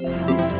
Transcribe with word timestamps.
What's 0.00 0.54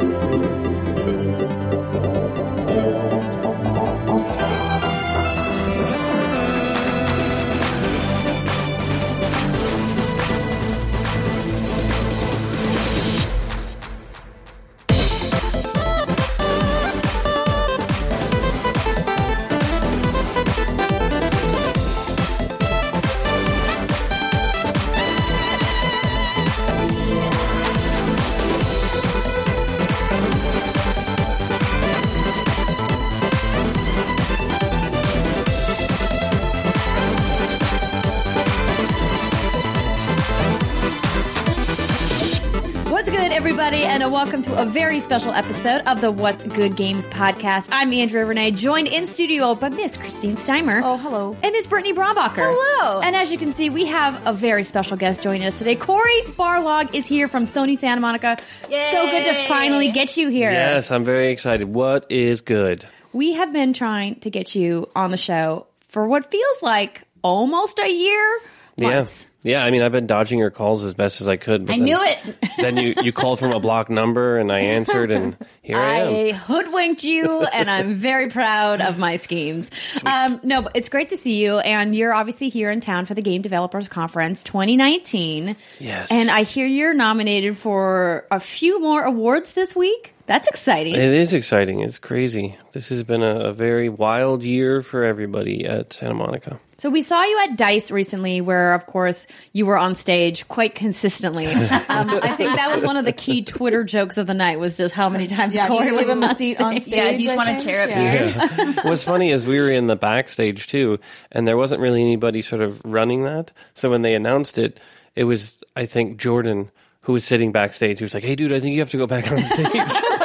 and 44.09 44.15
welcome 44.15 44.41
to 44.41 44.63
a 44.63 44.65
very 44.65 45.01
special 45.01 45.33
episode 45.33 45.83
of 45.83 46.01
the 46.01 46.11
What's 46.11 46.43
Good 46.43 46.77
Games 46.77 47.07
podcast. 47.09 47.69
I'm 47.71 47.93
Andrea 47.93 48.25
Rene, 48.25 48.53
joined 48.53 48.89
in 48.89 49.07
studio 49.07 49.55
by 49.55 49.69
Miss 49.69 49.99
Christine 49.99 50.35
Steimer. 50.35 50.81
Oh, 50.83 50.97
hello. 50.97 51.37
And 51.43 51.53
Miss 51.53 51.67
Brittany 51.67 51.93
Brombacher. 51.93 52.37
Hello. 52.37 53.03
And 53.03 53.15
as 53.15 53.31
you 53.31 53.37
can 53.37 53.53
see, 53.53 53.69
we 53.69 53.85
have 53.85 54.27
a 54.27 54.33
very 54.33 54.65
special 54.65 54.97
guest 54.97 55.23
joining 55.23 55.47
us 55.47 55.59
today. 55.59 55.77
Cory 55.77 56.23
Barlog 56.23 56.95
is 56.95 57.07
here 57.07 57.29
from 57.29 57.45
Sony 57.45 57.79
Santa 57.79 58.01
Monica. 58.01 58.39
Yay. 58.71 58.89
So 58.93 59.11
good 59.11 59.25
to 59.25 59.47
finally 59.47 59.91
get 59.91 60.17
you 60.17 60.31
here. 60.31 60.51
Yes, 60.51 60.91
I'm 60.91 61.05
very 61.05 61.29
excited. 61.29 61.69
What 61.69 62.11
is 62.11 62.41
good? 62.41 62.87
We 63.13 63.35
have 63.35 63.53
been 63.53 63.75
trying 63.75 64.21
to 64.21 64.31
get 64.31 64.55
you 64.55 64.89
on 64.97 65.11
the 65.11 65.19
show 65.19 65.67
for 65.89 66.09
what 66.09 66.31
feels 66.31 66.63
like 66.63 67.03
almost 67.21 67.79
a 67.79 67.91
year. 67.91 68.39
Once. 68.79 69.28
Yeah. 69.43 69.65
I 69.65 69.71
mean, 69.71 69.83
I've 69.83 69.93
been 69.93 70.07
dodging 70.07 70.39
your 70.39 70.51
calls 70.51 70.85
as 70.85 70.95
best 70.95 71.21
as 71.21 71.29
I 71.29 71.37
could. 71.37 71.67
But 71.67 71.75
I 71.75 71.77
then, 71.77 71.85
knew 71.85 72.03
it. 72.03 72.37
Then 72.59 72.77
you, 72.77 72.95
you 73.05 73.13
called 73.13 73.39
from 73.39 73.53
a 73.53 73.61
block 73.61 73.89
number, 73.89 74.37
and 74.37 74.51
I 74.51 74.59
answered, 74.59 75.13
and 75.13 75.37
here 75.63 75.77
I, 75.77 76.01
am. 76.01 76.13
I 76.13 76.33
hoodwinked 76.33 77.05
you, 77.05 77.45
and 77.45 77.71
I'm 77.71 77.95
very 77.95 78.31
proud 78.31 78.81
of 78.81 78.99
my 78.99 79.15
schemes. 79.15 79.71
Um, 80.05 80.41
no, 80.43 80.63
but 80.63 80.73
it's 80.75 80.89
great 80.89 81.11
to 81.11 81.17
see 81.17 81.41
you, 81.41 81.59
and 81.61 81.95
you're 81.95 82.13
obviously 82.13 82.49
here 82.49 82.73
in 82.73 82.81
town 82.81 83.07
for 83.07 83.15
the 83.15 83.23
Game 83.23 83.43
Developers 83.43 83.87
Conference 83.87 84.43
2019. 84.43 85.55
Yes. 85.79 86.11
And 86.11 86.29
I 86.33 86.43
hear 86.43 86.67
you're 86.67 86.95
nominated 86.95 87.57
for 87.57 88.27
a 88.29 88.41
few 88.41 88.81
more 88.81 89.05
awards 89.05 89.53
this 89.53 89.77
week. 89.77 90.15
That's 90.29 90.47
exciting. 90.47 90.95
It 90.95 91.13
is 91.15 91.33
exciting. 91.33 91.81
It's 91.81 91.99
crazy. 91.99 92.55
This 92.73 92.91
has 92.91 93.03
been 93.03 93.23
a, 93.23 93.41
a 93.47 93.53
very 93.55 93.89
wild 93.89 94.43
year 94.43 94.83
for 94.83 95.03
everybody 95.03 95.65
at 95.67 95.93
Santa 95.95 96.15
Monica. 96.15 96.61
So 96.77 96.91
we 96.91 97.01
saw 97.03 97.25
you 97.25 97.41
at 97.49 97.57
Dice 97.57 97.91
recently, 97.91 98.41
where 98.43 98.75
of 98.75 98.85
course 98.87 99.27
you 99.53 99.65
were 99.67 99.79
on 99.79 99.95
stage 99.97 100.47
quite 100.47 100.75
consistently. 100.75 101.47
Um, 101.89 102.11
I 102.23 102.29
think 102.37 102.55
that 102.55 102.71
was 102.73 102.85
one 102.85 102.97
of 102.99 103.05
the 103.07 103.13
key 103.13 103.43
Twitter 103.43 103.83
jokes 103.83 104.19
of 104.19 104.27
the 104.29 104.35
night 104.35 104.61
was 104.61 104.77
just 104.77 104.95
how 104.95 105.09
many 105.09 105.27
times 105.27 105.55
Yeah, 105.57 105.67
Cory 105.67 105.87
you 105.89 105.95
was 105.97 106.09
on 106.09 106.23
a 106.23 106.35
seat 106.35 106.61
on 106.61 106.73
stage. 106.75 106.83
stage. 106.85 106.95
Yeah, 106.95 107.11
do 107.17 107.23
you 107.23 107.25
just 107.25 107.37
want 107.37 107.49
a 107.49 107.65
chair 107.65 107.85
up 107.85 107.91
Yeah. 107.91 108.83
What's 108.89 109.03
funny 109.03 109.31
is 109.31 109.47
we 109.47 109.59
were 109.59 109.71
in 109.71 109.87
the 109.89 109.97
backstage 109.97 110.67
too, 110.69 111.01
and 111.33 111.49
there 111.49 111.57
wasn't 111.57 111.81
really 111.81 112.03
anybody 112.03 112.43
sort 112.43 112.61
of 112.63 112.85
running 112.85 113.25
that. 113.25 113.51
So 113.75 113.91
when 113.91 114.03
they 114.03 114.15
announced 114.15 114.59
it, 114.59 114.79
it 115.17 115.25
was 115.25 115.65
I 115.75 115.87
think 115.87 116.19
Jordan 116.19 116.71
who 117.01 117.15
was 117.15 117.25
sitting 117.25 117.51
backstage. 117.53 117.99
He 117.99 118.05
was 118.05 118.13
like, 118.13 118.23
"Hey, 118.23 118.37
dude, 118.37 118.53
I 118.53 118.61
think 118.61 118.75
you 118.75 118.81
have 118.81 118.91
to 118.91 118.99
go 118.99 119.07
back 119.07 119.33
on 119.33 119.43
stage." 119.43 119.73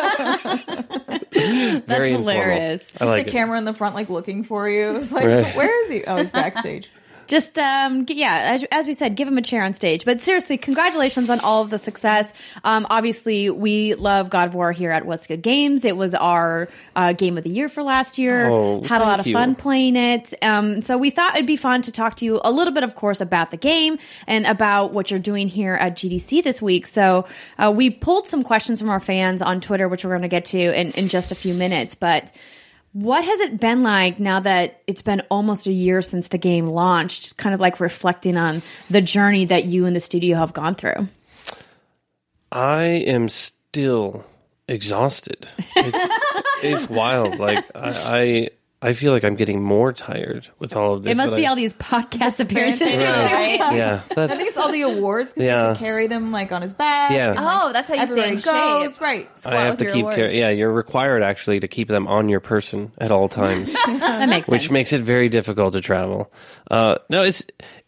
That's 1.86 2.00
informal. 2.08 2.20
hilarious. 2.20 2.92
I 3.00 3.06
like 3.06 3.26
the 3.26 3.30
it. 3.30 3.32
camera 3.32 3.58
in 3.58 3.66
the 3.66 3.74
front, 3.74 3.96
like 3.96 4.10
looking 4.10 4.44
for 4.44 4.70
you. 4.70 4.96
It's 4.96 5.12
like, 5.12 5.26
Right. 5.26 5.56
where 5.56 5.84
is 5.86 5.92
he? 5.92 6.04
Oh, 6.06 6.18
he's 6.18 6.32
backstage. 6.32 6.90
Just 7.34 7.58
um, 7.58 8.06
yeah, 8.10 8.52
as, 8.54 8.64
as 8.72 8.86
we 8.86 8.94
said, 8.94 9.16
give 9.16 9.28
him 9.28 9.40
a 9.40 9.42
chair 9.42 9.64
on 9.64 9.74
stage. 9.74 10.06
But 10.06 10.22
seriously, 10.22 10.56
congratulations 10.56 11.32
on 11.32 11.40
all 11.40 11.64
of 11.64 11.72
the 11.72 11.80
success. 11.80 12.32
Um, 12.64 12.86
obviously, 12.92 13.50
we 13.50 13.96
love 13.96 14.30
God 14.30 14.50
of 14.50 14.54
War 14.54 14.72
here 14.72 14.92
at 14.92 15.04
What's 15.08 15.26
Good 15.26 15.42
Games. 15.42 15.84
It 15.84 15.98
was 15.98 16.14
our 16.14 16.70
uh, 16.96 17.14
game 17.14 17.40
of 17.40 17.44
the 17.44 17.50
year 17.50 17.70
for 17.70 17.82
last 17.82 18.20
year. 18.20 18.52
Oh, 18.52 18.84
Had 18.84 19.02
a 19.02 19.06
lot 19.06 19.20
of 19.20 19.26
you. 19.26 19.34
fun 19.34 19.56
playing 19.56 19.96
it. 19.96 20.32
Um, 20.44 20.84
so 20.84 20.96
we 20.96 21.10
thought 21.10 21.34
it'd 21.34 21.48
be 21.48 21.56
fun 21.56 21.82
to 21.82 21.92
talk 21.92 22.18
to 22.18 22.26
you 22.26 22.40
a 22.44 22.52
little 22.52 22.72
bit, 22.72 22.84
of 22.84 22.94
course, 22.94 23.20
about 23.20 23.50
the 23.50 23.58
game 23.58 23.98
and 24.28 24.46
about 24.46 24.94
what 24.94 25.10
you're 25.10 25.20
doing 25.20 25.48
here 25.48 25.74
at 25.74 25.96
GDC 25.96 26.44
this 26.44 26.62
week. 26.62 26.86
So 26.86 27.26
uh, 27.58 27.74
we 27.76 27.90
pulled 27.90 28.28
some 28.28 28.44
questions 28.44 28.80
from 28.80 28.92
our 28.92 29.00
fans 29.00 29.42
on 29.42 29.60
Twitter, 29.60 29.90
which 29.90 30.06
we're 30.06 30.12
going 30.12 30.22
to 30.22 30.28
get 30.28 30.46
to 30.46 30.80
in, 30.80 30.92
in 30.92 31.08
just 31.08 31.32
a 31.32 31.36
few 31.36 31.56
minutes, 31.56 31.96
but. 31.96 32.32
What 32.94 33.26
has 33.26 33.40
it 33.40 33.60
been 33.60 33.82
like 33.82 34.20
now 34.20 34.40
that 34.40 34.82
it's 34.86 35.02
been 35.02 35.22
almost 35.30 35.66
a 35.66 35.72
year 35.72 36.04
since 36.04 36.28
the 36.28 36.38
game 36.38 36.68
launched? 36.68 37.36
Kind 37.38 37.56
of 37.56 37.60
like 37.60 37.80
reflecting 37.80 38.38
on 38.38 38.62
the 38.90 39.02
journey 39.02 39.46
that 39.46 39.66
you 39.66 39.88
and 39.88 39.96
the 39.96 40.00
studio 40.00 40.38
have 40.38 40.54
gone 40.54 40.76
through. 40.76 41.08
I 42.52 42.84
am 42.84 43.30
still 43.30 44.24
exhausted. 44.68 45.48
It's, 45.76 46.14
it's 46.64 46.90
wild. 46.90 47.40
Like 47.40 47.66
I, 47.76 47.90
I, 47.90 48.50
I 48.84 48.94
feel 48.94 49.14
like 49.14 49.24
I'm 49.24 49.36
getting 49.36 49.64
more 49.64 49.94
tired 49.94 50.48
with 50.60 50.76
all 50.76 50.94
of 50.94 51.04
this. 51.04 51.12
It 51.12 51.18
must 51.18 51.30
but 51.32 51.38
be 51.38 51.46
I- 51.46 51.50
all 51.50 51.56
these 51.56 51.74
podcast 51.76 52.40
appearances 52.40 53.02
Right. 53.02 53.32
right? 53.32 53.76
Yeah, 53.76 54.02
that's 54.14 54.32
I 54.32 54.36
think 54.36 54.50
it's 54.50 54.58
all 54.58 54.72
the 54.72 54.82
awards 54.82 55.32
because 55.34 55.44
he 55.44 55.48
Yeah. 55.48 55.68
has 55.70 55.78
to 55.78 55.84
carry 55.84 56.08
them 56.08 56.32
like 56.32 56.52
on 56.52 56.62
his 56.62 56.74
back. 56.74 57.12
Yeah. 57.12 57.30
and, 57.30 57.36
like, 57.38 57.60
Oh, 57.64 57.74
that's 57.74 57.88
how 57.90 57.96
you 57.96 58.06
stay 58.06 58.12
everywhere 58.12 58.28
in 58.34 58.38
he 58.38 58.44
goes. 58.44 58.94
shape. 58.94 59.02
Right. 59.02 59.38
Squat 59.38 59.54
I 59.56 59.62
have 59.62 59.70
with 59.72 59.80
to 59.80 59.86
your 59.86 59.94
keep 59.94 60.02
awards. 60.04 60.16
care. 60.18 60.32
Yeah, 60.32 60.50
you're 60.50 60.72
required 60.72 61.24
actually 61.24 61.62
to 61.62 61.68
keep 61.68 61.88
them 61.88 62.08
on 62.08 62.28
your 62.30 62.42
person 62.42 62.92
at 63.00 63.10
all 63.12 63.30
times, 63.30 63.74
That 63.88 64.28
makes 64.30 64.48
which 64.50 64.70
makes 64.70 64.92
it 64.94 65.02
very 65.02 65.30
difficult 65.30 65.74
to 65.74 65.82
travel. 65.82 66.32
Uh, 66.70 66.96
no, 67.10 67.24
it's. 67.24 67.44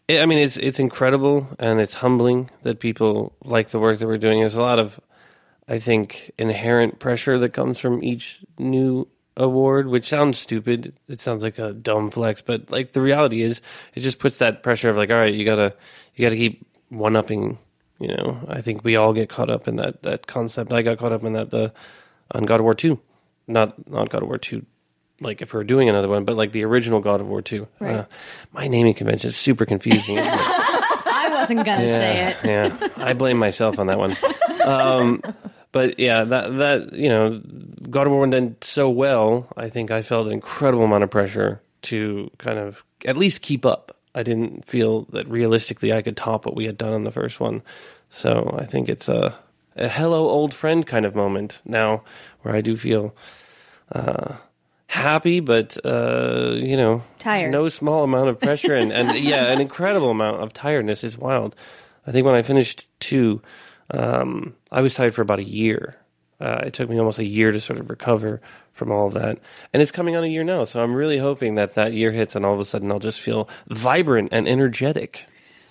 I 0.08 0.24
mean, 0.24 0.38
it's 0.38 0.56
it's 0.56 0.78
incredible 0.78 1.48
and 1.58 1.80
it's 1.80 1.92
humbling 1.94 2.48
that 2.62 2.78
people 2.80 3.32
like 3.44 3.68
the 3.70 3.80
work 3.80 3.98
that 3.98 4.06
we're 4.06 4.18
doing. 4.18 4.38
There's 4.40 4.54
a 4.54 4.62
lot 4.62 4.78
of, 4.78 5.00
I 5.68 5.78
think, 5.80 6.30
inherent 6.38 7.00
pressure 7.00 7.38
that 7.40 7.52
comes 7.52 7.78
from 7.80 8.04
each 8.04 8.38
new 8.58 9.08
award, 9.36 9.86
which 9.86 10.08
sounds 10.08 10.38
stupid. 10.38 10.94
It 11.08 11.20
sounds 11.20 11.42
like 11.42 11.58
a 11.58 11.72
dumb 11.72 12.10
flex, 12.10 12.40
but 12.40 12.70
like 12.70 12.92
the 12.92 13.00
reality 13.00 13.42
is, 13.42 13.60
it 13.94 14.00
just 14.00 14.18
puts 14.18 14.38
that 14.38 14.62
pressure 14.62 14.88
of 14.88 14.96
like, 14.96 15.10
all 15.10 15.16
right, 15.16 15.34
you 15.34 15.44
gotta 15.44 15.74
you 16.14 16.24
gotta 16.24 16.36
keep 16.36 16.66
one 16.88 17.16
upping. 17.16 17.58
You 17.98 18.08
know, 18.08 18.40
I 18.48 18.60
think 18.60 18.84
we 18.84 18.96
all 18.96 19.14
get 19.14 19.28
caught 19.30 19.48
up 19.50 19.68
in 19.68 19.76
that 19.76 20.02
that 20.02 20.26
concept. 20.26 20.72
I 20.72 20.82
got 20.82 20.98
caught 20.98 21.12
up 21.12 21.24
in 21.24 21.32
that 21.34 21.50
the 21.50 21.72
on 22.32 22.44
God 22.44 22.60
of 22.60 22.64
War 22.64 22.74
two, 22.74 23.00
not 23.46 23.88
not 23.90 24.10
God 24.10 24.22
of 24.22 24.28
War 24.28 24.38
two. 24.38 24.66
Like 25.20 25.40
if 25.40 25.54
we're 25.54 25.64
doing 25.64 25.88
another 25.88 26.08
one, 26.08 26.24
but 26.24 26.36
like 26.36 26.52
the 26.52 26.64
original 26.64 27.00
God 27.00 27.20
of 27.22 27.28
War 27.28 27.40
two. 27.40 27.66
Uh, 27.80 28.04
my 28.52 28.66
naming 28.66 28.92
convention 28.92 29.28
is 29.28 29.36
super 29.36 29.64
confusing. 29.64 30.18
I 31.16 31.28
wasn't 31.30 31.64
going 31.64 31.80
to 31.80 31.86
say 31.86 32.28
it. 32.28 32.36
yeah, 32.44 32.88
I 32.96 33.14
blame 33.14 33.38
myself 33.38 33.78
on 33.78 33.86
that 33.86 33.98
one. 33.98 34.14
Um, 34.62 35.22
but 35.72 35.98
yeah, 35.98 36.24
that 36.24 36.56
that 36.56 36.92
you 36.92 37.08
know, 37.08 37.40
God 37.90 38.06
of 38.06 38.12
War 38.12 38.26
done 38.26 38.56
so 38.60 38.88
well. 38.88 39.48
I 39.56 39.68
think 39.68 39.90
I 39.90 40.02
felt 40.02 40.26
an 40.26 40.32
incredible 40.32 40.84
amount 40.84 41.04
of 41.04 41.10
pressure 41.10 41.60
to 41.82 42.30
kind 42.38 42.58
of 42.58 42.84
at 43.04 43.16
least 43.16 43.42
keep 43.42 43.66
up. 43.66 43.96
I 44.14 44.22
didn't 44.22 44.64
feel 44.64 45.02
that 45.12 45.28
realistically 45.28 45.92
I 45.92 46.02
could 46.02 46.16
top 46.16 46.46
what 46.46 46.56
we 46.56 46.64
had 46.64 46.78
done 46.78 46.92
on 46.92 47.04
the 47.04 47.10
first 47.10 47.38
one. 47.38 47.62
So 48.10 48.56
I 48.58 48.64
think 48.64 48.88
it's 48.88 49.08
a 49.08 49.34
a 49.76 49.88
hello 49.88 50.28
old 50.28 50.54
friend 50.54 50.86
kind 50.86 51.04
of 51.04 51.14
moment 51.14 51.60
now, 51.64 52.02
where 52.42 52.54
I 52.54 52.60
do 52.60 52.76
feel. 52.76 53.14
Uh, 53.92 54.36
happy, 54.86 55.40
but 55.40 55.76
uh, 55.84 56.52
you 56.54 56.76
know, 56.76 57.02
Tired. 57.18 57.50
No 57.50 57.68
small 57.68 58.04
amount 58.04 58.28
of 58.28 58.40
pressure, 58.40 58.74
and, 58.74 58.92
and 58.92 59.18
yeah, 59.18 59.46
an 59.46 59.60
incredible 59.66 60.10
amount 60.10 60.42
of 60.42 60.52
tiredness 60.52 61.04
is 61.04 61.18
wild. 61.18 61.54
I 62.06 62.12
think 62.12 62.24
when 62.24 62.34
I 62.34 62.42
finished 62.42 62.88
two, 63.00 63.42
um, 63.90 64.54
I 64.70 64.80
was 64.80 64.94
tired 64.94 65.14
for 65.14 65.22
about 65.22 65.38
a 65.38 65.44
year. 65.44 65.96
Uh, 66.38 66.64
it 66.66 66.74
took 66.74 66.90
me 66.90 66.98
almost 66.98 67.18
a 67.18 67.24
year 67.24 67.50
to 67.50 67.60
sort 67.60 67.78
of 67.78 67.88
recover 67.88 68.42
from 68.72 68.92
all 68.92 69.06
of 69.06 69.14
that, 69.14 69.38
and 69.72 69.82
it's 69.82 69.92
coming 69.92 70.16
on 70.16 70.24
a 70.24 70.26
year 70.28 70.44
now. 70.44 70.64
So 70.64 70.82
I'm 70.82 70.94
really 70.94 71.18
hoping 71.18 71.54
that 71.54 71.74
that 71.74 71.94
year 71.94 72.12
hits, 72.12 72.36
and 72.36 72.44
all 72.44 72.52
of 72.52 72.60
a 72.60 72.64
sudden 72.64 72.92
I'll 72.92 72.98
just 72.98 73.20
feel 73.20 73.48
vibrant 73.68 74.30
and 74.32 74.46
energetic. 74.46 75.26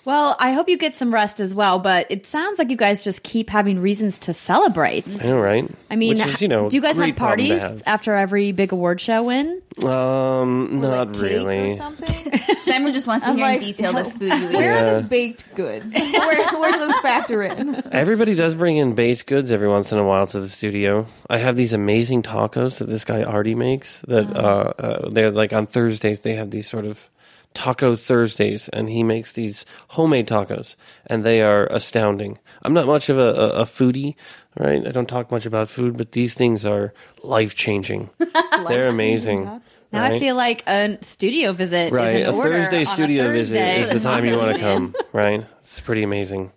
Well, 0.06 0.36
I 0.40 0.54
hope 0.54 0.70
you 0.70 0.78
get 0.78 0.96
some 0.96 1.12
rest 1.14 1.40
as 1.40 1.54
well, 1.54 1.80
but 1.80 2.06
it 2.12 2.28
sounds 2.28 2.60
like 2.60 2.70
you 2.70 2.78
guys 2.78 3.04
just 3.04 3.24
keep 3.24 3.50
having 3.50 3.80
reasons 3.80 4.20
to 4.20 4.34
celebrate. 4.34 5.08
I 5.20 5.26
know, 5.26 5.40
right? 5.40 5.70
I 5.90 5.96
mean, 5.96 6.18
Which 6.20 6.28
is, 6.28 6.42
you 6.42 6.48
know, 6.48 6.70
do 6.70 6.78
you 6.78 6.82
guys 6.82 6.96
great 6.96 7.08
have 7.10 7.16
problem 7.18 7.48
to 7.50 7.58
parties 7.60 7.84
after 7.88 8.14
every 8.14 8.52
big 8.52 8.72
award 8.72 9.02
show 9.02 9.24
win? 9.24 9.62
have. 9.82 9.86
Um, 9.92 10.80
Like 10.80 10.92
not 10.92 11.14
cake 11.14 11.22
really. 11.22 11.74
Or 11.74 11.78
something. 11.78 12.40
Simon 12.62 12.94
just 12.94 13.08
wants 13.08 13.26
to 13.26 13.32
I'm 13.32 13.38
hear 13.38 13.46
like, 13.48 13.62
in 13.62 13.66
detail 13.68 13.94
the 13.94 14.04
food 14.06 14.22
you 14.22 14.50
eat. 14.50 14.56
Where 14.56 14.74
Yeah. 14.74 14.92
are 14.96 15.02
the 15.02 15.08
baked 15.08 15.54
goods? 15.56 15.92
where, 15.94 16.48
where 16.60 16.72
do 16.72 16.80
those 16.80 16.98
factor 17.00 17.42
in? 17.44 17.82
Everybody 17.92 18.36
does 18.36 18.54
bring 18.56 18.78
in 18.78 18.94
baked 18.96 19.26
goods 19.26 19.52
every 19.52 19.68
once 19.68 19.92
in 19.92 19.98
a 19.98 20.04
while 20.04 20.28
to 20.28 20.40
the 20.40 20.50
studio. 20.50 21.08
I 21.30 21.38
have 21.40 21.56
these 21.56 21.74
amazing 21.74 22.24
tacos 22.24 22.78
that 22.78 22.86
this 22.86 23.04
guy 23.06 23.24
Artie 23.24 23.56
makes. 23.56 24.02
That 24.08 24.26
uh, 24.36 24.74
uh, 24.78 25.10
they're 25.10 25.32
like 25.32 25.52
on 25.54 25.66
Thursdays. 25.66 26.20
They 26.22 26.36
have 26.36 26.52
these 26.52 26.70
sort 26.70 26.86
of 26.86 27.10
Taco 27.56 27.96
Thursdays, 27.96 28.70
and 28.70 28.90
he 28.90 29.02
makes 29.02 29.32
these 29.34 29.66
homemade 29.90 30.28
tacos, 30.28 30.76
and 31.08 31.24
they 31.24 31.42
are 31.42 31.66
astounding. 31.68 32.38
I'm 32.62 32.74
not 32.74 32.86
much 32.86 33.10
of 33.10 33.18
a, 33.18 33.30
a, 33.34 33.50
a 33.50 33.64
foodie, 33.64 34.16
right? 34.60 34.86
I 34.86 34.92
don't 34.92 35.08
talk 35.08 35.32
much 35.32 35.46
about 35.46 35.70
food, 35.70 35.98
but 35.98 36.12
these 36.12 36.34
things 36.36 36.66
are 36.66 36.94
life 37.24 37.56
changing. 37.56 38.10
They're 38.68 38.88
amazing. 38.88 39.46
Now 39.92 40.04
I 40.04 40.20
feel 40.20 40.36
like 40.36 40.64
a 40.68 40.98
studio 41.04 41.54
visit 41.54 41.94
right. 41.94 42.26
A 42.26 42.34
Thursday 42.34 42.84
studio 42.84 43.30
a 43.30 43.32
visit 43.32 43.58
is 43.58 43.90
the 43.90 44.00
time 44.00 44.26
you 44.26 44.38
want 44.38 44.56
to 44.56 44.60
come, 44.62 44.94
right? 45.14 45.46
It's 45.64 45.80
pretty 45.80 46.04
amazing. 46.04 46.52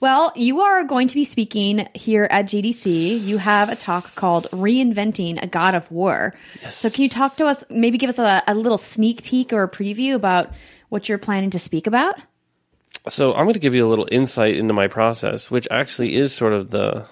Well, 0.00 0.32
you 0.36 0.60
are 0.60 0.84
going 0.84 1.08
to 1.08 1.14
be 1.14 1.24
speaking 1.24 1.88
here 1.94 2.28
at 2.30 2.46
GDC. 2.46 3.24
You 3.24 3.38
have 3.38 3.68
a 3.68 3.76
talk 3.76 4.14
called 4.14 4.46
Reinventing 4.52 5.42
a 5.42 5.46
God 5.46 5.74
of 5.74 5.90
War. 5.90 6.34
So, 6.68 6.88
can 6.88 7.02
you 7.02 7.08
talk 7.08 7.36
to 7.36 7.46
us, 7.46 7.64
maybe 7.68 7.98
give 7.98 8.10
us 8.10 8.18
a, 8.18 8.42
a 8.46 8.54
little 8.54 8.78
sneak 8.78 9.24
peek 9.24 9.52
or 9.52 9.64
a 9.64 9.68
preview 9.68 10.14
about 10.14 10.52
what 10.88 11.08
you're 11.08 11.18
planning 11.18 11.50
to 11.50 11.58
speak 11.58 11.86
about? 11.86 12.16
So 13.08 13.32
I'm 13.34 13.44
going 13.44 13.54
to 13.54 13.60
give 13.60 13.74
you 13.74 13.86
a 13.86 13.88
little 13.88 14.08
insight 14.10 14.56
into 14.56 14.74
my 14.74 14.88
process, 14.88 15.50
which 15.50 15.68
actually 15.70 16.16
is 16.16 16.34
sort 16.34 16.52
of 16.52 16.70
the 16.70 17.06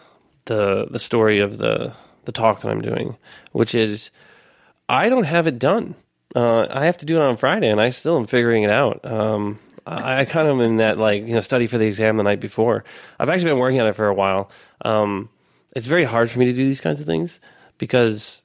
the 0.47 0.87
the 0.91 0.99
story 0.99 1.41
of 1.41 1.59
the 1.59 1.93
the 2.25 2.33
talk 2.33 2.61
that 2.61 2.71
I'm 2.71 2.83
doing, 2.83 3.17
which 3.53 3.75
is 3.75 4.11
I 4.89 5.09
don't 5.09 5.25
have 5.25 5.47
it 5.47 5.59
done. 5.59 5.95
Uh, 6.35 6.67
I 6.71 6.85
have 6.87 6.99
to 6.99 7.07
do 7.07 7.17
it 7.17 7.23
on 7.23 7.37
Friday, 7.37 7.71
and 7.71 7.81
I 7.81 7.89
still 7.91 8.17
am 8.17 8.27
figuring 8.27 8.63
it 8.63 8.71
out. 8.71 9.01
Um, 9.05 9.59
I, 9.87 10.21
I 10.21 10.25
kind 10.25 10.49
of 10.49 10.57
am 10.57 10.61
in 10.63 10.77
that 10.77 10.99
like 10.99 11.27
you 11.27 11.35
know 11.35 11.41
study 11.41 11.67
for 11.67 11.79
the 11.79 11.87
exam 11.87 12.17
the 12.17 12.23
night 12.23 12.41
before. 12.41 12.85
I've 13.19 13.29
actually 13.29 13.53
been 13.53 13.59
working 13.59 13.81
on 13.81 13.87
it 13.87 13.95
for 13.95 14.09
a 14.09 14.15
while. 14.15 14.51
Um, 14.85 15.29
it's 15.75 15.87
very 15.87 16.05
hard 16.05 16.31
for 16.31 16.39
me 16.39 16.47
to 16.47 16.53
do 16.53 16.65
these 16.65 16.81
kinds 16.81 17.01
of 17.01 17.07
things 17.07 17.39
because 17.79 18.43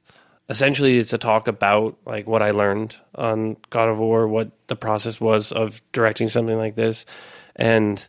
essentially 0.49 0.97
it's 0.97 1.13
a 1.13 1.17
talk 1.17 1.47
about 1.47 1.97
like 2.05 2.27
what 2.27 2.41
I 2.41 2.51
learned 2.51 2.95
on 3.15 3.57
God 3.69 3.89
of 3.89 3.99
War, 3.99 4.27
what 4.27 4.51
the 4.67 4.75
process 4.75 5.19
was 5.19 5.51
of 5.51 5.81
directing 5.91 6.29
something 6.29 6.57
like 6.57 6.75
this, 6.75 7.05
and 7.55 8.05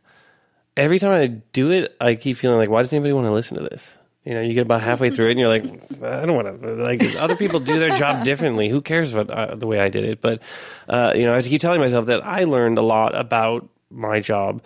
every 0.76 0.98
time 0.98 1.12
I 1.12 1.26
do 1.26 1.70
it, 1.70 1.96
I 2.00 2.14
keep 2.14 2.36
feeling 2.36 2.58
like, 2.58 2.70
why 2.70 2.82
does 2.82 2.92
anybody 2.92 3.12
want 3.12 3.26
to 3.26 3.32
listen 3.32 3.58
to 3.58 3.64
this? 3.64 3.96
You 4.24 4.34
know, 4.34 4.40
you 4.40 4.54
get 4.54 4.62
about 4.62 4.82
halfway 4.82 5.10
through 5.10 5.28
it, 5.28 5.30
and 5.32 5.40
you're 5.40 5.48
like, 5.48 5.64
I 6.02 6.24
don't 6.24 6.36
want 6.36 6.62
to. 6.62 6.74
Like, 6.74 7.02
other 7.16 7.36
people 7.36 7.60
do 7.60 7.78
their 7.78 7.96
job 7.96 8.24
differently. 8.24 8.68
Who 8.68 8.80
cares 8.80 9.14
about 9.14 9.30
uh, 9.30 9.54
the 9.56 9.66
way 9.66 9.80
I 9.80 9.88
did 9.88 10.04
it? 10.04 10.20
But 10.20 10.42
uh, 10.88 11.12
you 11.16 11.24
know, 11.24 11.32
I 11.32 11.36
have 11.36 11.44
to 11.44 11.50
keep 11.50 11.60
telling 11.60 11.80
myself 11.80 12.06
that 12.06 12.24
I 12.24 12.44
learned 12.44 12.78
a 12.78 12.82
lot 12.82 13.18
about 13.18 13.68
my 13.90 14.20
job 14.20 14.62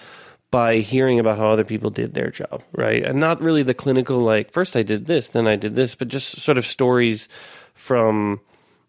by 0.50 0.76
hearing 0.78 1.18
about 1.18 1.38
how 1.38 1.48
other 1.48 1.64
people 1.64 1.90
did 1.90 2.14
their 2.14 2.30
job, 2.30 2.62
right? 2.72 3.02
And 3.02 3.18
not 3.18 3.42
really 3.42 3.62
the 3.62 3.74
clinical, 3.74 4.18
like, 4.18 4.52
first 4.52 4.76
I 4.76 4.82
did 4.82 5.06
this, 5.06 5.28
then 5.28 5.48
I 5.48 5.56
did 5.56 5.74
this, 5.74 5.94
but 5.94 6.08
just 6.08 6.40
sort 6.40 6.56
of 6.56 6.64
stories 6.64 7.28
from 7.74 8.40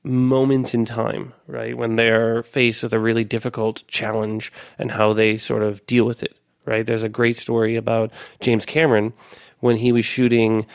moments 0.04 0.74
in 0.74 0.86
time, 0.86 1.34
right? 1.48 1.76
When 1.78 1.96
they're 1.96 2.44
faced 2.44 2.84
with 2.84 2.94
a 2.94 3.00
really 3.00 3.24
difficult 3.24 3.84
challenge 3.88 4.52
and 4.78 4.92
how 4.92 5.14
they 5.14 5.38
sort 5.38 5.64
of 5.64 5.86
deal 5.86 6.06
with 6.06 6.24
it, 6.24 6.38
right? 6.66 6.86
There's 6.86 7.04
a 7.04 7.10
great 7.10 7.38
story 7.38 7.76
about 7.76 8.12
James 8.40 8.66
Cameron 8.66 9.14
when 9.60 9.78
he 9.78 9.92
was 9.92 10.06
shooting 10.06 10.66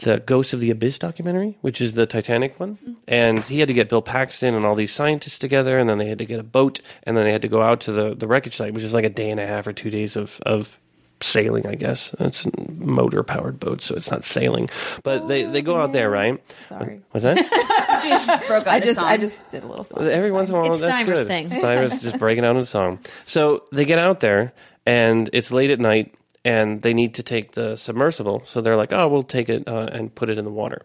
the 0.00 0.18
Ghost 0.18 0.52
of 0.52 0.58
the 0.60 0.70
Abyss 0.70 0.98
documentary, 0.98 1.58
which 1.60 1.80
is 1.80 1.92
the 1.92 2.06
Titanic 2.06 2.58
one. 2.58 2.96
And 3.06 3.44
he 3.44 3.60
had 3.60 3.68
to 3.68 3.74
get 3.74 3.88
Bill 3.88 4.02
Paxton 4.02 4.54
and 4.54 4.64
all 4.66 4.74
these 4.74 4.92
scientists 4.92 5.38
together, 5.38 5.78
and 5.78 5.88
then 5.88 5.98
they 5.98 6.08
had 6.08 6.18
to 6.18 6.24
get 6.26 6.40
a 6.40 6.44
boat, 6.44 6.80
and 7.04 7.16
then 7.16 7.24
they 7.24 7.30
had 7.32 7.42
to 7.42 7.48
go 7.48 7.62
out 7.62 7.82
to 7.82 7.92
the, 7.92 8.14
the 8.14 8.26
wreckage 8.26 8.56
site, 8.56 8.74
which 8.74 8.82
is 8.82 8.94
like 8.94 9.04
a 9.04 9.10
day 9.10 9.30
and 9.30 9.38
a 9.38 9.46
half 9.46 9.66
or 9.66 9.72
two 9.72 9.90
days 9.90 10.16
of, 10.16 10.40
of 10.44 10.76
sailing, 11.20 11.68
I 11.68 11.76
guess. 11.76 12.12
It's 12.18 12.44
a 12.46 12.50
motor 12.72 13.22
powered 13.22 13.60
boat, 13.60 13.80
so 13.80 13.94
it's 13.94 14.10
not 14.10 14.24
sailing. 14.24 14.70
But 15.04 15.28
they, 15.28 15.44
they 15.44 15.62
go 15.62 15.76
out 15.80 15.92
there, 15.92 16.10
right? 16.10 16.42
Sorry. 16.68 17.00
What's 17.12 17.22
that? 17.22 17.38
She 18.02 18.08
just 18.08 18.48
broke. 18.48 18.66
I 18.66 18.76
into 18.76 18.88
just, 18.88 18.98
song. 18.98 19.08
I 19.08 19.16
just 19.16 19.50
did 19.52 19.62
a 19.62 19.66
little 19.68 19.84
song. 19.84 20.02
Every 20.08 20.30
It's 20.30 20.32
once 20.32 20.48
in 20.48 20.56
a 20.56 20.58
fine. 20.58 20.62
while, 20.64 20.72
It's 20.72 20.80
that's 20.80 21.02
Steimer's 21.08 21.18
good. 21.20 21.26
thing. 21.28 21.50
Steimer's 21.50 22.02
just 22.02 22.18
breaking 22.18 22.44
out 22.44 22.56
in 22.56 22.64
song. 22.64 22.98
So 23.26 23.62
they 23.70 23.84
get 23.84 24.00
out 24.00 24.18
there, 24.18 24.52
and 24.86 25.30
it's 25.32 25.52
late 25.52 25.70
at 25.70 25.78
night, 25.78 26.12
and 26.44 26.82
they 26.82 26.94
need 26.94 27.14
to 27.14 27.22
take 27.22 27.52
the 27.52 27.76
submersible. 27.76 28.42
So 28.44 28.60
they're 28.60 28.76
like, 28.76 28.92
"Oh, 28.92 29.08
we'll 29.08 29.22
take 29.22 29.48
it 29.48 29.68
uh, 29.68 29.88
and 29.92 30.14
put 30.14 30.30
it 30.30 30.38
in 30.38 30.44
the 30.44 30.50
water." 30.50 30.82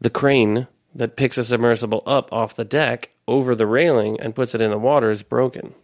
The 0.00 0.10
crane 0.10 0.66
that 0.94 1.16
picks 1.16 1.38
a 1.38 1.44
submersible 1.44 2.02
up 2.06 2.32
off 2.32 2.56
the 2.56 2.64
deck 2.64 3.10
over 3.26 3.54
the 3.54 3.66
railing 3.66 4.20
and 4.20 4.34
puts 4.34 4.54
it 4.54 4.60
in 4.60 4.70
the 4.70 4.78
water 4.78 5.10
is 5.10 5.22
broken. 5.22 5.74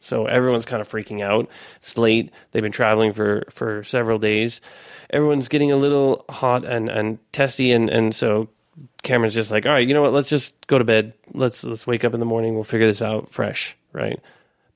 So 0.00 0.26
everyone's 0.26 0.64
kind 0.64 0.80
of 0.80 0.88
freaking 0.88 1.22
out. 1.22 1.48
It's 1.76 1.98
late. 1.98 2.32
They've 2.50 2.62
been 2.62 2.72
traveling 2.72 3.12
for, 3.12 3.44
for 3.50 3.82
several 3.84 4.18
days. 4.18 4.60
Everyone's 5.10 5.48
getting 5.48 5.72
a 5.72 5.76
little 5.76 6.24
hot 6.28 6.64
and, 6.64 6.88
and 6.88 7.18
testy, 7.32 7.72
and, 7.72 7.90
and 7.90 8.14
so 8.14 8.48
Cameron's 9.02 9.34
just 9.34 9.50
like, 9.50 9.66
all 9.66 9.72
right, 9.72 9.86
you 9.86 9.94
know 9.94 10.02
what? 10.02 10.12
Let's 10.12 10.28
just 10.28 10.54
go 10.66 10.78
to 10.78 10.84
bed. 10.84 11.14
Let's 11.32 11.64
let's 11.64 11.86
wake 11.86 12.04
up 12.04 12.14
in 12.14 12.20
the 12.20 12.26
morning. 12.26 12.54
We'll 12.54 12.64
figure 12.64 12.86
this 12.86 13.02
out 13.02 13.30
fresh, 13.30 13.76
right? 13.92 14.20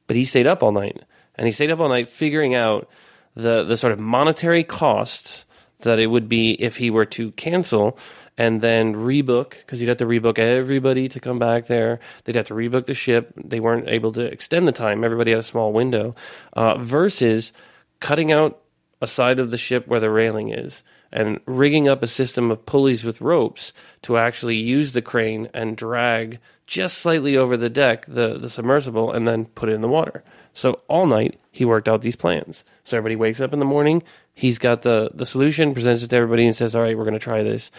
But 0.07 0.17
he 0.17 0.25
stayed 0.25 0.47
up 0.47 0.63
all 0.63 0.73
night, 0.73 1.01
and 1.37 1.47
he 1.47 1.53
stayed 1.53 1.71
up 1.71 1.81
all 1.81 1.89
night 1.89 2.09
figuring 2.09 2.55
out 2.55 2.89
the 3.35 3.65
the 3.65 3.77
sort 3.77 3.93
of 3.93 4.01
monetary 4.01 4.65
costs 4.65 5.45
that 5.81 5.99
it 5.99 6.07
would 6.07 6.29
be 6.29 6.53
if 6.53 6.77
he 6.77 6.91
were 6.91 7.05
to 7.05 7.33
cancel 7.33 7.99
and 8.39 8.61
then 8.61 8.95
rebook 8.95 9.51
because 9.51 9.81
you'd 9.81 9.89
have 9.89 9.99
to 9.99 10.07
rebook 10.07 10.39
everybody 10.39 11.09
to 11.09 11.21
come 11.21 11.39
back 11.39 11.67
there. 11.67 12.01
They'd 12.25 12.37
have 12.37 12.47
to 12.47 12.55
rebook 12.55 12.87
the 12.87 12.95
ship. 12.95 13.33
They 13.37 13.61
weren't 13.61 13.89
able 13.89 14.13
to 14.13 14.23
extend 14.23 14.67
the 14.67 14.73
time. 14.73 15.05
Everybody 15.05 15.33
had 15.33 15.41
a 15.41 15.45
small 15.45 15.73
window. 15.73 16.15
Uh, 16.53 16.79
versus 16.79 17.53
cutting 18.01 18.33
out 18.33 18.61
a 19.01 19.07
side 19.07 19.41
of 19.41 19.51
the 19.51 19.59
ship 19.59 19.87
where 19.87 20.01
the 20.01 20.11
railing 20.11 20.51
is 20.51 20.83
and 21.13 21.41
rigging 21.47 21.89
up 21.89 22.03
a 22.03 22.07
system 22.07 22.51
of 22.51 22.65
pulleys 22.65 23.05
with 23.05 23.21
ropes 23.21 23.73
to 24.03 24.17
actually 24.17 24.57
use 24.57 24.93
the 24.93 25.03
crane 25.03 25.49
and 25.53 25.77
drag 25.77 26.39
just 26.67 26.99
slightly 26.99 27.37
over 27.37 27.57
the 27.57 27.69
deck 27.71 28.07
the, 28.07 28.39
the 28.39 28.49
submersible 28.49 29.13
and 29.13 29.29
then 29.29 29.45
put 29.45 29.69
it 29.69 29.75
in 29.75 29.81
the 29.81 29.89
water. 29.89 30.25
So 30.55 30.81
all 30.89 31.07
night 31.07 31.39
he 31.51 31.65
worked 31.65 31.89
out 31.89 32.03
these 32.03 32.17
plans. 32.17 32.65
So 32.85 32.97
everybody 32.97 33.17
wakes 33.17 33.41
up 33.41 33.53
in 33.53 33.59
the 33.59 33.65
morning, 33.65 34.03
he's 34.35 34.59
got 34.59 34.83
the, 34.83 35.11
the 35.15 35.27
solution, 35.27 35.75
presents 35.75 36.03
it 36.03 36.09
to 36.09 36.17
everybody 36.17 36.47
and 36.47 36.57
says, 36.57 36.75
All 36.75 36.83
right, 36.83 36.97
we're 36.97 37.05
gonna 37.05 37.19
try 37.19 37.43
this. 37.43 37.71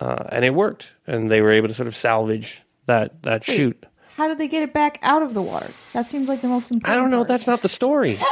Uh, 0.00 0.24
and 0.30 0.44
it 0.44 0.54
worked. 0.54 0.92
And 1.06 1.30
they 1.30 1.40
were 1.40 1.52
able 1.52 1.68
to 1.68 1.74
sort 1.74 1.86
of 1.86 1.96
salvage 1.96 2.62
that 2.86 3.22
that 3.22 3.44
shoot. 3.44 3.86
How 4.16 4.28
did 4.28 4.38
they 4.38 4.48
get 4.48 4.62
it 4.62 4.72
back 4.72 4.98
out 5.02 5.22
of 5.22 5.32
the 5.32 5.42
water? 5.42 5.70
That 5.92 6.06
seems 6.06 6.28
like 6.28 6.42
the 6.42 6.48
most 6.48 6.70
important. 6.70 6.92
I 6.92 7.00
don't 7.00 7.10
know, 7.10 7.18
part. 7.18 7.28
that's 7.28 7.46
not 7.46 7.62
the 7.62 7.68
story. 7.68 8.18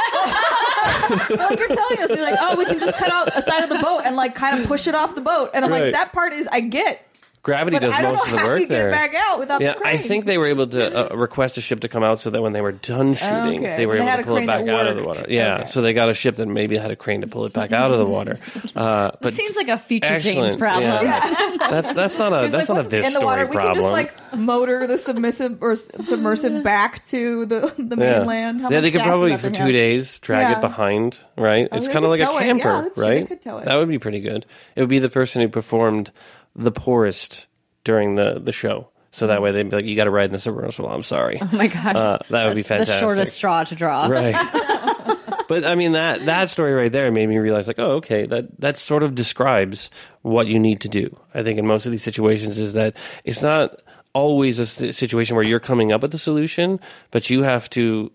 like 0.83 1.59
you're 1.59 1.67
telling 1.67 1.99
us. 1.99 2.09
You're 2.09 2.21
like, 2.29 2.39
oh, 2.39 2.55
we 2.57 2.65
can 2.65 2.79
just 2.79 2.97
cut 2.97 3.11
out 3.11 3.27
a 3.29 3.41
side 3.41 3.63
of 3.63 3.69
the 3.69 3.79
boat 3.79 4.01
and 4.05 4.15
like 4.15 4.35
kind 4.35 4.59
of 4.59 4.67
push 4.67 4.87
it 4.87 4.95
off 4.95 5.15
the 5.15 5.21
boat. 5.21 5.51
And 5.53 5.63
I'm 5.65 5.71
Right. 5.71 5.83
like, 5.85 5.93
that 5.93 6.13
part 6.13 6.33
is 6.33 6.47
I 6.51 6.61
get, 6.61 7.05
Gravity 7.41 7.77
but 7.77 7.83
does 7.83 7.93
I 7.93 8.01
most 8.01 8.17
know 8.17 8.23
of 8.25 8.31
the 8.31 8.37
how 8.39 8.47
work 8.47 8.59
you 8.59 8.67
get 8.67 8.73
there. 8.73 8.91
back 8.91 9.13
out 9.15 9.39
without 9.39 9.61
Yeah, 9.61 9.73
the 9.73 9.79
crane. 9.79 9.95
I 9.95 9.97
think 9.97 10.25
they 10.25 10.37
were 10.37 10.47
able 10.47 10.67
to 10.67 11.13
uh, 11.13 11.15
request 11.15 11.57
a 11.57 11.61
ship 11.61 11.79
to 11.81 11.87
come 11.87 12.03
out 12.03 12.19
so 12.19 12.29
that 12.31 12.41
when 12.41 12.51
they 12.51 12.59
were 12.59 12.73
done 12.73 13.13
shooting, 13.13 13.59
Okay, 13.61 13.77
they 13.77 13.85
were 13.85 13.93
they 13.97 14.01
able 14.07 14.17
to 14.17 14.23
pull 14.23 14.37
it 14.37 14.45
back 14.45 14.67
out 14.67 14.87
of 14.87 14.97
the 14.97 15.03
water. 15.05 15.25
Yeah, 15.29 15.55
Okay. 15.59 15.65
so 15.67 15.81
they 15.81 15.93
got 15.93 16.09
a 16.09 16.13
ship 16.13 16.35
that 16.35 16.47
maybe 16.47 16.77
had 16.77 16.91
a 16.91 16.97
crane 16.97 17.21
to 17.21 17.27
pull 17.27 17.45
it 17.45 17.53
back 17.53 17.71
out 17.71 17.91
of 17.91 17.97
the 17.97 18.05
water. 18.05 18.37
Uh, 18.75 19.11
but 19.21 19.33
Seems 19.33 19.55
like 19.55 19.67
a 19.67 19.77
future 19.77 20.19
James 20.19 20.55
problem. 20.55 20.83
yeah. 20.83 21.55
that's 21.69 21.91
that's 21.93 22.17
not 22.17 22.31
a 22.31 22.47
that's 22.49 22.69
like, 22.69 22.69
not 22.69 22.77
a 22.77 22.81
once 22.81 22.87
this 22.89 22.99
it's 22.99 23.07
in 23.07 23.13
the 23.13 23.19
story 23.19 23.25
water, 23.25 23.45
we 23.47 23.55
problem. 23.55 23.73
can 23.73 23.81
just 23.81 23.91
like 23.91 24.35
motor 24.37 24.87
the 24.87 24.97
submissive 24.97 25.61
or 25.61 25.75
submersive 25.75 26.63
back 26.63 27.05
to 27.07 27.45
the 27.45 27.73
the 27.77 27.95
yeah. 27.97 28.19
mainland. 28.19 28.61
How 28.61 28.69
yeah, 28.69 28.79
they 28.81 28.91
could 28.91 29.01
probably 29.01 29.35
for 29.37 29.49
two 29.49 29.63
have? 29.63 29.71
days 29.71 30.19
drag 30.19 30.57
it 30.57 30.61
behind, 30.61 31.19
right? 31.37 31.67
it's 31.71 31.87
kind 31.87 32.05
of 32.05 32.11
like 32.11 32.19
a 32.19 32.25
camper, 32.27 32.67
Yeah, 32.67 32.81
that's 32.83 32.95
true. 32.95 33.05
They 33.05 33.11
right? 33.19 33.27
could 33.27 33.41
tow 33.41 33.57
it. 33.57 33.65
That 33.65 33.75
would 33.77 33.89
be 33.89 33.99
pretty 33.99 34.19
good. 34.19 34.45
It 34.75 34.81
would 34.81 34.89
be 34.89 34.99
the 34.99 35.09
person 35.09 35.41
who 35.41 35.49
performed 35.49 36.11
the 36.59 36.71
poorest 36.71 37.47
during 37.83 38.15
the 38.15 38.39
the 38.39 38.51
show. 38.51 38.89
So 39.11 39.25
that 39.27 39.41
way 39.41 39.51
they'd 39.51 39.69
be 39.69 39.75
like, 39.75 39.85
"You 39.85 39.95
got 39.95 40.03
to 40.03 40.11
ride 40.11 40.25
in 40.25 40.33
the 40.33 40.39
submersible." 40.39 40.89
I'm 40.89 41.03
sorry. 41.03 41.39
Oh 41.41 41.49
my 41.51 41.67
gosh. 41.67 41.95
Uh, 41.95 42.19
that 42.29 42.45
would 42.45 42.55
be 42.55 42.61
That's 42.61 42.89
The 42.89 42.99
shortest 42.99 43.33
straw 43.35 43.63
to 43.63 43.75
draw. 43.75 44.05
right 44.05 44.35
but 45.47 45.65
i 45.65 45.73
mean 45.73 45.93
that 45.93 46.25
that 46.25 46.47
story 46.49 46.73
right 46.73 46.91
there 46.91 47.11
made 47.11 47.27
me 47.27 47.39
realize 47.39 47.65
like 47.67 47.79
oh 47.79 47.93
okay 47.93 48.27
that 48.27 48.45
that 48.61 48.77
sort 48.77 49.01
of 49.01 49.15
describes 49.15 49.89
what 50.21 50.45
you 50.45 50.59
need 50.59 50.79
to 50.81 50.87
do 50.87 51.09
i 51.33 51.41
think 51.41 51.57
in 51.57 51.65
most 51.65 51.87
of 51.87 51.91
these 51.91 52.03
situations 52.03 52.59
is 52.59 52.73
that 52.73 52.95
it's 53.23 53.41
not 53.41 53.75
always 54.13 54.59
a 54.59 54.65
situation 54.93 55.35
where 55.35 55.43
you're 55.43 55.59
coming 55.59 55.91
up 55.91 56.01
with 56.03 56.11
the 56.11 56.19
solution 56.19 56.79
but 57.09 57.31
you 57.31 57.41
have 57.41 57.67
to 57.67 58.11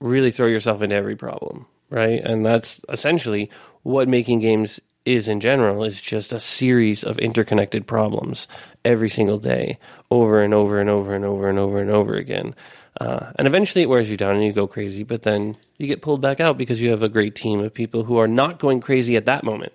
really 0.00 0.30
throw 0.30 0.46
yourself 0.46 0.82
into 0.82 0.94
every 0.94 1.16
problem 1.16 1.64
right 1.88 2.20
and 2.22 2.44
that's 2.44 2.80
essentially 2.90 3.48
what 3.82 4.06
making 4.06 4.38
games 4.40 4.78
is 5.04 5.28
in 5.28 5.40
general 5.40 5.84
is 5.84 6.00
just 6.00 6.32
a 6.32 6.40
series 6.40 7.04
of 7.04 7.18
interconnected 7.18 7.86
problems 7.86 8.48
every 8.84 9.10
single 9.10 9.38
day 9.38 9.78
over 10.10 10.42
and 10.42 10.54
over 10.54 10.80
and 10.80 10.88
over 10.90 11.14
and 11.14 11.24
over 11.24 11.48
and 11.48 11.58
over 11.58 11.80
and 11.80 11.90
over 11.90 12.14
again 12.14 12.54
uh, 13.00 13.32
and 13.36 13.46
eventually 13.46 13.82
it 13.82 13.88
wears 13.88 14.10
you 14.10 14.16
down 14.16 14.34
and 14.36 14.44
you 14.44 14.52
go 14.52 14.66
crazy 14.66 15.02
but 15.02 15.22
then 15.22 15.56
you 15.78 15.86
get 15.86 16.00
pulled 16.02 16.20
back 16.20 16.40
out 16.40 16.56
because 16.56 16.80
you 16.80 16.90
have 16.90 17.02
a 17.02 17.08
great 17.08 17.34
team 17.34 17.60
of 17.60 17.72
people 17.74 18.04
who 18.04 18.16
are 18.18 18.28
not 18.28 18.58
going 18.58 18.80
crazy 18.80 19.16
at 19.16 19.26
that 19.26 19.44
moment 19.44 19.72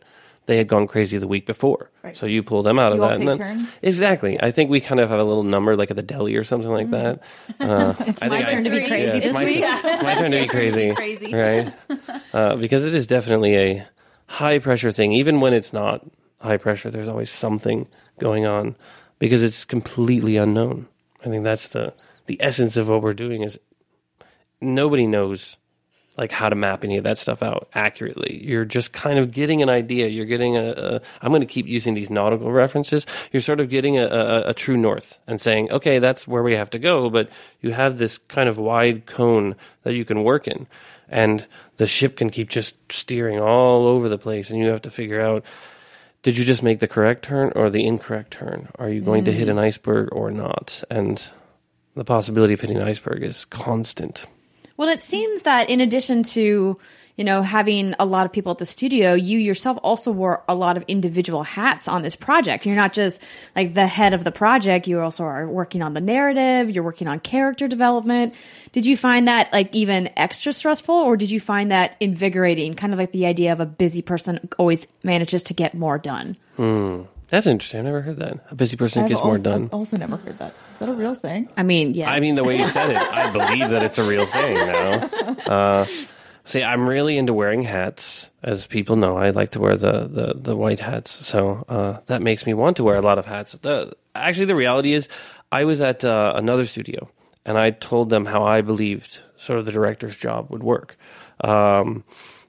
they 0.48 0.58
had 0.58 0.68
gone 0.68 0.88
crazy 0.88 1.18
the 1.20 1.28
week 1.28 1.46
before 1.46 1.92
Right. 2.02 2.18
so 2.18 2.26
you 2.26 2.42
pull 2.42 2.64
them 2.64 2.80
out 2.80 2.94
You 2.94 2.98
of 2.98 3.04
all 3.04 3.10
that 3.10 3.20
and 3.20 3.28
then- 3.28 3.38
turns? 3.38 3.78
exactly 3.84 4.42
i 4.42 4.50
think 4.52 4.70
we 4.72 4.80
kind 4.82 5.00
of 5.00 5.10
have 5.10 5.20
a 5.20 5.24
little 5.24 5.44
number 5.44 5.76
like 5.76 5.92
at 5.92 5.98
the 5.98 6.02
deli 6.02 6.36
or 6.36 6.44
something 6.44 6.72
like 6.72 6.90
that 6.92 7.22
uh, 7.60 7.94
It's 8.08 8.24
I 8.24 8.30
my 8.30 8.38
think 8.38 8.48
I- 8.48 8.52
turn 8.54 8.64
to 8.64 8.70
be 8.72 8.88
crazy 8.88 9.18
it's 9.18 9.26
this 9.28 9.34
my, 9.36 9.44
week. 9.44 9.60
turn, 9.62 9.80
it's 9.84 10.04
my 10.04 10.16
turn 10.16 10.32
to 10.32 10.40
be 10.40 10.48
crazy, 10.48 10.94
crazy. 10.96 11.34
right? 11.36 11.74
Uh, 12.34 12.56
because 12.56 12.86
it 12.86 12.94
is 12.96 13.06
definitely 13.08 13.56
a 13.58 13.88
high 14.30 14.60
pressure 14.60 14.92
thing. 14.92 15.12
Even 15.12 15.42
when 15.42 15.54
it's 15.54 15.74
not 15.74 16.06
high 16.40 16.58
pressure, 16.58 16.92
there's 16.92 17.08
always 17.08 17.32
something 17.32 17.88
going 18.20 18.46
on 18.46 18.76
because 19.18 19.42
it's 19.42 19.66
completely 19.66 20.38
unknown. 20.38 20.88
I 21.26 21.30
think 21.30 21.44
that's 21.44 21.70
the 21.70 21.94
the 22.28 22.38
essence 22.40 22.78
of 22.78 22.88
what 22.88 23.02
we're 23.02 23.14
doing 23.14 23.42
is 23.42 23.58
nobody 24.62 25.08
knows 25.08 25.58
like 26.16 26.32
how 26.32 26.50
to 26.50 26.56
map 26.56 26.84
any 26.84 26.98
of 26.98 27.06
that 27.06 27.18
stuff 27.18 27.42
out 27.42 27.70
accurately. 27.74 28.40
You're 28.44 28.66
just 28.66 28.92
kind 28.92 29.18
of 29.18 29.32
getting 29.32 29.64
an 29.64 29.70
idea. 29.70 30.08
You're 30.08 30.26
getting 30.26 30.58
a. 30.58 30.72
a 30.72 31.02
I'm 31.22 31.32
going 31.32 31.42
to 31.42 31.48
keep 31.48 31.66
using 31.66 31.96
these 31.96 32.10
nautical 32.10 32.52
references. 32.52 33.06
You're 33.32 33.42
sort 33.42 33.60
of 33.60 33.70
getting 33.70 33.98
a, 33.98 34.06
a, 34.06 34.50
a 34.50 34.54
true 34.54 34.78
north 34.78 35.18
and 35.28 35.42
saying, 35.42 35.72
okay, 35.72 36.00
that's 36.00 36.28
where 36.28 36.44
we 36.44 36.56
have 36.56 36.70
to 36.72 36.80
go. 36.80 37.10
But 37.10 37.30
you 37.62 37.72
have 37.72 37.98
this 37.98 38.18
kind 38.18 38.48
of 38.48 38.58
wide 38.58 39.06
cone 39.06 39.56
that 39.84 39.94
you 39.94 40.06
can 40.06 40.24
work 40.24 40.48
in, 40.48 40.68
and 41.10 41.46
the 41.78 41.88
ship 41.88 42.18
can 42.18 42.30
keep 42.30 42.50
just 42.50 42.76
steering 42.92 43.40
all 43.40 43.86
over 43.86 44.10
the 44.10 44.18
place, 44.18 44.50
and 44.50 44.60
you 44.60 44.68
have 44.68 44.84
to 44.84 44.90
figure 44.90 45.22
out. 45.22 45.44
Did 46.22 46.38
you 46.38 46.44
just 46.44 46.64
make 46.64 46.82
the 46.82 46.88
correct 46.88 47.24
turn 47.24 47.54
or 47.56 47.70
the 47.70 47.88
incorrect 47.88 48.32
turn? 48.32 48.68
Are 48.78 48.90
you 48.90 49.00
going 49.00 49.24
to 49.24 49.32
hit 49.32 49.48
mm. 49.48 49.52
an 49.52 49.58
iceberg 49.58 50.10
or 50.12 50.32
not? 50.32 50.84
And 50.90 51.22
the 51.96 52.04
possibility 52.04 52.54
of 52.54 52.60
hitting 52.60 52.76
an 52.76 52.84
iceberg 52.84 53.24
is 53.24 53.46
constant. 53.46 54.26
Well, 54.76 54.90
it 54.90 55.02
seems 55.02 55.44
that 55.44 55.70
in 55.70 55.80
addition 55.80 56.24
to 56.24 56.78
you 57.20 57.26
know 57.26 57.42
having 57.42 57.94
a 58.00 58.06
lot 58.06 58.26
of 58.26 58.32
people 58.32 58.54
at 58.54 58.60
the 58.60 58.66
studio, 58.66 59.14
you 59.14 59.38
yourself 59.38 59.78
also 59.84 60.10
wore 60.10 60.42
a 60.48 60.56
lot 60.56 60.78
of 60.78 60.86
individual 60.88 61.44
hats 61.44 61.86
on 61.90 62.02
this 62.02 62.16
project. 62.16 62.66
You're 62.66 62.78
not 62.78 62.94
just 62.94 63.20
like 63.58 63.74
the 63.74 63.88
head 63.88 64.14
of 64.14 64.24
the 64.24 64.32
project; 64.32 64.88
you 64.88 65.02
also 65.02 65.26
are 65.26 65.46
working 65.46 65.82
on 65.82 65.94
the 65.94 66.00
narrative. 66.00 66.72
You're 66.72 66.84
working 66.84 67.10
on 67.10 67.20
character 67.20 67.68
development. 67.68 68.34
Did 68.72 68.86
you 68.86 68.96
find 68.96 69.28
that 69.28 69.52
like 69.52 69.76
even 69.76 70.10
extra 70.16 70.54
stressful, 70.54 70.96
or 70.96 71.18
did 71.18 71.30
you 71.30 71.42
find 71.42 71.72
that 71.72 71.98
invigorating? 72.00 72.74
Kind 72.74 72.94
of 72.94 73.00
like 73.00 73.12
the 73.12 73.26
idea 73.26 73.52
of 73.52 73.60
a 73.60 73.66
busy 73.66 74.02
person 74.02 74.48
always 74.58 74.88
manages 75.04 75.44
to 75.44 75.54
get 75.54 75.74
more 75.74 75.98
done. 75.98 76.38
That's 77.28 77.46
interesting. 77.46 77.80
I've 77.80 77.86
never 77.86 78.02
heard 78.02 78.18
that. 78.20 78.46
A 78.50 78.56
busy 78.56 78.78
person 78.78 79.04
I've 79.04 79.10
gets 79.10 79.24
more 79.24 79.38
done. 79.38 79.66
I've 79.66 79.74
also 79.74 79.98
never 79.98 80.16
heard 80.18 80.40
that. 80.40 80.54
Is 80.72 80.80
that 80.80 80.90
a 80.90 80.94
real 80.94 81.14
saying? 81.14 81.50
I 81.58 81.64
mean, 81.64 81.94
yes. 81.94 82.08
I 82.08 82.22
mean, 82.22 82.36
the 82.36 82.44
way 82.46 82.58
you 82.58 82.68
said 82.68 82.90
it, 82.90 82.98
I 82.98 83.30
believe 83.30 83.70
that 83.70 83.84
it's 83.84 83.98
a 83.98 84.04
real 84.04 84.26
saying 84.26 84.56
now. 84.56 85.10
Uh, 85.50 85.86
see, 86.50 86.64
I'm 86.64 86.88
really 86.88 87.18
into 87.18 87.34
wearing 87.34 87.64
hats. 87.64 88.30
As 88.44 88.66
people 88.66 88.96
know, 88.96 89.18
I 89.18 89.30
like 89.30 89.52
to 89.52 89.60
wear 89.60 89.78
the, 89.78 90.08
the, 90.08 90.34
the 90.36 90.56
white 90.56 90.80
hats. 90.80 91.12
So 91.26 91.66
uh, 91.70 92.00
that 92.08 92.22
makes 92.22 92.46
me 92.46 92.54
want 92.54 92.78
to 92.78 92.84
wear 92.84 92.96
a 92.96 93.02
lot 93.02 93.20
of 93.20 93.26
hats. 93.26 93.54
The, 93.54 93.94
actually, 94.16 94.46
the 94.46 94.56
reality 94.56 94.94
is, 94.94 95.08
I 95.52 95.66
was 95.66 95.82
at 95.82 96.06
uh, 96.06 96.34
another 96.36 96.66
studio 96.66 97.10
and 97.46 97.58
I 97.58 97.72
told 97.72 98.10
them 98.10 98.26
how 98.26 98.44
I 98.44 98.62
believed 98.62 99.22
sort 99.38 99.60
of 99.60 99.66
the 99.66 99.72
director's 99.72 100.16
job 100.16 100.52
would 100.52 100.64
work. 100.64 100.98
Um, 101.42 102.04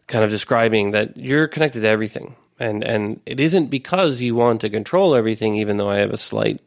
kind 0.07 0.25
of 0.25 0.31
describing 0.31 0.91
that 0.91 1.17
you're 1.17 1.49
connected 1.49 1.81
to 1.83 1.89
everything. 1.89 2.35
And, 2.59 2.83
and 2.83 3.21
it 3.25 3.41
isn't 3.41 3.69
because 3.69 4.21
you 4.21 4.35
want 4.35 4.63
to 4.63 4.71
control 4.71 5.15
everything, 5.15 5.57
even 5.57 5.77
though 5.77 5.89
I 5.89 5.97
have 5.97 6.11
a 6.11 6.19
slight 6.19 6.61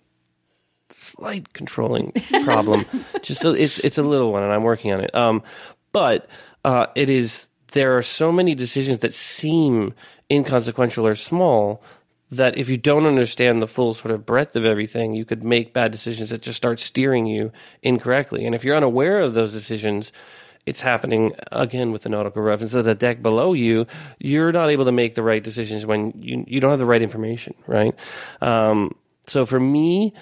slight 0.90 1.54
controlling 1.54 2.12
problem. 2.44 2.86
Just 3.22 3.44
a, 3.44 3.52
it's 3.52 3.80
it's 3.80 3.98
a 3.98 4.04
little 4.04 4.32
one, 4.32 4.44
and 4.44 4.52
I'm 4.52 4.64
working 4.64 4.92
on 4.92 5.02
it. 5.02 5.14
Um, 5.16 5.44
but 5.92 6.28
uh, 6.64 6.88
it 6.96 7.10
is 7.10 7.48
there 7.74 7.98
are 7.98 8.04
so 8.04 8.32
many 8.32 8.56
decisions 8.56 9.00
that 9.00 9.14
seem 9.14 9.94
inconsequential 10.32 11.06
or 11.06 11.16
small 11.16 11.84
that 12.32 12.58
if 12.58 12.70
you 12.70 12.78
don't 12.78 13.06
understand 13.06 13.62
the 13.62 13.68
full 13.68 13.94
sort 13.94 14.12
of 14.12 14.26
breadth 14.26 14.56
of 14.56 14.66
everything, 14.66 15.14
you 15.14 15.26
could 15.26 15.44
make 15.44 15.74
bad 15.74 15.92
decisions 15.92 16.30
that 16.30 16.42
just 16.42 16.58
start 16.58 16.80
steering 16.80 17.26
you 17.26 17.52
incorrectly. 17.82 18.46
And 18.46 18.56
if 18.56 18.64
you're 18.64 18.76
unaware 18.76 19.22
of 19.22 19.34
those 19.34 19.52
decisions, 19.52 20.12
it's 20.66 20.82
happening 20.82 21.34
again 21.52 21.92
with 21.92 22.04
the 22.04 22.10
nautical 22.10 22.42
reference. 22.42 22.72
So 22.72 22.82
the 22.82 22.96
deck 22.96 23.22
below 23.22 23.54
you, 23.54 23.86
you're 24.20 24.52
not 24.52 24.70
able 24.70 24.86
to 24.86 24.92
make 24.92 25.16
the 25.16 25.24
right 25.24 25.44
decisions 25.44 25.86
when 25.86 26.14
you 26.16 26.44
you 26.48 26.60
don't 26.60 26.72
have 26.72 26.80
the 26.80 26.86
right 26.86 27.02
information, 27.02 27.54
right? 27.68 27.94
Um, 28.42 28.96
so 29.28 29.46
for 29.46 29.60
me, 29.60 30.14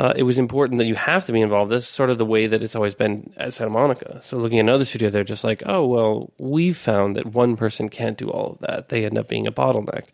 uh, 0.00 0.14
it 0.16 0.22
was 0.22 0.38
important 0.38 0.78
that 0.78 0.86
you 0.86 0.94
have 0.94 1.26
to 1.26 1.32
be 1.32 1.42
involved. 1.42 1.70
That's 1.70 1.86
sort 1.86 2.08
of 2.08 2.16
the 2.16 2.24
way 2.24 2.46
that 2.46 2.62
it's 2.62 2.74
always 2.74 2.94
been 2.94 3.34
at 3.36 3.52
Santa 3.52 3.70
Monica. 3.70 4.22
So 4.24 4.38
looking 4.38 4.58
at 4.58 4.62
another 4.62 4.86
studio, 4.86 5.10
they're 5.10 5.24
just 5.24 5.44
like, 5.44 5.62
oh 5.66 5.86
well, 5.86 6.32
we've 6.38 6.76
found 6.76 7.16
that 7.16 7.26
one 7.26 7.54
person 7.54 7.90
can't 7.90 8.16
do 8.16 8.30
all 8.30 8.52
of 8.52 8.58
that. 8.60 8.88
They 8.88 9.04
end 9.04 9.18
up 9.18 9.28
being 9.28 9.46
a 9.46 9.52
bottleneck. 9.52 10.06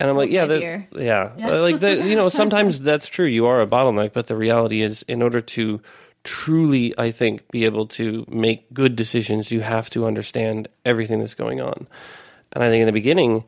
And 0.00 0.10
I'm 0.10 0.16
like, 0.16 0.30
yeah, 0.30 0.46
that, 0.46 0.60
yeah, 0.96 1.30
Uh, 1.40 1.60
like 1.60 1.78
that. 1.78 2.04
You 2.04 2.16
know, 2.16 2.28
sometimes 2.28 2.80
that's 2.90 3.06
true. 3.06 3.26
You 3.26 3.46
are 3.46 3.60
a 3.60 3.68
bottleneck, 3.68 4.12
but 4.14 4.26
the 4.26 4.34
reality 4.34 4.82
is, 4.82 5.04
in 5.06 5.22
order 5.22 5.40
to 5.40 5.80
truly, 6.24 6.92
I 6.98 7.12
think, 7.12 7.48
be 7.52 7.66
able 7.66 7.86
to 7.88 8.24
make 8.28 8.74
good 8.74 8.96
decisions, 8.96 9.52
you 9.52 9.60
have 9.60 9.90
to 9.90 10.06
understand 10.06 10.66
everything 10.84 11.20
that's 11.20 11.34
going 11.34 11.60
on. 11.60 11.86
And 12.50 12.64
I 12.64 12.68
think 12.68 12.80
in 12.80 12.86
the 12.86 12.92
beginning, 12.92 13.44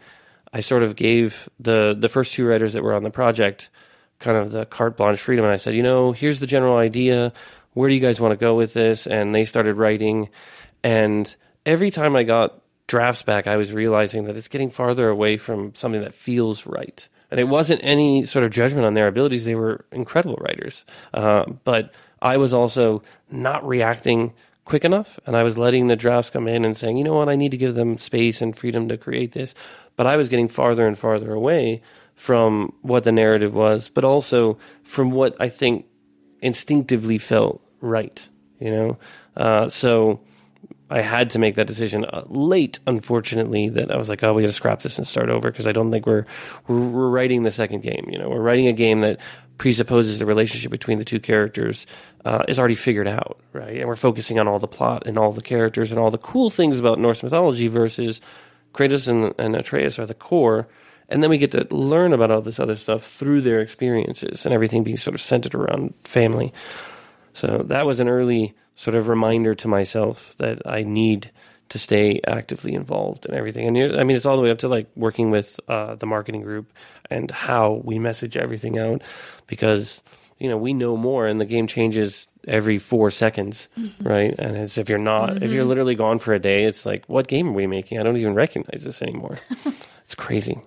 I 0.53 0.61
sort 0.61 0.85
of 0.85 0.95
gave 0.95 1.49
the 1.59 1.97
the 1.99 2.09
first 2.09 2.35
two 2.35 2.47
writers 2.47 2.75
that 2.75 2.85
were 2.85 2.95
on 2.95 3.03
the 3.03 3.11
project 3.11 3.69
kind 4.19 4.37
of 4.37 4.53
the 4.53 4.67
carte 4.67 4.97
blanche 4.97 5.21
freedom, 5.21 5.45
and 5.45 5.53
I 5.53 5.57
said, 5.57 5.75
you 5.75 5.83
know, 5.83 6.13
here's 6.13 6.41
the 6.41 6.47
general 6.47 6.77
idea. 6.77 7.33
Where 7.75 7.89
do 7.89 7.95
you 7.95 8.01
guys 8.01 8.21
want 8.21 8.33
to 8.33 8.37
go 8.37 8.55
with 8.55 8.73
this? 8.73 9.07
And 9.07 9.35
they 9.35 9.45
started 9.45 9.75
writing, 9.75 10.31
and 10.83 11.35
every 11.65 11.91
time 11.91 12.17
I 12.17 12.23
got 12.23 12.61
drafts 12.87 13.23
back, 13.23 13.47
I 13.47 13.57
was 13.57 13.73
realizing 13.73 14.25
that 14.25 14.37
it's 14.37 14.49
getting 14.49 14.71
farther 14.71 15.09
away 15.09 15.37
from 15.37 15.75
something 15.75 16.01
that 16.01 16.15
feels 16.15 16.67
right. 16.67 17.07
And 17.31 17.41
it 17.41 17.45
wasn't 17.45 17.83
any 17.83 18.25
sort 18.25 18.45
of 18.45 18.53
judgment 18.53 18.87
on 18.87 18.95
their 18.95 19.09
abilities; 19.09 19.45
they 19.45 19.57
were 19.57 19.85
incredible 19.93 20.37
writers. 20.37 20.85
Uh, 21.13 21.45
but 21.65 21.93
I 22.23 22.37
was 22.37 22.55
also 22.55 23.03
not 23.31 23.67
reacting 23.67 24.33
quick 24.65 24.85
enough, 24.85 25.19
and 25.27 25.37
I 25.37 25.43
was 25.43 25.57
letting 25.57 25.87
the 25.87 25.97
drafts 25.97 26.31
come 26.31 26.49
in 26.49 26.65
and 26.65 26.77
saying, 26.77 26.97
you 26.97 27.05
know 27.05 27.15
what, 27.15 27.29
I 27.29 27.37
need 27.37 27.53
to 27.53 27.57
give 27.57 27.75
them 27.75 27.99
space 27.99 28.43
and 28.43 28.55
freedom 28.55 28.89
to 28.89 28.99
create 28.99 29.33
this. 29.33 29.55
But 29.95 30.07
I 30.07 30.17
was 30.17 30.29
getting 30.29 30.49
farther 30.49 30.87
and 30.87 30.99
farther 30.99 31.33
away 31.33 31.83
from 32.17 32.73
what 32.83 33.05
the 33.05 33.13
narrative 33.13 33.55
was, 33.55 33.89
but 33.89 34.05
also 34.05 34.59
from 34.83 35.11
what 35.11 35.37
I 35.41 35.49
think 35.49 35.87
instinctively 36.41 37.19
felt 37.19 37.63
right. 37.81 38.27
You 38.59 38.71
know, 38.71 38.99
uh, 39.37 39.69
so 39.69 40.21
I 40.89 41.03
had 41.03 41.31
to 41.31 41.39
make 41.39 41.57
that 41.57 41.67
decision 41.67 42.07
uh, 42.07 42.23
late, 42.27 42.79
unfortunately. 42.87 43.69
That 43.69 43.91
I 43.91 43.97
was 43.97 44.09
like, 44.09 44.23
oh, 44.25 44.33
we 44.33 44.43
got 44.43 44.49
to 44.49 44.55
scrap 44.55 44.81
this 44.81 44.99
and 44.99 45.07
start 45.07 45.29
over 45.29 45.51
because 45.51 45.67
I 45.67 45.73
don't 45.73 45.91
think 45.91 46.07
we're, 46.07 46.25
we're 46.67 46.89
we're 46.89 47.09
writing 47.09 47.43
the 47.43 47.51
second 47.51 47.83
game. 47.83 48.09
You 48.11 48.19
know, 48.19 48.31
we're 48.31 48.41
writing 48.41 48.67
a 48.67 48.73
game 48.73 49.03
that 49.03 49.21
presupposes 49.59 50.19
the 50.19 50.27
relationship 50.27 50.71
between 50.71 50.99
the 50.99 51.05
two 51.05 51.21
characters 51.21 51.87
uh, 52.25 52.45
is 52.49 52.59
already 52.59 52.75
figured 52.75 53.09
out, 53.09 53.39
right? 53.53 53.77
And 53.77 53.89
we're 53.89 53.97
focusing 53.97 54.39
on 54.39 54.49
all 54.49 54.59
the 54.59 54.69
plot 54.69 55.07
and 55.07 55.19
all 55.19 55.33
the 55.33 55.43
characters 55.43 55.91
and 55.91 55.99
all 55.99 56.11
the 56.11 56.19
cool 56.19 56.51
things 56.51 56.79
about 56.79 56.99
Norse 56.99 57.23
mythology 57.23 57.69
versus 57.69 58.21
Kratos 58.73 59.09
and, 59.09 59.35
and 59.39 59.57
Atreus 59.57 59.99
are 59.99 60.07
the 60.07 60.15
core. 60.15 60.69
And 61.09 61.23
then 61.23 61.31
we 61.31 61.39
get 61.39 61.53
to 61.53 61.67
learn 61.75 62.13
about 62.13 62.31
all 62.31 62.41
this 62.41 62.59
other 62.59 62.77
stuff 62.77 63.05
through 63.05 63.43
their 63.43 63.61
experiences 63.61 64.45
and 64.45 64.53
everything 64.53 64.83
being 64.83 64.97
sort 64.97 65.15
of 65.15 65.21
centered 65.21 65.55
around 65.55 65.95
family. 66.05 66.53
So 67.35 67.59
that 67.69 67.87
was 67.87 68.01
an 68.01 68.09
early 68.09 68.55
sort 68.75 68.95
of 68.95 69.09
reminder 69.09 69.55
to 69.55 69.69
myself 69.69 70.35
that 70.39 70.63
I 70.67 70.83
need 70.83 71.31
to 71.69 71.79
stay 71.79 72.21
actively 72.27 72.75
involved 72.75 73.27
in 73.27 73.35
everything. 73.35 73.67
And 73.67 73.99
I 73.99 74.05
mean, 74.05 74.17
it's 74.17 74.27
all 74.27 74.37
the 74.37 74.43
way 74.43 74.51
up 74.51 74.59
to 74.61 74.69
like 74.69 74.89
working 74.95 75.31
with 75.31 75.59
uh, 75.69 75.97
the 75.97 76.07
marketing 76.07 76.43
group 76.43 76.73
and 77.11 77.31
how 77.31 77.83
we 77.85 77.99
message 77.99 78.37
everything 78.37 78.79
out 78.79 79.03
because, 79.47 80.03
you 80.39 80.49
know, 80.49 80.57
we 80.57 80.75
know 80.75 80.97
more 80.97 81.27
and 81.27 81.41
the 81.41 81.45
game 81.45 81.67
changes 81.67 82.29
every 82.47 82.79
four 82.79 83.11
seconds, 83.11 83.69
right? 84.01 84.35
And 84.39 84.57
it's 84.57 84.79
if 84.79 84.89
you're 84.89 84.99
not, 84.99 85.43
if 85.43 85.53
you're 85.53 85.65
literally 85.65 85.97
gone 85.97 86.19
for 86.19 86.35
a 86.35 86.39
day, 86.39 86.65
it's 86.65 86.87
like, 86.87 87.05
what 87.09 87.27
game 87.27 87.49
are 87.49 87.53
we 87.53 87.67
making? 87.67 87.99
I 87.99 88.03
don't 88.03 88.17
even 88.17 88.35
recognize 88.35 88.85
this 88.85 89.03
anymore. 89.03 89.39
it's 90.05 90.15
crazy. 90.15 90.61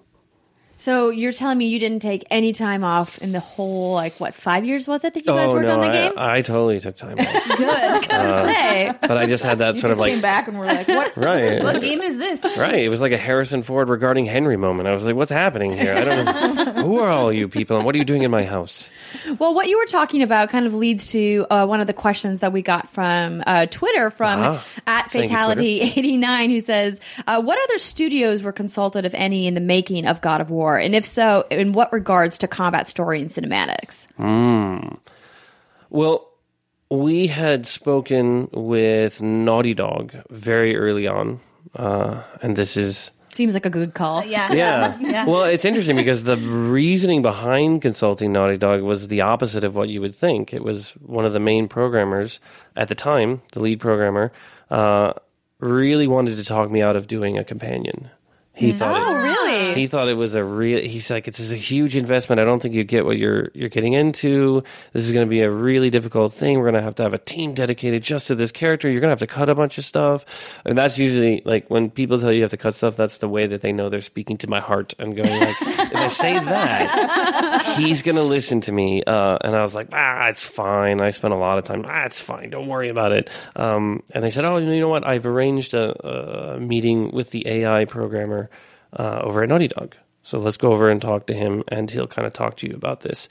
So 0.80 1.10
you're 1.10 1.34
telling 1.34 1.58
me 1.58 1.68
you 1.68 1.78
didn't 1.78 2.00
take 2.00 2.26
any 2.32 2.54
time 2.54 2.84
off 2.86 3.18
in 3.20 3.34
the 3.34 3.42
whole 3.42 3.94
like 3.94 4.18
what 4.20 4.34
five 4.34 4.66
years 4.66 4.88
was 4.88 5.04
it 5.04 5.14
that 5.14 5.20
you 5.26 5.32
guys 5.32 5.50
oh, 5.52 5.54
worked 5.54 5.70
on 5.70 5.82
the 5.82 5.88
Oh, 5.88 5.90
I, 5.90 5.92
game? 5.92 6.12
I 6.16 6.42
totally 6.42 6.80
took 6.80 6.96
time 6.96 7.20
off. 7.20 7.28
Good, 7.58 7.68
I 7.68 7.98
was 7.98 8.08
gonna 8.08 8.30
uh, 8.30 8.46
say. 8.46 8.94
but 9.02 9.18
I 9.18 9.26
just 9.26 9.44
had 9.44 9.58
that 9.58 9.76
You 9.76 9.82
sort 9.82 9.90
just 9.92 9.98
of 9.98 10.00
like 10.00 10.12
came 10.14 10.22
back 10.22 10.48
and 10.48 10.58
we're 10.58 10.66
like, 10.66 10.88
what? 10.88 11.16
Right. 11.18 11.62
What 11.62 11.82
game 11.82 12.02
is 12.02 12.18
this? 12.18 12.44
Right. 12.58 12.80
It 12.80 12.90
was 12.90 13.02
like 13.02 13.12
a 13.12 13.18
Harrison 13.18 13.62
Ford 13.62 13.90
regarding 13.90 14.26
Henry 14.26 14.56
moment. 14.56 14.88
I 14.88 14.94
was 14.94 15.06
like, 15.06 15.16
what's 15.16 15.32
happening 15.32 15.74
here? 15.74 15.94
I 15.94 16.04
don't 16.06 16.26
know. 16.26 16.69
Who 16.82 17.00
are 17.00 17.10
all 17.10 17.32
you 17.32 17.48
people 17.48 17.78
and 17.78 17.86
what 17.86 17.96
are 17.96 17.98
you 17.98 18.06
doing 18.06 18.24
in 18.24 18.32
my 18.32 18.44
house? 18.44 18.90
Well, 19.38 19.54
what 19.54 19.68
you 19.68 19.78
were 19.78 19.86
talking 19.86 20.22
about 20.22 20.50
kind 20.50 20.66
of 20.66 20.74
leads 20.74 21.12
to 21.12 21.46
uh, 21.50 21.66
one 21.66 21.82
of 21.82 21.88
the 21.88 21.94
questions 21.94 22.40
that 22.40 22.54
we 22.54 22.62
got 22.62 22.90
from 22.90 23.44
uh, 23.46 23.66
Twitter 23.68 24.12
from 24.12 24.40
Ah, 24.40 24.66
at 24.88 25.12
Fatality 25.12 25.82
eighty 25.82 26.18
nine, 26.18 26.50
who 26.50 26.62
says, 26.62 27.00
uh, 27.28 27.42
"What 27.42 27.58
other 27.64 27.78
studios 27.78 28.44
were 28.44 28.52
consulted, 28.52 29.06
if 29.06 29.14
any, 29.14 29.48
in 29.48 29.54
the 29.54 29.62
making 29.62 30.08
of 30.08 30.22
God 30.22 30.42
of 30.42 30.50
War, 30.50 30.78
and 30.78 30.96
if 30.96 31.06
so, 31.06 31.46
in 31.50 31.74
what 31.74 31.92
regards 31.92 32.38
to 32.40 32.48
combat 32.48 32.88
story 32.88 33.22
and 33.22 33.30
cinematics?" 33.30 34.08
Well, 35.90 36.30
we 36.90 37.28
had 37.28 37.66
spoken 37.68 38.50
with 38.52 39.22
Naughty 39.22 39.74
Dog 39.74 40.14
very 40.30 40.76
early 40.76 41.08
on. 41.08 41.40
Uh, 41.76 42.24
and 42.42 42.56
this 42.56 42.76
is 42.76 43.12
Seems 43.32 43.54
like 43.54 43.66
a 43.66 43.70
good 43.70 43.94
call. 43.94 44.24
Yeah. 44.24 44.54
yeah. 44.54 44.98
Yeah. 45.00 45.26
Well, 45.26 45.44
it's 45.44 45.66
interesting 45.66 45.96
because 45.96 46.24
the 46.24 46.38
reasoning 46.38 47.22
behind 47.22 47.82
consulting 47.82 48.32
Naughty 48.32 48.58
Dog 48.58 48.82
was 48.82 49.08
the 49.08 49.22
opposite 49.22 49.64
of 49.64 49.76
what 49.76 49.90
you 49.90 50.02
would 50.02 50.16
think. 50.16 50.54
It 50.54 50.64
was 50.64 50.92
one 51.02 51.26
of 51.26 51.34
the 51.34 51.40
main 51.40 51.68
programmers 51.68 52.40
at 52.76 52.88
the 52.88 52.96
time, 52.96 53.42
the 53.54 53.60
lead 53.60 53.80
programmer, 53.80 54.32
uh, 54.70 55.14
really 55.60 56.08
wanted 56.08 56.38
to 56.38 56.44
talk 56.44 56.70
me 56.70 56.82
out 56.82 56.96
of 56.96 57.08
doing 57.08 57.38
a 57.38 57.44
companion. 57.44 58.10
He 58.60 58.72
thought 58.74 59.02
Oh, 59.02 59.16
it, 59.20 59.24
really? 59.24 59.74
he 59.76 59.88
thought 59.88 60.08
it 60.10 60.18
was 60.18 60.36
a 60.36 60.44
real. 60.44 60.82
He's 60.82 61.10
like, 61.10 61.28
it's 61.28 61.40
a 61.52 61.56
huge 61.56 61.96
investment. 61.96 62.40
I 62.40 62.44
don't 62.46 62.62
think 62.62 62.76
you 62.76 62.84
get 62.84 63.06
what 63.06 63.18
you're 63.18 63.50
you're 63.54 63.70
getting 63.70 63.94
into. 63.94 64.64
This 64.94 65.06
is 65.06 65.12
going 65.12 65.26
to 65.26 65.30
be 65.30 65.42
a 65.42 65.50
really 65.50 65.90
difficult 65.90 66.34
thing. 66.34 66.58
We're 66.58 66.66
going 66.66 66.74
to 66.76 66.82
have 66.82 66.96
to 66.96 67.04
have 67.04 67.14
a 67.14 67.18
team 67.18 67.54
dedicated 67.54 68.04
just 68.04 68.28
to 68.28 68.36
this 68.36 68.52
character. 68.52 68.90
You're 68.90 69.02
going 69.02 69.10
to 69.10 69.14
have 69.14 69.20
to 69.20 69.28
cut 69.28 69.50
a 69.50 69.56
bunch 69.56 69.78
of 69.78 69.86
stuff, 69.86 70.26
and 70.66 70.78
that's 70.78 70.98
usually 70.98 71.42
like 71.46 71.68
when 71.70 71.90
people 71.90 72.20
tell 72.20 72.32
you 72.32 72.38
you 72.40 72.44
have 72.44 72.52
to 72.52 72.58
cut 72.58 72.76
stuff. 72.76 72.96
That's 72.98 73.18
the 73.20 73.30
way 73.30 73.48
that 73.48 73.62
they 73.62 73.72
know 73.72 73.90
they're 73.90 74.02
speaking 74.02 74.38
to 74.40 74.48
my 74.50 74.60
heart 74.60 74.94
and 75.00 75.16
going 75.16 75.30
like, 75.30 75.56
if 75.62 75.96
I 75.96 76.08
say 76.10 76.34
that, 76.34 77.76
he's 77.78 78.02
going 78.02 78.16
to 78.16 78.24
listen 78.24 78.62
to 78.62 78.72
me. 78.72 79.04
Uh, 79.06 79.38
and 79.42 79.56
I 79.56 79.62
was 79.62 79.76
like, 79.76 79.88
ah, 79.94 80.28
it's 80.28 80.44
fine. 80.44 81.02
I 81.02 81.12
spent 81.12 81.34
a 81.34 81.38
lot 81.38 81.58
of 81.58 81.64
time. 81.64 81.86
Ah, 81.88 82.06
it's 82.06 82.20
fine. 82.20 82.50
Don't 82.50 82.68
worry 82.68 82.90
about 82.90 83.12
it. 83.12 83.30
Um, 83.56 84.04
and 84.14 84.24
they 84.24 84.30
said, 84.30 84.46
oh, 84.46 84.58
you 84.58 84.80
know 84.80 84.90
what? 84.90 85.06
I've 85.06 85.26
arranged 85.26 85.74
a, 85.74 86.56
a 86.56 86.60
meeting 86.60 87.12
with 87.12 87.32
the 87.32 87.48
AI 87.48 87.86
programmer 87.86 88.49
uh, 88.94 89.22
over 89.24 89.44
at 89.44 89.50
Naughty 89.50 89.68
Dog. 89.68 89.96
So 90.24 90.40
let's 90.40 90.58
go 90.58 90.72
over 90.72 90.90
and 90.90 91.02
talk 91.02 91.28
to 91.28 91.34
him, 91.34 91.64
and 91.70 91.90
he'll 91.90 92.08
kind 92.08 92.28
of 92.28 92.34
talk 92.34 92.58
to 92.58 92.68
you 92.68 92.76
about 92.76 93.02
this. 93.02 93.30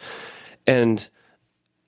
And 0.67 1.07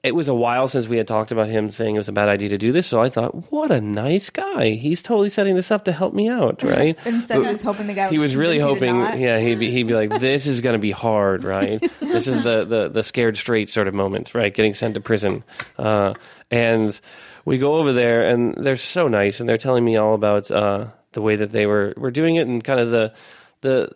it 0.03 0.15
was 0.15 0.29
a 0.29 0.35
while 0.35 0.67
since 0.67 0.89
we 0.89 0.97
had 0.97 1.07
talked 1.07 1.31
about 1.31 1.49
him 1.49 1.71
saying 1.71 1.95
it 1.95 1.99
was 1.99 2.09
a 2.09 2.13
bad 2.13 2.29
idea 2.29 2.49
to 2.51 2.59
do 2.59 2.73
this. 2.73 2.87
So 2.87 3.01
I 3.01 3.09
thought, 3.09 3.51
what 3.53 3.71
a 3.71 3.81
nice 3.81 4.31
guy. 4.31 4.71
He's 4.71 5.03
totally 5.03 5.29
setting 5.29 5.55
this 5.55 5.71
up 5.71 5.85
to 5.85 5.93
help 5.93 6.15
me 6.15 6.29
out, 6.29 6.63
right? 6.63 6.97
Instead, 7.05 7.43
he 7.43 7.49
was 7.49 7.63
hoping 7.63 7.87
the 7.87 7.95
guy. 7.95 8.09
he 8.09 8.19
was 8.19 8.35
really 8.35 8.59
convince 8.59 8.81
you 8.81 8.89
to 8.89 8.95
hoping, 9.05 9.21
yeah, 9.21 9.39
he'd 9.39 9.59
be, 9.59 9.71
he'd 9.71 9.89
be 9.89 9.95
like, 9.95 10.21
this 10.21 10.47
is 10.47 10.61
going 10.61 10.73
to 10.75 10.79
be 10.79 10.91
hard, 10.91 11.45
right? 11.45 11.81
this 12.01 12.27
is 12.27 12.43
the, 12.45 12.65
the, 12.65 12.89
the 12.89 13.03
scared 13.03 13.37
straight 13.37 13.69
sort 13.69 13.89
of 13.89 13.95
moment, 13.95 14.35
right? 14.35 14.53
Getting 14.53 14.75
sent 14.75 14.95
to 14.95 15.01
prison. 15.01 15.45
Uh, 15.77 16.15
and 16.51 16.99
we 17.45 17.59
go 17.59 17.75
over 17.75 17.93
there 17.93 18.23
and 18.23 18.55
they're 18.55 18.77
so 18.77 19.09
nice 19.09 19.41
and 19.41 19.49
they're 19.49 19.59
telling 19.59 19.85
me 19.85 19.97
all 19.97 20.15
about, 20.15 20.51
uh, 20.51 20.87
the 21.13 21.21
way 21.21 21.37
that 21.37 21.53
they 21.53 21.67
were, 21.67 21.93
were 21.97 22.11
doing 22.11 22.37
it 22.37 22.47
and 22.47 22.63
kind 22.65 22.81
of 22.81 22.91
the, 22.91 23.13
the, 23.61 23.91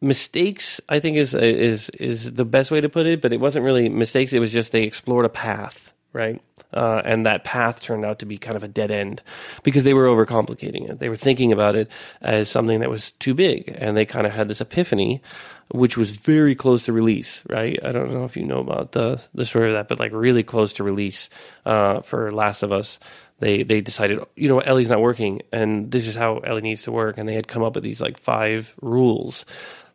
mistakes 0.00 0.80
i 0.88 1.00
think 1.00 1.16
is 1.16 1.34
is 1.34 1.90
is 1.90 2.32
the 2.34 2.44
best 2.44 2.70
way 2.70 2.80
to 2.80 2.88
put 2.88 3.04
it 3.04 3.20
but 3.20 3.32
it 3.32 3.40
wasn't 3.40 3.64
really 3.64 3.88
mistakes. 3.88 4.32
It 4.32 4.38
was 4.38 4.52
just 4.52 4.70
they 4.70 4.84
explored 4.84 5.24
a 5.24 5.28
path 5.28 5.92
right? 6.12 6.40
Uh, 6.72 7.00
and 7.04 7.24
that 7.24 7.44
path 7.44 7.80
turned 7.80 8.04
out 8.04 8.18
to 8.18 8.26
be 8.26 8.36
kind 8.36 8.56
of 8.56 8.62
a 8.62 8.68
dead 8.68 8.90
end 8.90 9.22
because 9.62 9.84
they 9.84 9.94
were 9.94 10.06
overcomplicating 10.06 10.90
it. 10.90 10.98
They 10.98 11.08
were 11.08 11.16
thinking 11.16 11.52
about 11.52 11.76
it 11.76 11.90
as 12.20 12.50
something 12.50 12.80
that 12.80 12.90
was 12.90 13.12
too 13.12 13.32
big 13.34 13.74
and 13.78 13.96
they 13.96 14.04
kind 14.04 14.26
of 14.26 14.32
had 14.32 14.48
this 14.48 14.60
epiphany 14.60 15.22
which 15.70 15.98
was 15.98 16.16
very 16.16 16.54
close 16.54 16.84
to 16.84 16.92
release 16.92 17.42
right? 17.48 17.78
I 17.84 17.92
don't 17.92 18.12
know 18.12 18.24
if 18.24 18.36
you 18.36 18.44
know 18.44 18.60
about 18.60 18.92
the 18.92 19.20
the 19.34 19.46
story 19.46 19.68
of 19.68 19.74
that 19.74 19.88
but 19.88 19.98
like 19.98 20.12
really 20.12 20.42
close 20.42 20.74
to 20.74 20.84
release 20.84 21.30
uh, 21.64 22.00
for 22.00 22.30
last 22.30 22.62
of 22.62 22.72
us 22.72 22.98
they 23.38 23.62
they 23.62 23.80
decided 23.80 24.18
you 24.36 24.48
know 24.48 24.60
ellie's 24.60 24.90
not 24.90 25.00
working 25.00 25.42
and 25.52 25.90
this 25.90 26.06
is 26.06 26.14
how 26.14 26.38
ellie 26.38 26.62
needs 26.62 26.82
to 26.82 26.92
work. 26.92 27.18
And 27.18 27.28
they 27.28 27.34
had 27.34 27.48
come 27.48 27.62
up 27.62 27.74
with 27.74 27.84
these 27.84 28.00
like 28.00 28.18
five 28.18 28.74
rules. 28.80 29.44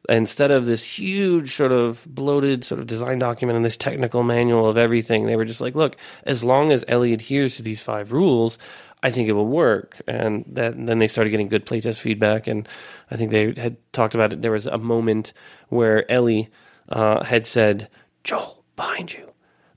Instead 0.10 0.52
of 0.52 0.66
this 0.66 0.84
huge 0.84 1.56
sort 1.56 1.72
of 1.72 2.06
bloated 2.06 2.66
sort 2.66 2.82
of 2.82 2.88
design 2.88 3.20
document 3.20 3.56
and 3.56 3.64
this 3.64 3.78
technical 3.78 4.22
manual 4.22 4.68
of 4.68 4.78
everything 4.78 5.26
they 5.26 5.38
were 5.38 5.46
just 5.46 5.62
like 5.62 5.76
look 5.76 5.96
as 6.26 6.44
long 6.44 6.72
as 6.74 6.84
ellie 6.90 7.14
adheres 7.14 7.56
to 7.56 7.64
these 7.64 7.80
five 7.80 8.12
rules 8.12 8.58
i 9.02 9.12
think 9.12 9.30
it 9.30 9.34
will 9.34 9.48
work. 9.48 10.02
And 10.08 10.44
that, 10.50 10.74
and 10.74 10.90
then 10.90 11.00
they 11.00 11.08
started 11.08 11.30
getting 11.30 11.48
good 11.48 11.66
playtest 11.66 12.00
feedback. 12.00 12.48
And 12.48 12.68
i 13.12 13.16
think 13.16 13.32
they 13.32 13.54
had 13.60 13.78
talked 13.94 14.16
about 14.16 14.34
it. 14.34 14.42
There 14.42 14.52
was 14.52 14.68
a 14.68 14.78
moment 14.78 15.34
where 15.70 16.10
ellie 16.12 16.50
uh, 16.90 17.24
had 17.24 17.46
said 17.46 17.90
joel 18.24 18.64
behind 18.76 19.14
you 19.14 19.33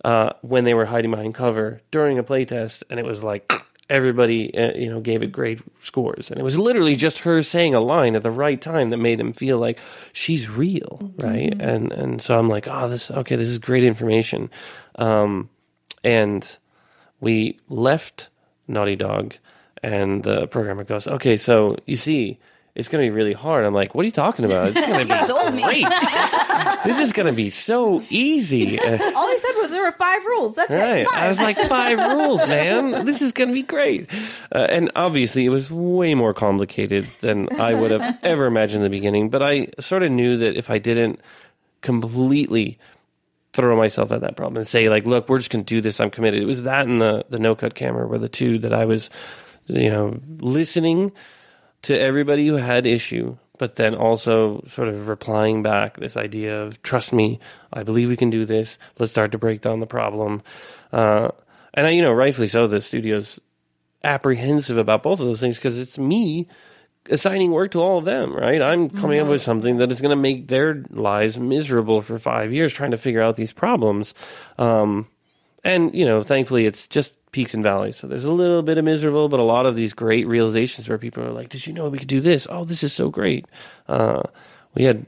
uh, 0.07 0.31
when 0.43 0.63
they 0.63 0.73
were 0.73 0.87
hiding 0.87 1.11
behind 1.11 1.35
cover 1.35 1.81
during 1.91 2.17
a 2.17 2.23
playtest, 2.23 2.85
and 2.89 3.01
it 3.01 3.05
was 3.05 3.25
like 3.25 3.53
everybody, 3.91 4.57
uh, 4.57 4.73
you 4.77 4.89
know, 4.89 5.01
gave 5.01 5.21
it 5.21 5.33
great 5.33 5.61
scores, 5.83 6.31
and 6.31 6.39
it 6.39 6.45
was 6.45 6.57
literally 6.57 6.95
just 6.95 7.19
her 7.19 7.43
saying 7.43 7.75
a 7.75 7.81
line 7.81 8.15
at 8.15 8.23
the 8.23 8.31
right 8.31 8.61
time 8.61 8.91
that 8.91 8.99
made 8.99 9.19
him 9.19 9.33
feel 9.33 9.59
like 9.59 9.81
she's 10.13 10.49
real, 10.49 11.13
right? 11.17 11.53
And 11.61 11.91
and 11.91 12.23
so 12.23 12.39
I'm 12.39 12.49
like, 12.49 12.69
oh, 12.69 12.89
this 12.89 13.11
okay, 13.11 13.35
this 13.35 13.49
is 13.49 13.59
great 13.59 13.83
information, 13.83 14.49
um, 14.95 15.51
and 16.05 16.57
we 17.19 17.59
left 17.69 18.29
Naughty 18.69 18.95
Dog, 18.95 19.35
and 19.83 20.23
the 20.23 20.47
programmer 20.47 20.85
goes, 20.85 21.09
okay, 21.09 21.37
so 21.37 21.75
you 21.85 21.97
see. 21.97 22.39
It's 22.79 22.89
going 22.89 23.03
to 23.03 23.11
be 23.11 23.17
really 23.17 23.33
hard. 23.33 23.65
I'm 23.65 23.73
like, 23.73 23.95
what 23.95 24.03
are 24.03 24.05
you 24.05 24.13
talking 24.13 24.45
about? 24.45 24.69
It's 24.69 24.79
going 24.79 25.07
to 25.09 25.15
be 25.15 25.63
great. 25.63 25.87
this 26.85 26.99
is 26.99 27.15
going 27.15 27.25
to 27.25 27.33
be 27.33 27.49
so 27.49 28.03
easy. 28.11 28.79
All 29.67 29.73
he 29.73 29.73
said 29.73 29.73
was 29.73 29.73
there 29.73 29.83
were 29.83 29.93
five 29.93 30.25
rules. 30.25 30.55
That's 30.55 30.71
Right. 30.71 30.97
it. 30.99 31.09
Five. 31.09 31.23
I 31.25 31.29
was 31.29 31.41
like, 31.41 31.59
five 31.69 31.99
rules, 31.99 32.47
man. 32.47 33.05
This 33.05 33.23
is 33.23 33.33
going 33.33 33.49
to 33.49 33.55
be 33.55 33.63
great. 33.63 34.11
Uh, 34.55 34.67
and 34.71 34.91
obviously, 34.97 35.45
it 35.45 35.51
was 35.51 35.71
way 35.71 36.15
more 36.15 36.35
complicated 36.35 37.07
than 37.21 37.49
I 37.61 37.75
would 37.75 37.91
have 37.91 38.19
ever 38.23 38.47
imagined 38.47 38.85
in 38.85 38.91
the 38.91 38.97
beginning. 38.97 39.29
But 39.31 39.43
I 39.43 39.69
sort 39.81 40.03
of 40.03 40.11
knew 40.13 40.37
that 40.39 40.57
if 40.57 40.71
I 40.71 40.79
didn't 40.79 41.21
completely 41.83 42.79
throw 43.53 43.77
myself 43.77 44.13
at 44.13 44.21
that 44.21 44.37
problem 44.37 44.59
and 44.59 44.69
say, 44.69 44.89
like, 44.89 45.07
look, 45.07 45.29
we're 45.29 45.39
just 45.39 45.51
going 45.51 45.65
to 45.65 45.75
do 45.75 45.81
this, 45.81 45.99
I'm 46.01 46.11
committed. 46.11 46.43
It 46.43 46.47
was 46.47 46.65
that 46.65 46.87
and 46.87 47.01
the, 47.01 47.25
the 47.31 47.39
no 47.39 47.55
cut 47.55 47.75
camera 47.75 48.07
were 48.07 48.19
the 48.19 48.29
two 48.29 48.59
that 48.59 48.73
I 48.75 48.85
was, 48.85 49.09
you 49.67 49.89
know, 49.89 50.21
listening 50.41 51.13
to 51.83 51.99
everybody 51.99 52.47
who 52.47 52.57
had 52.57 52.85
issue, 52.87 53.37
but 53.59 53.77
then 53.77 53.95
also 53.95 54.63
sort 54.67 54.89
of 54.89 55.09
replying 55.09 55.63
back 55.63 55.97
this 55.97 56.17
idea 56.17 56.63
of 56.63 56.83
trust 56.83 57.13
me, 57.13 57.41
I 57.73 57.83
believe 57.83 58.09
we 58.09 58.17
can 58.17 58.31
do 58.31 58.45
this. 58.45 58.79
Let's 58.99 59.13
start 59.13 59.33
to 59.33 59.39
break 59.39 59.61
down 59.61 59.81
the 59.81 59.87
problem. 59.87 60.43
Uh, 60.93 61.31
and 61.75 61.87
I, 61.87 61.91
you 61.91 62.03
know, 62.03 62.13
rightfully 62.13 62.49
so, 62.49 62.67
the 62.67 62.81
studio's 62.81 63.39
apprehensive 64.05 64.79
about 64.79 65.03
both 65.03 65.21
of 65.21 65.27
those 65.27 65.41
things 65.41 65.59
because 65.59 65.79
it's 65.79 65.99
me 65.99 66.49
assigning 67.11 67.51
work 67.53 67.71
to 67.73 67.81
all 67.81 67.99
of 67.99 68.05
them, 68.05 68.35
right? 68.35 68.61
I'm 68.61 68.91
coming 68.91 69.21
up 69.21 69.29
with 69.29 69.43
something 69.43 69.79
that 69.79 69.93
is 69.93 70.01
going 70.01 70.11
to 70.11 70.21
make 70.21 70.49
their 70.49 70.83
lives 70.91 71.39
miserable 71.39 72.01
for 72.03 72.19
five 72.19 72.53
years 72.53 72.73
trying 72.73 72.91
to 72.91 72.99
figure 72.99 73.23
out 73.23 73.37
these 73.37 73.53
problems. 73.53 74.15
Um, 74.59 75.09
and, 75.67 75.93
you 75.93 76.05
know, 76.05 76.23
thankfully 76.23 76.65
it's 76.65 76.87
just 76.87 77.19
peaks 77.33 77.53
and 77.53 77.63
valleys. 77.63 77.97
So 77.97 78.07
there's 78.07 78.25
a 78.25 78.31
little 78.33 78.63
bit 78.63 78.79
of 78.79 78.85
miserable, 78.85 79.29
but 79.29 79.41
a 79.41 79.43
lot 79.43 79.67
of 79.67 79.75
these 79.75 79.93
great 79.93 80.27
realizations 80.29 80.89
where 80.89 80.97
people 80.97 81.25
are 81.25 81.33
like, 81.33 81.49
did 81.49 81.67
you 81.67 81.73
know 81.73 81.89
we 81.89 81.99
could 81.99 82.09
do 82.09 82.21
this? 82.21 82.47
Oh, 82.49 82.65
this 82.65 82.85
is 82.85 82.93
so 82.93 83.11
great. 83.11 83.47
Uh, 83.89 84.23
we 84.75 84.85
had 84.85 85.07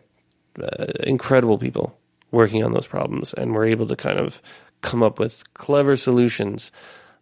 uh, 0.60 0.86
incredible 1.04 1.58
people 1.58 1.96
working 2.32 2.64
on 2.64 2.72
those 2.72 2.88
problems 2.88 3.32
and 3.34 3.54
we're 3.54 3.66
able 3.66 3.86
to 3.86 3.94
kind 3.94 4.18
of 4.18 4.42
come 4.82 5.02
up 5.02 5.20
with 5.20 5.44
clever 5.54 5.96
solutions. 5.96 6.72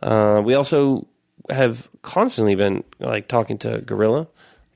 Uh, 0.03 0.41
we 0.43 0.55
also 0.55 1.07
have 1.51 1.89
constantly 2.01 2.55
been 2.55 2.85
like 2.99 3.29
talking 3.29 3.59
to 3.59 3.83
Guerrilla. 3.83 4.29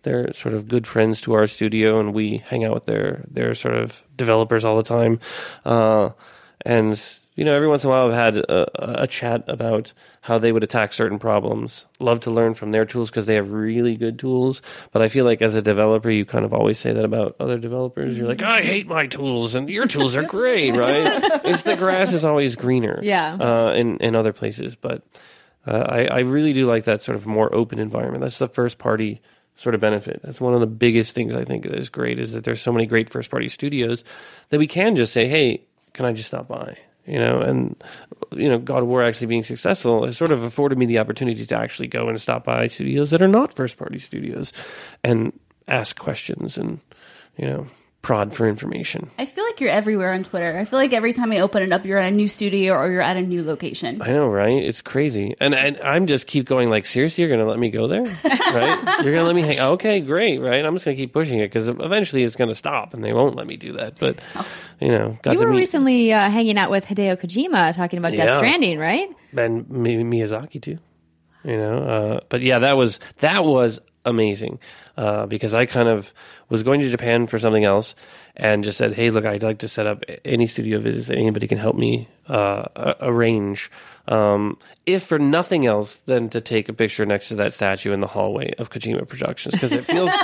They're 0.03 0.33
sort 0.35 0.55
of 0.55 0.69
good 0.69 0.87
friends 0.87 1.21
to 1.23 1.35
our 1.35 1.47
studio, 1.47 2.01
and 2.01 2.15
we 2.15 2.39
hang 2.39 2.65
out 2.65 2.73
with 2.73 2.87
their 2.87 3.25
their 3.31 3.55
sort 3.55 3.75
of 3.75 4.03
developers 4.17 4.65
all 4.65 4.77
the 4.77 4.83
time. 4.83 5.21
Uh, 5.65 6.11
and 6.65 7.20
you 7.37 7.45
know, 7.45 7.55
every 7.55 7.69
once 7.69 7.85
in 7.85 7.89
a 7.89 7.93
while, 7.93 8.09
I've 8.09 8.13
had 8.15 8.37
a, 8.37 9.03
a 9.03 9.07
chat 9.07 9.45
about 9.47 9.93
how 10.21 10.39
they 10.39 10.53
would 10.53 10.63
attack 10.65 10.93
certain 10.93 11.19
problems. 11.19 11.87
Love 12.01 12.21
to 12.21 12.31
learn 12.31 12.55
from 12.55 12.71
their 12.73 12.85
tools 12.85 13.09
because 13.09 13.27
they 13.27 13.37
have 13.37 13.51
really 13.51 13.97
good 13.97 14.19
tools. 14.19 14.61
But 14.93 15.01
I 15.03 15.09
feel 15.09 15.25
like 15.25 15.41
as 15.41 15.55
a 15.55 15.63
developer, 15.63 16.11
you 16.11 16.25
kind 16.27 16.45
of 16.45 16.53
always 16.53 16.79
say 16.79 16.93
that 16.93 17.05
about 17.05 17.37
other 17.41 17.57
developers. 17.57 18.19
You're 18.19 18.27
like, 18.29 18.43
I 18.43 18.61
hate 18.63 18.87
my 18.89 19.07
tools, 19.07 19.55
and 19.55 19.71
your 19.71 19.87
tools 19.87 20.17
are 20.17 20.25
great, 20.25 20.75
right? 20.77 21.41
it's 21.45 21.63
the 21.63 21.77
grass 21.77 22.13
is 22.13 22.25
always 22.25 22.57
greener, 22.57 22.99
Yeah. 23.03 23.35
uh, 23.35 23.73
in 23.75 23.99
in 23.99 24.17
other 24.17 24.33
places. 24.33 24.75
But 24.75 25.03
uh, 25.67 25.73
I, 25.89 26.05
I 26.07 26.19
really 26.21 26.53
do 26.53 26.67
like 26.67 26.85
that 26.85 27.01
sort 27.03 27.17
of 27.17 27.27
more 27.27 27.55
open 27.55 27.79
environment. 27.79 28.23
That's 28.23 28.39
the 28.39 28.49
first 28.49 28.79
party 28.79 29.21
sort 29.57 29.75
of 29.75 29.81
benefit. 29.81 30.21
That's 30.25 30.41
one 30.41 30.55
of 30.55 30.61
the 30.61 30.67
biggest 30.67 31.15
things 31.15 31.35
I 31.35 31.45
think 31.45 31.63
that 31.65 31.75
is 31.75 31.91
great 31.91 32.19
is 32.19 32.33
that 32.33 32.45
there's 32.45 32.63
so 32.63 32.73
many 32.73 32.87
great 32.87 33.09
first 33.11 33.31
party 33.31 33.49
studios 33.49 34.05
that 34.49 34.59
we 34.59 34.67
can 34.67 34.97
just 34.97 35.13
say, 35.13 35.29
hey, 35.29 35.63
can 35.93 36.07
I 36.07 36.13
just 36.13 36.29
stop 36.29 36.49
by? 36.49 36.79
You 37.07 37.19
know, 37.19 37.41
and 37.41 37.83
you 38.33 38.49
know, 38.49 38.59
God 38.59 38.83
of 38.83 38.89
War 38.89 39.03
actually 39.03 39.27
being 39.27 39.43
successful 39.43 40.05
has 40.05 40.17
sort 40.17 40.33
of 40.33 40.43
afforded 40.43 40.79
me 40.79 40.87
the 40.87 40.99
opportunity 40.99 41.45
to 41.47 41.57
actually 41.57 41.89
go 41.89 42.09
and 42.09 42.21
stop 42.21 42.45
by 42.45 42.67
studios 42.69 43.11
that 43.11 43.23
are 43.23 43.29
not 43.29 43.55
first 43.55 43.77
party 43.77 43.99
studios 43.99 44.53
and 45.03 45.33
ask 45.67 45.99
questions 45.99 46.59
and 46.59 46.81
you 47.37 47.47
know 47.47 47.67
prod 48.03 48.33
for 48.35 48.49
information. 48.49 49.11
I 49.19 49.27
feel 49.27 49.45
like 49.45 49.61
you're 49.61 49.69
everywhere 49.71 50.13
on 50.15 50.25
Twitter. 50.25 50.57
I 50.59 50.65
feel 50.65 50.79
like 50.79 50.93
every 50.95 51.13
time 51.13 51.33
I 51.33 51.41
open 51.41 51.63
it 51.63 51.71
up, 51.71 51.85
you're 51.85 51.99
at 51.99 52.11
a 52.11 52.15
new 52.15 52.29
studio 52.29 52.73
or 52.75 52.91
you're 52.91 53.03
at 53.03 53.17
a 53.19 53.21
new 53.23 53.45
location. 53.45 54.01
I 54.01 54.09
know, 54.13 54.27
right? 54.27 54.63
It's 54.63 54.81
crazy, 54.81 55.35
and 55.39 55.55
and 55.55 55.79
I'm 55.81 56.07
just 56.07 56.27
keep 56.27 56.47
going. 56.47 56.71
Like, 56.71 56.87
seriously, 56.87 57.23
you're 57.23 57.31
gonna 57.31 57.49
let 57.49 57.59
me 57.59 57.71
go 57.71 57.87
there, 57.89 58.03
right? 58.25 59.03
You're 59.05 59.13
gonna 59.13 59.25
let 59.27 59.35
me 59.37 59.43
hang? 59.43 59.61
Okay, 59.61 60.01
great, 60.01 60.41
right? 60.41 60.65
I'm 60.65 60.75
just 60.75 60.85
gonna 60.87 60.97
keep 60.97 61.13
pushing 61.13 61.41
it 61.41 61.49
because 61.49 61.69
eventually 61.69 62.23
it's 62.23 62.37
gonna 62.37 62.55
stop, 62.55 62.95
and 62.95 63.05
they 63.05 63.13
won't 63.13 63.37
let 63.37 63.47
me 63.47 63.57
do 63.57 63.73
that. 63.75 63.99
But 63.99 64.19
you 64.81 64.89
know, 64.89 65.19
got 65.23 65.33
You 65.33 65.39
to 65.41 65.45
were 65.45 65.51
meet 65.53 65.59
recently 65.59 66.13
uh, 66.13 66.31
hanging 66.31 66.57
out 66.57 66.71
with 66.71 66.87
Hideo 66.87 67.21
Kojima 67.21 67.75
talking 67.75 67.99
about 67.99 68.13
Death 68.17 68.39
Stranding, 68.39 68.79
right? 68.79 69.09
and 69.37 69.69
Mi- 69.71 69.97
Miyazaki 70.03 70.61
too. 70.61 70.79
You 71.45 71.57
know, 71.57 71.79
uh, 71.79 72.21
but 72.29 72.41
yeah, 72.43 72.61
that 72.61 72.77
was 72.77 72.99
that 73.21 73.45
was 73.45 73.81
amazing 74.05 74.59
uh, 74.97 75.27
because 75.27 75.55
I 75.55 75.67
kind 75.67 75.89
of 75.89 76.13
was 76.49 76.63
going 76.63 76.81
to 76.81 76.91
Japan 76.91 77.27
for 77.27 77.39
something 77.39 77.65
else 77.65 77.95
and 78.37 78.65
just 78.65 78.79
said, 78.79 78.93
"Hey, 78.95 79.11
look, 79.11 79.25
I'd 79.25 79.43
like 79.43 79.59
to 79.59 79.69
set 79.69 79.87
up 79.87 80.05
any 80.25 80.47
studio 80.47 80.79
visits 80.79 81.09
that 81.09 81.19
anybody 81.19 81.47
can 81.47 81.59
help 81.59 81.77
me 81.77 82.09
uh, 82.29 82.95
arrange." 83.01 83.71
Um, 84.09 84.59
if 84.87 85.05
for 85.05 85.19
nothing 85.19 85.67
else 85.67 85.97
than 85.99 86.31
to 86.31 86.41
take 86.41 86.69
a 86.69 86.73
picture 86.73 87.05
next 87.07 87.29
to 87.29 87.37
that 87.37 87.53
statue 87.53 87.93
in 87.93 88.01
the 88.01 88.07
hallway 88.09 88.55
of 88.59 88.71
Kojima 88.71 89.07
Productions 89.07 89.55
because 89.55 89.73
it 89.73 89.85
feels 89.85 90.11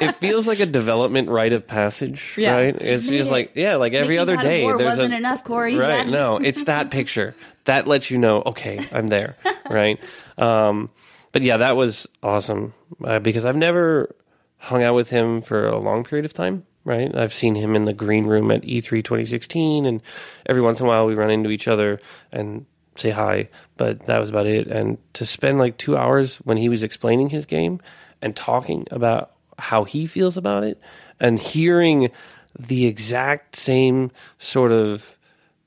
it 0.00 0.16
feels 0.16 0.46
like 0.46 0.60
a 0.60 0.66
development 0.66 1.28
rite 1.28 1.52
of 1.52 1.66
passage, 1.66 2.34
Yeah. 2.38 2.54
right? 2.54 2.76
It's 2.80 3.08
just 3.08 3.30
like 3.30 3.52
yeah, 3.54 3.76
like 3.76 3.92
every 3.92 4.16
Making 4.16 4.20
other 4.20 4.36
day. 4.42 4.62
War 4.62 4.78
there's 4.78 4.90
wasn't 4.90 5.14
a, 5.14 5.16
enough, 5.16 5.44
Cory. 5.44 5.76
Right? 5.76 6.06
No, 6.06 6.38
it's 6.38 6.62
that 6.64 6.90
picture 6.90 7.34
that 7.64 7.86
lets 7.86 8.10
you 8.10 8.18
know. 8.18 8.42
Okay, 8.46 8.80
I'm 8.92 9.08
there. 9.08 9.36
right. 9.70 9.98
Um, 10.38 10.88
but 11.36 11.42
yeah, 11.42 11.58
that 11.58 11.76
was 11.76 12.08
awesome 12.22 12.72
uh, 13.04 13.18
because 13.18 13.44
I've 13.44 13.58
never 13.58 14.16
hung 14.56 14.82
out 14.82 14.94
with 14.94 15.10
him 15.10 15.42
for 15.42 15.66
a 15.66 15.78
long 15.78 16.02
period 16.02 16.24
of 16.24 16.32
time. 16.32 16.64
Right. 16.82 17.14
I've 17.14 17.34
seen 17.34 17.54
him 17.54 17.76
in 17.76 17.84
the 17.84 17.92
green 17.92 18.24
room 18.24 18.50
at 18.50 18.64
E 18.64 18.80
E3 18.80 19.04
2016, 19.04 19.84
and 19.84 20.00
every 20.46 20.62
once 20.62 20.80
in 20.80 20.86
a 20.86 20.88
while 20.88 21.04
we 21.04 21.14
run 21.14 21.30
into 21.30 21.50
each 21.50 21.68
other 21.68 22.00
and 22.32 22.64
say 22.94 23.10
hi, 23.10 23.50
but 23.76 24.06
that 24.06 24.18
was 24.18 24.30
about 24.30 24.46
it. 24.46 24.66
And 24.68 24.96
to 25.12 25.26
spend 25.26 25.58
like 25.58 25.76
two 25.76 25.94
hours 25.94 26.38
when 26.38 26.56
he 26.56 26.70
was 26.70 26.82
explaining 26.82 27.28
his 27.28 27.44
game 27.44 27.82
and 28.22 28.34
talking 28.34 28.86
about 28.90 29.32
how 29.58 29.84
he 29.84 30.06
feels 30.06 30.38
about 30.38 30.64
it 30.64 30.80
and 31.20 31.38
hearing 31.38 32.12
the 32.58 32.86
exact 32.86 33.56
same 33.56 34.10
sort 34.38 34.72
of 34.72 35.18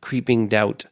creeping 0.01 0.47
doubt 0.47 0.87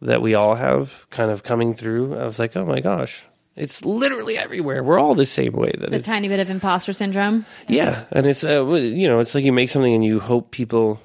that 0.00 0.22
we 0.22 0.34
all 0.34 0.54
have 0.54 1.06
kind 1.10 1.30
of 1.30 1.42
coming 1.42 1.74
through, 1.74 2.16
I 2.16 2.24
was 2.24 2.38
like, 2.38 2.56
oh 2.56 2.64
my 2.64 2.80
gosh, 2.80 3.26
it's 3.56 3.84
literally 3.84 4.38
everywhere. 4.38 4.82
We're 4.82 4.98
all 4.98 5.14
the 5.14 5.26
same 5.26 5.52
way. 5.52 5.72
That 5.78 5.90
The 5.90 5.96
it's, 5.98 6.06
tiny 6.06 6.28
bit 6.28 6.40
of 6.40 6.48
imposter 6.50 6.92
syndrome. 6.92 7.44
yeah, 7.68 8.04
and 8.12 8.26
it's 8.26 8.42
uh, 8.44 8.64
you 8.66 9.08
know, 9.08 9.18
it's 9.20 9.34
like 9.34 9.44
you 9.44 9.52
make 9.52 9.68
something 9.70 9.94
and 9.94 10.04
you 10.04 10.20
hope 10.20 10.50
people, 10.50 11.00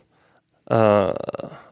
uh, 0.70 1.14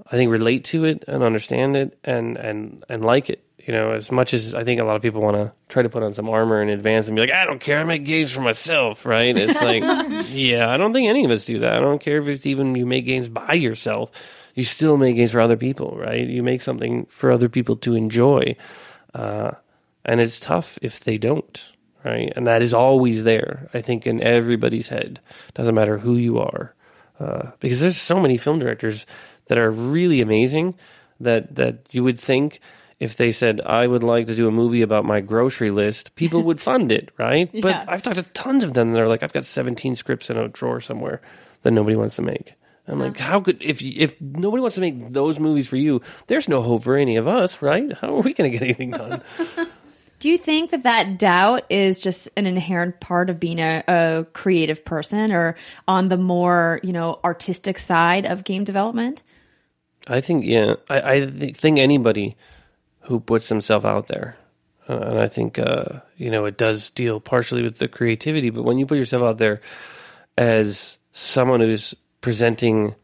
I 0.08 0.12
think, 0.12 0.32
relate 0.32 0.66
to 0.66 0.86
it 0.86 1.04
and 1.08 1.24
understand 1.24 1.76
it 1.76 1.98
and 2.04 2.38
and 2.38 2.84
and 2.90 3.04
like 3.04 3.30
it. 3.30 3.42
You 3.66 3.74
know, 3.74 3.94
as 3.94 4.12
much 4.12 4.36
as 4.36 4.54
I 4.54 4.64
think 4.64 4.80
a 4.80 4.84
lot 4.84 4.96
of 4.96 5.02
people 5.02 5.22
want 5.22 5.38
to 5.38 5.52
try 5.70 5.82
to 5.82 5.90
put 5.90 6.04
on 6.04 6.14
some 6.14 6.30
armor 6.30 6.62
in 6.62 6.70
advance 6.70 7.08
and 7.08 7.16
be 7.16 7.22
like, 7.22 7.32
I 7.32 7.46
don't 7.46 7.60
care, 7.60 7.80
I 7.80 7.84
make 7.84 8.06
games 8.06 8.32
for 8.32 8.42
myself, 8.42 9.08
right? 9.08 9.36
It's 9.36 9.60
like, 9.60 9.82
yeah, 10.30 10.70
I 10.70 10.78
don't 10.78 10.94
think 10.94 11.10
any 11.10 11.26
of 11.26 11.32
us 11.32 11.46
do 11.46 11.58
that. 11.60 11.74
I 11.76 11.80
don't 11.80 12.00
care 12.00 12.22
if 12.22 12.28
it's 12.28 12.46
even 12.46 12.76
you 12.76 12.86
make 12.86 13.08
games 13.08 13.28
by 13.28 13.54
yourself. 13.54 14.12
You 14.54 14.66
still 14.66 14.98
make 14.98 15.16
games 15.16 15.32
for 15.32 15.40
other 15.42 15.58
people, 15.58 15.98
right? 15.98 16.28
You 16.28 16.44
make 16.44 16.62
something 16.62 17.08
for 17.08 17.32
other 17.32 17.50
people 17.50 17.76
to 17.78 17.96
enjoy, 17.96 18.56
uh, 19.16 19.52
and 20.06 20.22
it's 20.22 20.40
tough 20.40 20.80
if 20.82 21.00
they 21.00 21.18
don't 21.18 21.74
right? 22.06 22.32
And 22.36 22.48
that 22.48 22.62
is 22.62 22.74
always 22.74 23.24
there, 23.24 23.68
I 23.74 23.82
think, 23.82 24.08
in 24.08 24.22
everybody's 24.22 24.88
head. 24.88 25.20
Doesn't 25.56 25.76
matter 25.76 25.98
who 25.98 26.16
you 26.16 26.40
are, 26.40 26.74
uh, 27.20 27.52
because 27.60 27.82
there's 27.82 27.98
so 27.98 28.20
many 28.20 28.38
film 28.38 28.60
directors 28.60 29.06
that 29.48 29.58
are 29.58 29.72
really 29.72 30.22
amazing 30.22 30.76
that 31.20 31.56
that 31.56 31.88
you 31.92 32.04
would 32.04 32.20
think 32.20 32.60
if 33.00 33.18
they 33.18 33.32
said 33.32 33.60
I 33.62 33.88
would 33.88 34.04
like 34.04 34.28
to 34.28 34.36
do 34.36 34.48
a 34.48 34.52
movie 34.52 34.82
about 34.82 35.04
my 35.04 35.20
grocery 35.20 35.72
list, 35.72 36.16
people 36.16 36.44
would 36.44 36.62
fund 36.70 36.92
it, 36.92 37.10
right? 37.18 37.50
Yeah. 37.52 37.62
But 37.62 37.90
I've 37.90 38.04
talked 38.04 38.18
to 38.18 38.24
tons 38.24 38.64
of 38.64 38.74
them 38.74 38.94
that 38.94 39.02
are 39.02 39.08
like, 39.08 39.24
I've 39.24 39.34
got 39.34 39.44
17 39.44 39.96
scripts 39.96 40.30
in 40.30 40.38
a 40.38 40.48
drawer 40.48 40.80
somewhere 40.80 41.22
that 41.64 41.72
nobody 41.72 41.96
wants 41.96 42.16
to 42.18 42.22
make. 42.22 42.54
I'm 42.88 43.00
like, 43.00 43.18
how 43.18 43.40
could 43.40 43.64
if 43.64 43.82
if 43.82 44.20
nobody 44.22 44.62
wants 44.62 44.76
to 44.76 44.82
make 44.82 45.10
those 45.10 45.40
movies 45.40 45.68
for 45.68 45.76
you, 45.76 46.04
there's 46.28 46.48
no 46.48 46.62
hope 46.62 46.84
for 46.84 46.96
any 46.96 47.16
of 47.16 47.28
us, 47.28 47.60
right? 47.64 47.92
How 47.94 48.16
are 48.16 48.22
we 48.22 48.34
going 48.34 48.52
to 48.52 48.56
get 48.56 48.64
anything 48.64 48.92
done? 48.92 49.24
Do 50.20 50.30
you 50.30 50.38
think 50.38 50.72
that 50.72 50.84
that 50.84 51.18
doubt 51.18 51.66
is 51.70 52.00
just 52.00 52.30
an 52.38 52.46
inherent 52.46 53.00
part 53.00 53.30
of 53.30 53.40
being 53.40 53.60
a, 53.60 53.84
a 53.88 54.26
creative 54.34 54.86
person 54.86 55.32
or 55.32 55.56
on 55.88 56.08
the 56.10 56.18
more, 56.18 56.80
you 56.84 56.94
know, 56.94 57.20
artistic 57.24 57.78
side 57.80 58.26
of 58.26 58.44
game 58.44 58.64
development? 58.64 59.22
I 60.08 60.22
think 60.22 60.46
yeah. 60.46 60.76
I, 60.90 61.14
I 61.14 61.20
th- 61.26 61.56
think 61.56 61.80
anybody 61.80 62.38
who 63.02 63.20
puts 63.20 63.50
themselves 63.50 63.86
out 63.86 64.08
there, 64.08 64.38
uh, 64.88 64.98
and 64.98 65.20
I 65.20 65.28
think 65.28 65.58
uh, 65.60 66.02
you 66.18 66.30
know 66.30 66.46
it 66.46 66.58
does 66.58 66.90
deal 66.92 67.20
partially 67.20 67.64
with 67.64 67.80
the 67.80 67.88
creativity. 67.88 68.50
But 68.50 68.64
when 68.64 68.78
you 68.78 68.86
put 68.86 68.98
yourself 68.98 69.24
out 69.24 69.38
there 69.38 69.62
as 70.38 70.98
someone 71.12 71.60
who's 71.60 71.96
presenting 72.22 72.96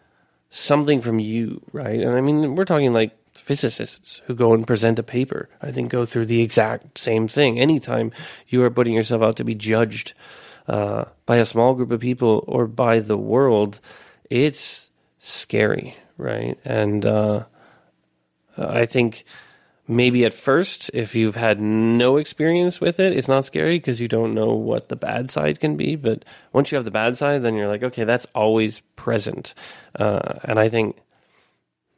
something 0.49 1.01
from 1.01 1.19
you, 1.19 1.61
right? 1.71 1.99
And 1.99 2.15
I 2.15 2.21
mean, 2.21 2.55
we're 2.55 2.65
talking 2.65 2.93
like 2.93 3.17
physicists 3.33 4.21
who 4.25 4.35
go 4.35 4.53
and 4.53 4.67
present 4.67 4.99
a 4.99 5.03
paper. 5.03 5.49
I 5.61 5.71
think 5.71 5.89
go 5.89 6.05
through 6.05 6.27
the 6.27 6.41
exact 6.41 6.97
same 6.97 7.27
thing. 7.27 7.59
Anytime 7.59 8.11
you 8.47 8.63
are 8.63 8.69
putting 8.69 8.93
yourself 8.93 9.21
out 9.21 9.37
to 9.37 9.43
be 9.43 9.55
judged 9.55 10.13
uh, 10.67 11.05
by 11.25 11.37
a 11.37 11.45
small 11.45 11.73
group 11.73 11.91
of 11.91 11.99
people 11.99 12.43
or 12.47 12.67
by 12.67 12.99
the 12.99 13.17
world, 13.17 13.79
it's 14.29 14.89
scary, 15.19 15.95
right? 16.17 16.59
And 16.65 17.05
uh, 17.05 17.45
I 18.57 18.85
think 18.85 19.25
maybe 19.87 20.25
at 20.25 20.33
first, 20.33 20.89
if 20.93 21.15
you've 21.15 21.35
had 21.35 21.59
no 21.59 22.17
experience 22.17 22.79
with 22.79 22.99
it, 22.99 23.13
it's 23.13 23.27
not 23.27 23.45
scary 23.45 23.77
because 23.77 23.99
you 23.99 24.07
don't 24.07 24.33
know 24.33 24.53
what 24.53 24.89
the 24.89 24.95
bad 24.95 25.29
side 25.31 25.59
can 25.59 25.75
be. 25.75 25.95
But 25.95 26.23
once 26.53 26.71
you 26.71 26.75
have 26.77 26.85
the 26.85 26.91
bad 26.91 27.17
side, 27.17 27.43
then 27.43 27.55
you're 27.55 27.67
like, 27.67 27.83
okay, 27.83 28.03
that's 28.03 28.27
always 28.33 28.79
present. 28.95 29.53
Uh, 29.95 30.39
and 30.43 30.59
I 30.59 30.69
think, 30.69 30.97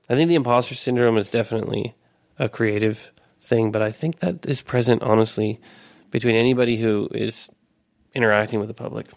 I 0.09 0.15
think 0.15 0.29
the 0.29 0.35
imposter 0.35 0.75
syndrome 0.75 1.17
is 1.17 1.29
definitely 1.31 1.95
a 2.39 2.49
creative 2.49 3.11
thing, 3.41 3.71
but 3.71 3.81
I 3.81 3.91
think 3.91 4.19
that 4.19 4.45
is 4.45 4.61
present 4.61 5.01
honestly 5.03 5.59
between 6.11 6.35
anybody 6.35 6.77
who 6.77 7.09
is 7.13 7.47
interacting 8.13 8.59
with 8.59 8.67
the 8.67 8.73
public. 8.73 9.07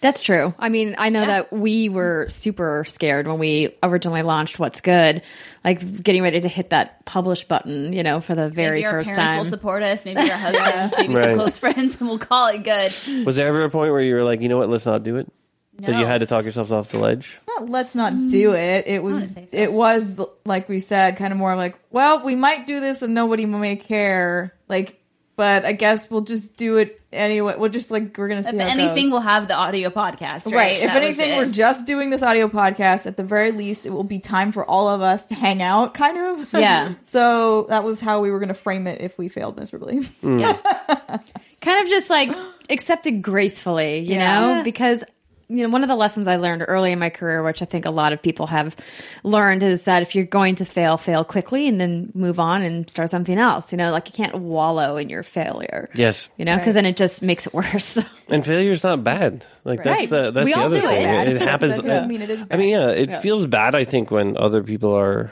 That's 0.00 0.20
true. 0.20 0.52
I 0.58 0.68
mean, 0.68 0.96
I 0.98 1.08
know 1.08 1.24
that 1.24 1.50
we 1.50 1.88
were 1.88 2.26
super 2.28 2.84
scared 2.86 3.26
when 3.26 3.38
we 3.38 3.74
originally 3.82 4.20
launched 4.20 4.58
What's 4.58 4.82
Good, 4.82 5.22
like 5.64 6.02
getting 6.02 6.22
ready 6.22 6.42
to 6.42 6.48
hit 6.48 6.70
that 6.70 7.06
publish 7.06 7.44
button, 7.44 7.94
you 7.94 8.02
know, 8.02 8.20
for 8.20 8.34
the 8.34 8.50
very 8.50 8.80
maybe 8.80 8.86
our 8.86 8.92
first 8.92 9.10
parents 9.14 9.32
time. 9.32 9.38
will 9.38 9.44
support 9.46 9.82
us. 9.82 10.04
Maybe 10.04 10.20
our 10.30 10.36
husbands. 10.36 10.94
maybe 10.98 11.14
Right. 11.14 11.24
some 11.30 11.34
close 11.38 11.56
friends, 11.56 11.96
and 11.98 12.08
we'll 12.08 12.18
call 12.18 12.48
it 12.48 12.64
good. 12.64 12.92
Was 13.24 13.36
there 13.36 13.48
ever 13.48 13.64
a 13.64 13.70
point 13.70 13.92
where 13.92 14.02
you 14.02 14.14
were 14.14 14.24
like, 14.24 14.42
you 14.42 14.50
know 14.50 14.58
what, 14.58 14.68
let's 14.68 14.84
not 14.84 15.04
do 15.04 15.16
it? 15.16 15.32
That 15.80 15.98
you 15.98 16.06
had 16.06 16.20
to 16.20 16.26
talk 16.26 16.44
yourselves 16.44 16.70
off 16.72 16.90
the 16.90 16.98
ledge? 16.98 17.38
Not, 17.48 17.68
let's 17.68 17.94
not 17.94 18.28
do 18.28 18.54
it. 18.54 18.86
It 18.86 19.02
was 19.02 19.32
so. 19.32 19.46
it 19.52 19.72
was 19.72 20.20
like 20.44 20.68
we 20.68 20.78
said, 20.80 21.16
kind 21.16 21.32
of 21.32 21.38
more 21.38 21.56
like, 21.56 21.76
well, 21.90 22.24
we 22.24 22.36
might 22.36 22.66
do 22.66 22.80
this 22.80 23.02
and 23.02 23.12
nobody 23.14 23.44
may 23.44 23.76
care. 23.76 24.54
Like, 24.68 25.00
but 25.36 25.64
I 25.64 25.72
guess 25.72 26.08
we'll 26.08 26.20
just 26.20 26.54
do 26.54 26.76
it 26.76 27.00
anyway. 27.12 27.56
We'll 27.58 27.68
just 27.70 27.90
like 27.90 28.16
we're 28.16 28.28
gonna 28.28 28.44
see 28.44 28.50
If 28.50 28.54
how 28.60 28.68
it 28.68 28.70
anything, 28.70 29.06
goes. 29.06 29.10
we'll 29.12 29.20
have 29.22 29.48
the 29.48 29.54
audio 29.56 29.90
podcast. 29.90 30.46
Right. 30.46 30.54
Right. 30.54 30.72
If 30.82 30.92
That 30.92 31.02
anything, 31.02 31.36
we're 31.36 31.50
just 31.50 31.86
doing 31.86 32.10
this 32.10 32.22
audio 32.22 32.46
podcast. 32.46 33.06
At 33.06 33.16
the 33.16 33.24
very 33.24 33.50
least, 33.50 33.84
it 33.84 33.90
will 33.90 34.04
be 34.04 34.20
time 34.20 34.52
for 34.52 34.64
all 34.64 34.88
of 34.88 35.00
us 35.00 35.26
to 35.26 35.34
hang 35.34 35.60
out, 35.60 35.92
kind 35.92 36.16
of. 36.18 36.52
Yeah. 36.52 36.94
so 37.04 37.66
that 37.68 37.82
was 37.82 38.00
how 38.00 38.20
we 38.20 38.30
were 38.30 38.38
going 38.38 38.48
to 38.48 38.54
frame 38.54 38.86
it 38.86 39.00
if 39.00 39.18
we 39.18 39.28
failed 39.28 39.56
miserably. 39.58 40.02
Mm. 40.22 40.40
Yeah. 40.40 41.18
Kind 41.60 41.82
of 41.82 41.88
just 41.90 42.10
like 42.10 42.30
accepted 42.70 43.20
gracefully, 43.22 43.98
you 44.00 44.14
Yeah. 44.14 44.58
know, 44.58 44.62
because 44.62 45.02
you 45.48 45.62
know 45.62 45.68
one 45.68 45.82
of 45.82 45.88
the 45.88 45.94
lessons 45.96 46.26
I 46.28 46.36
learned 46.36 46.64
early 46.66 46.92
in 46.92 46.98
my 46.98 47.10
career, 47.10 47.42
which 47.42 47.62
I 47.62 47.64
think 47.64 47.84
a 47.84 47.90
lot 47.90 48.12
of 48.12 48.20
people 48.22 48.46
have 48.48 48.74
learned, 49.22 49.62
is 49.62 49.82
that 49.82 50.02
if 50.02 50.14
you're 50.14 50.24
going 50.24 50.54
to 50.56 50.64
fail, 50.64 50.96
fail 50.96 51.24
quickly 51.24 51.68
and 51.68 51.80
then 51.80 52.10
move 52.14 52.38
on 52.40 52.62
and 52.62 52.88
start 52.90 53.10
something 53.10 53.38
else. 53.38 53.72
You 53.72 53.78
know, 53.78 53.90
like 53.90 54.06
you 54.08 54.12
can't 54.14 54.34
wallow 54.36 54.96
in 54.96 55.08
your 55.10 55.22
failure. 55.22 55.88
Yes. 55.94 56.28
You 56.36 56.44
know, 56.44 56.54
because 56.56 56.68
Right. 56.68 56.74
then 56.82 56.86
it 56.86 56.96
just 56.96 57.22
makes 57.22 57.46
it 57.46 57.54
worse. 57.54 57.98
And 58.28 58.42
failure's 58.44 58.82
not 58.82 59.04
bad. 59.04 59.44
Like 59.64 59.82
that's 59.82 60.08
the 60.08 60.30
that's 60.30 60.46
We 60.46 60.54
the 60.54 60.58
all 60.58 60.66
other 60.66 60.80
do 60.80 60.86
thing. 60.86 61.08
it. 61.08 61.28
It, 61.28 61.42
happens. 61.52 61.82
Mean 61.82 62.22
it 62.22 62.30
is 62.30 62.44
I 62.50 62.56
mean, 62.56 62.70
yeah, 62.70 62.88
it 62.88 63.10
Yeah. 63.10 63.20
feels 63.20 63.46
bad. 63.46 63.74
I 63.74 63.84
think 63.84 64.10
when 64.10 64.36
other 64.38 64.62
people 64.62 64.94
are 64.96 65.30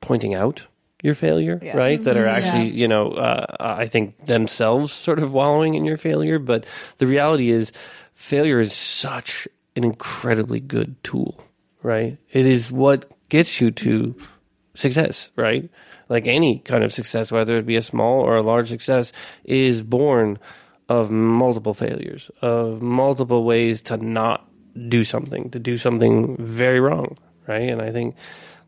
pointing 0.00 0.34
out 0.34 0.66
your 1.02 1.14
failure, 1.14 1.58
Yeah. 1.62 1.76
right? 1.76 2.02
That 2.02 2.16
are 2.16 2.26
Mhm. 2.26 2.32
actually, 2.32 2.64
Yeah. 2.68 2.72
you 2.82 2.88
know, 2.88 3.12
uh, 3.12 3.46
I 3.60 3.86
think 3.86 4.26
themselves 4.26 4.92
sort 4.92 5.18
of 5.18 5.32
wallowing 5.32 5.74
in 5.74 5.84
your 5.84 5.96
failure. 5.96 6.38
But 6.38 6.66
the 6.98 7.06
reality 7.06 7.50
is, 7.50 7.72
failure 8.18 8.58
is 8.58 8.72
such 8.72 9.46
an 9.76 9.84
incredibly 9.84 10.58
good 10.58 11.02
tool, 11.04 11.40
right? 11.84 12.18
It 12.32 12.46
is 12.46 12.70
what 12.70 13.14
gets 13.28 13.60
you 13.60 13.70
to 13.70 14.16
success, 14.74 15.30
right? 15.36 15.70
Like 16.08 16.26
any 16.26 16.58
kind 16.58 16.82
of 16.82 16.92
success, 16.92 17.30
whether 17.30 17.56
it 17.56 17.64
be 17.64 17.76
a 17.76 17.82
small 17.82 18.20
or 18.20 18.36
a 18.36 18.42
large 18.42 18.68
success, 18.68 19.12
is 19.44 19.82
born 19.82 20.38
of 20.88 21.12
multiple 21.12 21.74
failures, 21.74 22.28
of 22.42 22.82
multiple 22.82 23.44
ways 23.44 23.82
to 23.82 23.96
not 23.96 24.48
do 24.88 25.04
something, 25.04 25.50
to 25.50 25.60
do 25.60 25.78
something 25.78 26.36
very 26.38 26.80
wrong, 26.80 27.16
right? 27.46 27.70
And 27.70 27.80
I 27.80 27.92
think 27.92 28.16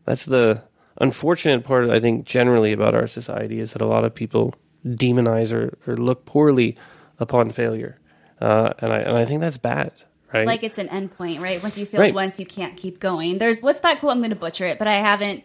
that's 0.05 0.25
the 0.25 0.63
unfortunate 1.01 1.65
part, 1.65 1.89
I 1.89 1.99
think, 1.99 2.25
generally 2.25 2.71
about 2.71 2.95
our 2.95 3.07
society 3.07 3.59
is 3.59 3.73
that 3.73 3.81
a 3.81 3.87
lot 3.87 4.05
of 4.05 4.15
people 4.15 4.55
demonize 4.85 5.51
or, 5.51 5.77
or 5.85 5.97
look 5.97 6.23
poorly 6.23 6.77
upon 7.19 7.49
failure. 7.49 7.97
Uh, 8.41 8.73
and, 8.79 8.91
I, 8.91 8.99
and 8.99 9.17
I 9.17 9.25
think 9.25 9.41
that's 9.41 9.57
bad, 9.57 9.91
right? 10.33 10.47
like 10.47 10.63
it's 10.63 10.77
an 10.79 10.87
endpoint, 10.87 11.39
right? 11.41 11.61
Once 11.61 11.77
you 11.77 11.85
failed 11.85 12.01
Right. 12.01 12.13
once, 12.13 12.39
you 12.39 12.45
can't 12.45 12.75
keep 12.75 12.99
going. 12.99 13.37
There's 13.37 13.61
what's 13.61 13.81
that 13.81 13.99
quote? 13.99 14.11
I'm 14.11 14.17
going 14.19 14.31
to 14.31 14.35
butcher 14.35 14.65
it, 14.65 14.79
but 14.79 14.87
I 14.87 14.95
haven't 14.95 15.43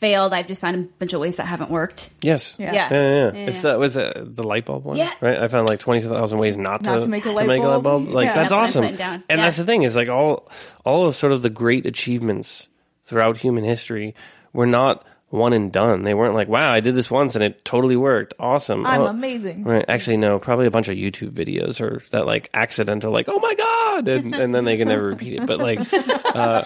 failed. 0.00 0.34
I've 0.34 0.46
just 0.48 0.60
found 0.60 0.76
a 0.76 0.82
bunch 0.98 1.12
of 1.14 1.20
ways 1.20 1.36
that 1.36 1.44
haven't 1.46 1.70
worked. 1.70 2.10
Yes. 2.20 2.56
Yeah. 2.58 2.72
Yeah. 2.74 2.88
Yeah, 2.90 3.00
yeah, 3.00 3.08
yeah. 3.14 3.30
Yeah, 3.32 3.46
It's 3.48 3.56
yeah. 3.64 3.72
the 3.72 3.78
was 3.78 3.96
it 3.96 4.34
the 4.34 4.42
light 4.42 4.66
bulb 4.66 4.84
one? 4.84 4.96
Yeah. 4.98 5.12
Right. 5.20 5.38
I 5.38 5.48
found 5.48 5.68
like 5.68 5.78
twenty 5.80 6.02
thousand 6.02 6.38
ways 6.38 6.58
not, 6.58 6.82
Not 6.82 6.96
to, 6.96 7.00
to 7.02 7.08
make 7.08 7.24
a 7.24 7.30
light 7.30 7.46
bulb. 7.82 8.08
Like 8.08 8.26
Yeah. 8.26 8.34
that's 8.34 8.50
That's 8.50 8.52
awesome. 8.52 8.84
And 8.84 8.98
Yeah. 8.98 9.20
that's 9.28 9.56
the 9.56 9.64
thing 9.64 9.84
is 9.84 9.96
like 9.96 10.08
all 10.08 10.48
all 10.84 11.06
of 11.06 11.14
sort 11.16 11.32
of 11.32 11.40
the 11.42 11.50
great 11.50 11.86
achievements 11.86 12.68
throughout 13.04 13.38
human 13.38 13.64
history 13.64 14.14
were 14.52 14.66
not 14.66 15.06
one 15.34 15.52
and 15.52 15.72
done. 15.72 16.02
They 16.04 16.14
weren't 16.14 16.34
like, 16.34 16.48
wow, 16.48 16.72
I 16.72 16.80
did 16.80 16.94
this 16.94 17.10
once 17.10 17.34
and 17.34 17.42
it 17.42 17.64
totally 17.64 17.96
worked. 17.96 18.34
Awesome. 18.38 18.86
I'm 18.86 19.00
Oh, 19.02 19.06
amazing. 19.06 19.64
Right. 19.64 19.84
Actually, 19.88 20.18
no. 20.18 20.38
Probably 20.38 20.66
a 20.66 20.70
bunch 20.70 20.88
of 20.88 20.96
YouTube 20.96 21.30
videos 21.32 21.80
or 21.80 22.02
that 22.10 22.24
like 22.26 22.50
accidental, 22.54 23.12
like, 23.12 23.26
oh 23.28 23.38
my 23.40 23.54
god, 23.54 24.08
and, 24.08 24.34
and 24.34 24.54
then 24.54 24.64
they 24.64 24.76
can 24.76 24.88
never 24.88 25.04
repeat 25.06 25.34
it. 25.34 25.46
But 25.46 25.58
like, 25.58 25.80
uh, 26.36 26.64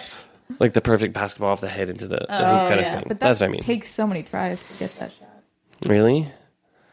like 0.59 0.73
the 0.73 0.81
perfect 0.81 1.13
basketball 1.13 1.49
off 1.51 1.61
the 1.61 1.67
head 1.67 1.89
into 1.89 2.07
the, 2.07 2.17
the 2.17 2.21
hoop 2.21 2.27
kind 2.29 2.81
yeah. 2.81 2.87
of 2.87 2.93
thing. 2.93 3.03
But 3.07 3.19
that 3.19 3.25
That's 3.27 3.39
what 3.39 3.47
I 3.47 3.49
mean. 3.49 3.59
It 3.59 3.65
takes 3.65 3.89
so 3.89 4.05
many 4.05 4.23
tries 4.23 4.61
to 4.61 4.73
get 4.75 4.95
that 4.99 5.11
shot. 5.13 5.29
really? 5.87 6.27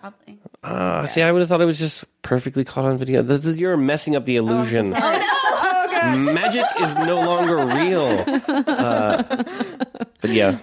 Probably. 0.00 0.38
Uh, 0.62 1.06
See, 1.06 1.22
I 1.22 1.30
would 1.30 1.40
have 1.40 1.48
thought 1.48 1.60
it 1.60 1.66
was 1.66 1.78
just 1.78 2.06
perfectly 2.22 2.64
caught 2.64 2.84
on 2.86 2.96
video. 2.98 3.22
This 3.22 3.44
is- 3.44 3.56
you're 3.58 3.76
messing 3.76 4.16
up 4.16 4.24
the 4.24 4.36
illusion. 4.36 4.92
Oh 4.94 6.12
no! 6.14 6.32
Magic 6.32 6.64
is 6.80 6.94
no 6.94 7.20
longer 7.20 7.56
real. 7.66 8.24
Uh, 8.48 9.22
but 10.20 10.30
yeah, 10.30 10.58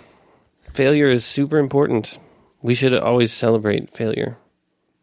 failure 0.73 1.09
is 1.09 1.25
super 1.25 1.57
important. 1.57 2.17
We 2.61 2.73
should 2.75 2.93
always 2.95 3.31
celebrate 3.33 3.91
failure. 3.95 4.37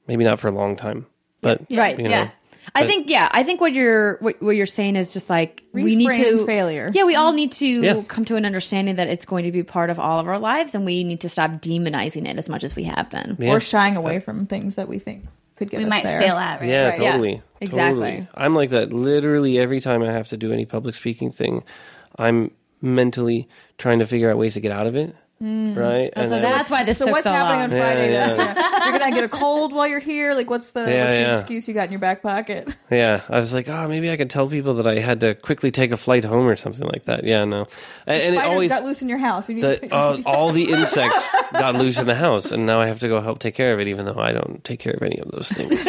Maybe 0.07 0.25
not 0.25 0.41
for 0.41 0.49
a 0.49 0.53
long 0.53 0.77
time, 0.77 1.07
but 1.41 1.63
Right. 1.71 1.97
you 1.99 2.05
know. 2.05 2.11
yeah. 2.11 2.31
I 2.75 2.87
think 2.87 3.09
yeah, 3.11 3.29
I 3.33 3.43
think 3.43 3.61
what 3.61 3.73
you're 3.73 4.17
what, 4.19 4.41
what 4.43 4.55
you're 4.55 4.67
saying 4.67 4.95
is 4.97 5.13
just 5.13 5.29
like 5.31 5.65
we 5.73 5.97
need 5.97 6.13
to 6.15 6.21
Reframe 6.23 6.47
failure. 6.47 6.91
Yeah, 6.95 7.05
we 7.05 7.17
all 7.17 7.33
need 7.33 7.53
to 7.53 7.67
Yeah. 7.67 8.03
come 8.07 8.25
to 8.27 8.37
an 8.37 8.45
understanding 8.45 8.97
that 8.97 9.09
it's 9.09 9.25
going 9.25 9.45
to 9.45 9.51
be 9.53 9.63
part 9.63 9.91
of 9.91 9.99
all 9.99 10.21
of 10.21 10.29
our 10.29 10.39
lives 10.39 10.75
and 10.75 10.85
we 10.85 11.03
need 11.03 11.21
to 11.23 11.29
stop 11.29 11.51
demonizing 11.63 12.29
it 12.29 12.39
as 12.39 12.49
much 12.49 12.63
as 12.63 12.77
we 12.77 12.85
have 12.85 13.09
been. 13.11 13.37
Yeah. 13.41 13.53
Or 13.55 13.61
shying 13.61 13.97
away 13.97 14.21
from 14.21 14.47
things 14.47 14.75
that 14.77 14.89
we 14.89 14.99
think 14.99 15.25
could 15.57 15.71
get 15.71 15.79
We 15.79 15.85
us 15.85 15.91
might 15.91 16.05
there. 16.05 16.21
fail 16.21 16.37
at, 16.37 16.61
right? 16.61 16.69
Yeah, 16.69 16.89
Right. 16.91 17.01
Yeah, 17.01 17.11
totally. 17.13 17.43
exactly. 17.61 18.01
Totally. 18.11 18.29
I'm 18.35 18.55
like 18.55 18.71
that 18.71 18.93
literally 18.93 19.59
every 19.59 19.81
time 19.81 20.03
I 20.03 20.13
have 20.13 20.29
to 20.29 20.37
do 20.37 20.53
any 20.53 20.65
public 20.67 20.95
speaking 20.95 21.31
thing. 21.31 21.65
I'm 22.19 22.51
mentally 22.81 23.49
trying 23.79 23.99
to 24.01 24.07
figure 24.07 24.31
out 24.31 24.39
ways 24.39 24.55
to 24.55 24.61
get 24.61 24.71
out 24.73 24.87
of 24.87 24.95
it. 24.97 25.15
Right? 25.43 26.11
And 26.15 26.29
So 26.29 26.35
then- 26.35 26.43
that's 26.43 26.71
why 26.71 26.85
this 26.85 26.99
So 26.99 27.07
took 27.07 27.13
what's 27.13 27.25
so 27.25 27.31
happening 27.33 27.61
long. 27.61 27.73
on 27.73 27.79
Friday? 27.79 28.13
Yeah, 28.13 28.35
then? 28.35 28.57
Yeah. 28.57 28.85
You're 28.91 28.99
gonna 28.99 29.15
get 29.15 29.25
a 29.25 29.29
cold 29.29 29.73
while 29.73 29.87
you're 29.89 29.99
here. 29.99 30.35
Like, 30.35 30.51
what's 30.51 30.71
the, 30.73 30.81
Yeah, 30.81 30.87
what's 31.05 31.15
the 31.15 31.21
yeah. 31.21 31.35
excuse 31.39 31.67
you 31.69 31.73
got 31.73 31.85
in 31.87 31.93
your 31.93 31.99
back 32.01 32.23
pocket? 32.23 32.69
Yeah, 32.91 33.21
I 33.29 33.39
was 33.39 33.55
like, 33.55 33.69
oh, 33.69 33.87
maybe 33.89 34.11
I 34.11 34.17
could 34.17 34.31
tell 34.31 34.49
people 34.49 34.75
that 34.75 34.87
I 34.89 34.99
had 34.99 35.21
to 35.21 35.37
quickly 35.37 35.71
take 35.71 35.93
a 35.93 35.97
flight 35.97 36.25
home 36.25 36.47
or 36.49 36.57
something 36.57 36.87
like 36.89 37.05
that. 37.05 37.23
Yeah, 37.25 37.45
no, 37.45 37.67
and, 38.07 38.21
and 38.21 38.35
it 38.35 38.39
Spiders 38.39 38.51
always 38.51 38.69
got 38.69 38.85
loose 38.85 39.01
in 39.01 39.09
your 39.09 39.19
house. 39.19 39.49
You 39.49 39.55
need 39.55 39.63
the, 39.65 39.77
to, 39.79 39.95
uh, 39.95 40.23
all 40.27 40.51
the 40.51 40.65
insects 40.73 41.29
got 41.53 41.77
loose 41.77 41.99
in 42.01 42.07
the 42.09 42.17
house, 42.17 42.51
and 42.51 42.67
now 42.67 42.81
I 42.81 42.87
have 42.87 42.99
to 43.01 43.09
go 43.09 43.21
help 43.21 43.39
take 43.39 43.55
care 43.55 43.73
of 43.73 43.79
it, 43.79 43.87
even 43.87 44.07
though 44.07 44.19
I 44.19 44.33
don't 44.33 44.63
take 44.65 44.81
care 44.81 44.93
of 44.95 45.03
any 45.03 45.19
of 45.21 45.31
those 45.31 45.49
things. 45.51 45.87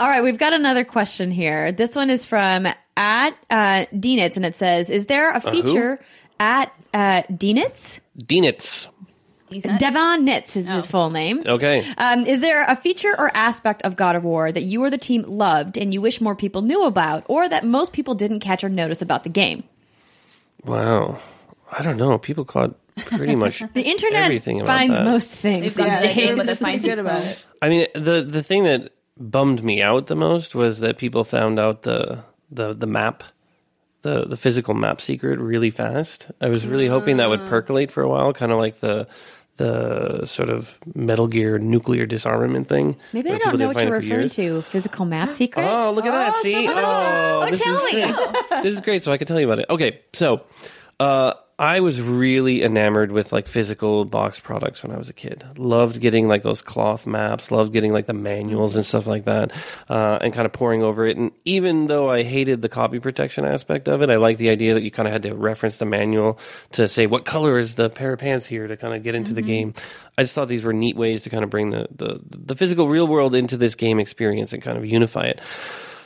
All 0.00 0.08
right, 0.08 0.22
we've 0.22 0.38
got 0.38 0.54
another 0.54 0.84
question 0.84 1.30
here. 1.30 1.70
This 1.70 1.94
one 1.94 2.08
is 2.08 2.24
from 2.24 2.66
at 2.96 3.30
uh, 3.50 3.84
Dienitz, 3.94 4.36
and 4.36 4.46
it 4.46 4.56
says, 4.56 4.88
"Is 4.88 5.04
there 5.06 5.30
a 5.32 5.40
feature 5.40 6.00
at 6.40 6.72
uh, 6.92 7.22
Dienitz? 7.30 8.00
Dienitz. 8.18 8.88
Devon 9.50 10.26
Nitz 10.26 10.56
is 10.56 10.68
his 10.68 10.86
full 10.86 11.10
name. 11.10 11.40
Okay. 11.46 11.86
Um, 11.96 12.26
is 12.26 12.40
there 12.40 12.64
a 12.66 12.74
feature 12.74 13.14
or 13.16 13.30
aspect 13.36 13.82
of 13.82 13.94
God 13.94 14.16
of 14.16 14.24
War 14.24 14.50
that 14.50 14.62
you 14.64 14.82
or 14.82 14.90
the 14.90 14.98
team 14.98 15.22
loved 15.28 15.78
and 15.78 15.94
you 15.94 16.00
wish 16.00 16.20
more 16.20 16.34
people 16.34 16.62
knew 16.62 16.84
about, 16.84 17.24
or 17.28 17.48
that 17.48 17.64
most 17.64 17.92
people 17.92 18.14
didn't 18.16 18.40
catch 18.40 18.64
or 18.64 18.68
notice 18.68 19.00
about 19.00 19.22
the 19.22 19.28
game? 19.28 19.62
Wow. 20.64 21.18
I 21.70 21.82
don't 21.82 21.96
know. 21.96 22.18
People 22.18 22.44
caught 22.44 22.74
pretty 22.96 23.36
much 23.36 23.60
The 23.74 23.82
internet 23.82 24.22
everything 24.24 24.60
about 24.60 24.78
finds 24.78 24.96
that. 24.98 25.04
most 25.04 25.30
things 25.32 25.62
They've 25.62 25.74
these 25.74 25.84
got 25.84 25.88
that 25.88 26.02
days. 26.02 26.16
game 26.16 26.36
with 26.36 26.46
the 26.46 26.52
That's 26.54 26.62
pretty 26.62 26.78
fine 26.80 26.88
good 26.90 26.98
about 26.98 27.22
it. 27.24 27.44
I 27.62 27.68
mean, 27.68 27.86
the 27.94 28.22
the 28.28 28.42
thing 28.42 28.64
that 28.64 28.92
bummed 29.18 29.62
me 29.62 29.82
out 29.82 30.06
the 30.08 30.16
most 30.16 30.54
was 30.54 30.80
that 30.80 30.98
people 30.98 31.22
found 31.24 31.58
out 31.58 31.82
the 31.82 32.24
the 32.50 32.74
the 32.74 32.86
map, 32.86 33.24
the 34.04 34.24
the 34.26 34.36
physical 34.36 34.74
map 34.74 35.00
secret 35.00 35.40
really 35.40 35.70
fast. 35.70 36.28
I 36.40 36.48
was 36.48 36.64
really 36.66 36.86
hoping 36.86 37.16
that 37.16 37.28
would 37.28 37.44
percolate 37.46 37.90
for 37.90 38.02
a 38.04 38.08
while, 38.08 38.32
kind 38.32 38.52
of 38.52 38.58
like 38.58 38.78
the 38.78 39.08
the 39.56 40.26
sort 40.26 40.50
of 40.50 40.78
Metal 40.94 41.26
Gear 41.28 41.58
nuclear 41.58 42.06
disarmament 42.06 42.68
thing. 42.68 42.96
Maybe 43.12 43.30
I 43.30 43.38
don't 43.38 43.56
know 43.56 43.68
what 43.68 43.76
you're 43.82 43.92
referring 43.92 44.20
years. 44.22 44.34
to. 44.36 44.62
Physical 44.62 45.04
map 45.04 45.30
secret? 45.30 45.64
Oh, 45.64 45.92
look 45.92 46.04
at 46.06 46.10
that! 46.12 46.34
Oh, 46.36 46.42
See, 46.42 46.66
so- 46.66 46.72
oh, 46.76 47.40
oh, 47.44 47.50
this 47.50 47.60
tell 47.62 47.76
is 47.76 47.82
me. 47.84 48.02
great. 48.02 48.62
this 48.62 48.74
is 48.74 48.80
great. 48.80 49.02
So 49.04 49.12
I 49.12 49.16
can 49.16 49.26
tell 49.26 49.38
you 49.40 49.46
about 49.46 49.60
it. 49.60 49.66
Okay, 49.70 50.00
so 50.12 50.42
uh, 51.00 51.34
I 51.56 51.80
was 51.80 52.00
really 52.00 52.64
enamored 52.64 53.12
with 53.12 53.32
like 53.32 53.46
physical 53.46 54.04
box 54.04 54.40
products 54.40 54.82
when 54.82 54.90
I 54.90 54.98
was 54.98 55.08
a 55.08 55.12
kid. 55.12 55.44
Loved 55.56 56.00
getting 56.00 56.26
like 56.26 56.42
those 56.42 56.62
cloth 56.62 57.06
maps. 57.06 57.52
Loved 57.52 57.72
getting 57.72 57.92
like 57.92 58.06
the 58.06 58.12
manuals 58.12 58.74
and 58.74 58.84
stuff 58.84 59.06
like 59.06 59.24
that, 59.24 59.52
uh, 59.88 60.18
and 60.20 60.34
kind 60.34 60.46
of 60.46 60.52
pouring 60.52 60.82
over 60.82 61.06
it. 61.06 61.16
And 61.16 61.30
even 61.44 61.86
though 61.86 62.10
I 62.10 62.24
hated 62.24 62.60
the 62.60 62.68
copy 62.68 62.98
protection 62.98 63.44
aspect 63.44 63.88
of 63.88 64.02
it, 64.02 64.10
I 64.10 64.16
liked 64.16 64.40
the 64.40 64.48
idea 64.48 64.74
that 64.74 64.82
you 64.82 64.90
kind 64.90 65.06
of 65.06 65.12
had 65.12 65.22
to 65.22 65.34
reference 65.34 65.78
the 65.78 65.84
manual 65.84 66.40
to 66.72 66.88
say 66.88 67.06
what 67.06 67.24
color 67.24 67.56
is 67.56 67.76
the 67.76 67.88
pair 67.88 68.14
of 68.14 68.18
pants 68.18 68.46
here 68.46 68.66
to 68.66 68.76
kind 68.76 68.92
of 68.92 69.04
get 69.04 69.14
into 69.14 69.32
the 69.32 69.42
game. 69.42 69.74
I 70.18 70.24
just 70.24 70.34
thought 70.34 70.48
these 70.48 70.64
were 70.64 70.72
neat 70.72 70.96
ways 70.96 71.22
to 71.22 71.30
kind 71.30 71.44
of 71.44 71.50
bring 71.50 71.70
the, 71.70 71.86
the 71.94 72.20
the 72.30 72.54
physical 72.56 72.88
real 72.88 73.06
world 73.06 73.34
into 73.36 73.56
this 73.56 73.76
game 73.76 74.00
experience 74.00 74.52
and 74.52 74.62
kind 74.62 74.76
of 74.76 74.84
unify 74.84 75.26
it. 75.26 75.40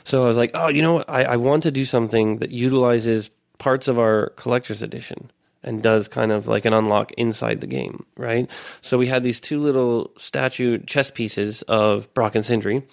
So 0.04 0.24
I 0.24 0.26
was 0.26 0.36
like, 0.36 0.50
oh, 0.52 0.68
you 0.68 0.82
know 0.82 0.94
what? 0.94 1.08
I, 1.08 1.24
I 1.24 1.36
want 1.36 1.62
to 1.62 1.70
do 1.70 1.86
something 1.86 2.38
that 2.38 2.50
utilizes 2.50 3.30
parts 3.56 3.88
of 3.88 3.98
our 3.98 4.30
collector's 4.36 4.82
edition 4.82 5.30
and 5.68 5.82
does 5.82 6.08
kind 6.08 6.32
of 6.32 6.48
like 6.48 6.64
an 6.64 6.72
unlock 6.72 7.12
inside 7.12 7.60
the 7.60 7.66
game, 7.66 8.06
right? 8.16 8.50
So 8.80 8.96
we 8.96 9.06
had 9.06 9.22
these 9.22 9.38
two 9.38 9.60
little 9.60 10.10
statue 10.16 10.78
chess 10.78 11.10
pieces 11.10 11.60
of 11.62 12.12
Brok 12.14 12.34
and 12.34 12.44
Sindri, 12.44 12.86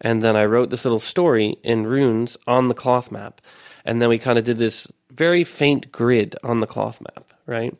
and 0.00 0.22
then 0.22 0.36
I 0.36 0.44
wrote 0.44 0.70
this 0.70 0.84
little 0.84 1.00
story 1.00 1.56
in 1.64 1.88
runes 1.88 2.36
on 2.46 2.68
the 2.68 2.74
cloth 2.74 3.10
map. 3.10 3.40
And 3.84 4.00
then 4.00 4.08
we 4.08 4.18
kind 4.18 4.38
of 4.38 4.44
did 4.44 4.58
this 4.58 4.86
very 5.10 5.42
faint 5.42 5.90
grid 5.90 6.36
on 6.44 6.60
the 6.60 6.68
cloth 6.68 7.00
map, 7.00 7.32
right? 7.46 7.76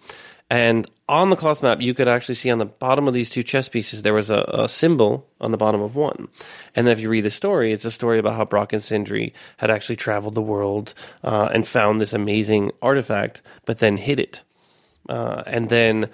And 0.50 0.90
on 1.08 1.30
the 1.30 1.36
cloth 1.36 1.62
map, 1.62 1.80
you 1.80 1.94
could 1.94 2.08
actually 2.08 2.34
see 2.34 2.50
on 2.50 2.58
the 2.58 2.64
bottom 2.64 3.06
of 3.06 3.14
these 3.14 3.30
two 3.30 3.44
chess 3.44 3.68
pieces, 3.68 4.02
there 4.02 4.12
was 4.12 4.30
a, 4.30 4.44
a 4.48 4.68
symbol 4.68 5.28
on 5.40 5.52
the 5.52 5.56
bottom 5.56 5.80
of 5.80 5.94
one. 5.94 6.26
And 6.74 6.86
then 6.86 6.92
if 6.92 7.00
you 7.00 7.08
read 7.08 7.24
the 7.24 7.30
story, 7.30 7.72
it's 7.72 7.84
a 7.84 7.90
story 7.90 8.18
about 8.18 8.34
how 8.34 8.44
Brok 8.44 8.72
and 8.72 8.82
Sindri 8.82 9.32
had 9.58 9.70
actually 9.70 9.96
traveled 9.96 10.34
the 10.34 10.42
world 10.42 10.92
uh, 11.22 11.48
and 11.52 11.66
found 11.66 12.00
this 12.00 12.12
amazing 12.12 12.72
artifact, 12.82 13.42
but 13.64 13.78
then 13.78 13.96
hid 13.96 14.18
it. 14.18 14.42
Uh, 15.08 15.44
and 15.46 15.68
then 15.68 16.10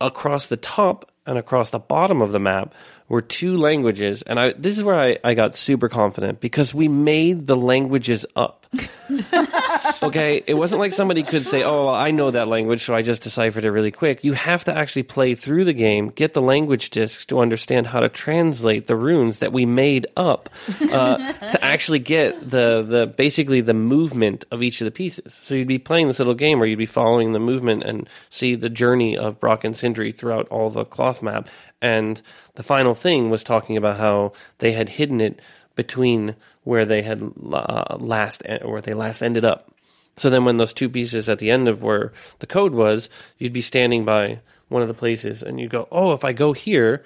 across 0.00 0.46
the 0.46 0.56
top 0.56 1.10
and 1.26 1.36
across 1.36 1.70
the 1.70 1.78
bottom 1.78 2.22
of 2.22 2.30
the 2.30 2.40
map 2.40 2.74
were 3.08 3.22
two 3.22 3.56
languages. 3.56 4.22
And 4.22 4.38
I, 4.38 4.52
this 4.52 4.78
is 4.78 4.84
where 4.84 4.98
I, 4.98 5.18
I 5.24 5.34
got 5.34 5.56
super 5.56 5.88
confident 5.88 6.40
because 6.40 6.72
we 6.72 6.86
made 6.86 7.48
the 7.48 7.56
languages 7.56 8.24
up. 8.36 8.59
okay, 10.02 10.44
it 10.46 10.54
wasn't 10.54 10.78
like 10.78 10.92
somebody 10.92 11.24
could 11.24 11.44
say, 11.44 11.64
"Oh, 11.64 11.86
well, 11.86 11.94
I 11.94 12.12
know 12.12 12.30
that 12.30 12.46
language, 12.46 12.84
so 12.84 12.94
I 12.94 13.02
just 13.02 13.22
deciphered 13.22 13.64
it 13.64 13.72
really 13.72 13.90
quick." 13.90 14.22
You 14.22 14.32
have 14.34 14.64
to 14.64 14.76
actually 14.76 15.02
play 15.02 15.34
through 15.34 15.64
the 15.64 15.72
game, 15.72 16.10
get 16.10 16.34
the 16.34 16.42
language 16.42 16.90
discs 16.90 17.24
to 17.26 17.40
understand 17.40 17.88
how 17.88 17.98
to 17.98 18.08
translate 18.08 18.86
the 18.86 18.94
runes 18.94 19.40
that 19.40 19.52
we 19.52 19.66
made 19.66 20.06
up 20.16 20.48
uh, 20.92 21.16
to 21.32 21.64
actually 21.64 21.98
get 21.98 22.38
the 22.48 22.82
the 22.86 23.06
basically 23.08 23.60
the 23.60 23.74
movement 23.74 24.44
of 24.52 24.62
each 24.62 24.80
of 24.80 24.84
the 24.84 24.92
pieces. 24.92 25.34
So 25.42 25.56
you'd 25.56 25.66
be 25.66 25.78
playing 25.78 26.06
this 26.06 26.18
little 26.18 26.34
game 26.34 26.60
where 26.60 26.68
you'd 26.68 26.76
be 26.76 26.86
following 26.86 27.32
the 27.32 27.40
movement 27.40 27.82
and 27.82 28.08
see 28.30 28.54
the 28.54 28.70
journey 28.70 29.16
of 29.16 29.40
Brok 29.40 29.64
and 29.64 29.76
Sindri 29.76 30.12
throughout 30.12 30.46
all 30.48 30.70
the 30.70 30.84
cloth 30.84 31.22
map. 31.22 31.48
And 31.82 32.22
the 32.54 32.62
final 32.62 32.94
thing 32.94 33.30
was 33.30 33.42
talking 33.42 33.76
about 33.76 33.98
how 33.98 34.32
they 34.58 34.72
had 34.72 34.88
hidden 34.88 35.20
it 35.20 35.40
between 35.80 36.36
where 36.64 36.84
they 36.84 37.00
had 37.00 37.22
uh, 37.22 37.96
last 37.98 38.42
where 38.62 38.82
they 38.82 38.92
last 38.92 39.22
ended 39.22 39.46
up. 39.46 39.72
So 40.14 40.28
then, 40.28 40.44
when 40.44 40.58
those 40.58 40.74
two 40.74 40.90
pieces 40.90 41.26
at 41.30 41.38
the 41.38 41.50
end 41.50 41.68
of 41.68 41.82
where 41.82 42.12
the 42.40 42.46
code 42.46 42.74
was, 42.74 43.08
you'd 43.38 43.54
be 43.54 43.62
standing 43.62 44.04
by 44.04 44.40
one 44.68 44.82
of 44.82 44.88
the 44.88 45.00
places, 45.02 45.42
and 45.42 45.58
you'd 45.58 45.70
go, 45.70 45.88
"Oh, 45.90 46.12
if 46.12 46.22
I 46.22 46.34
go 46.34 46.52
here, 46.52 47.02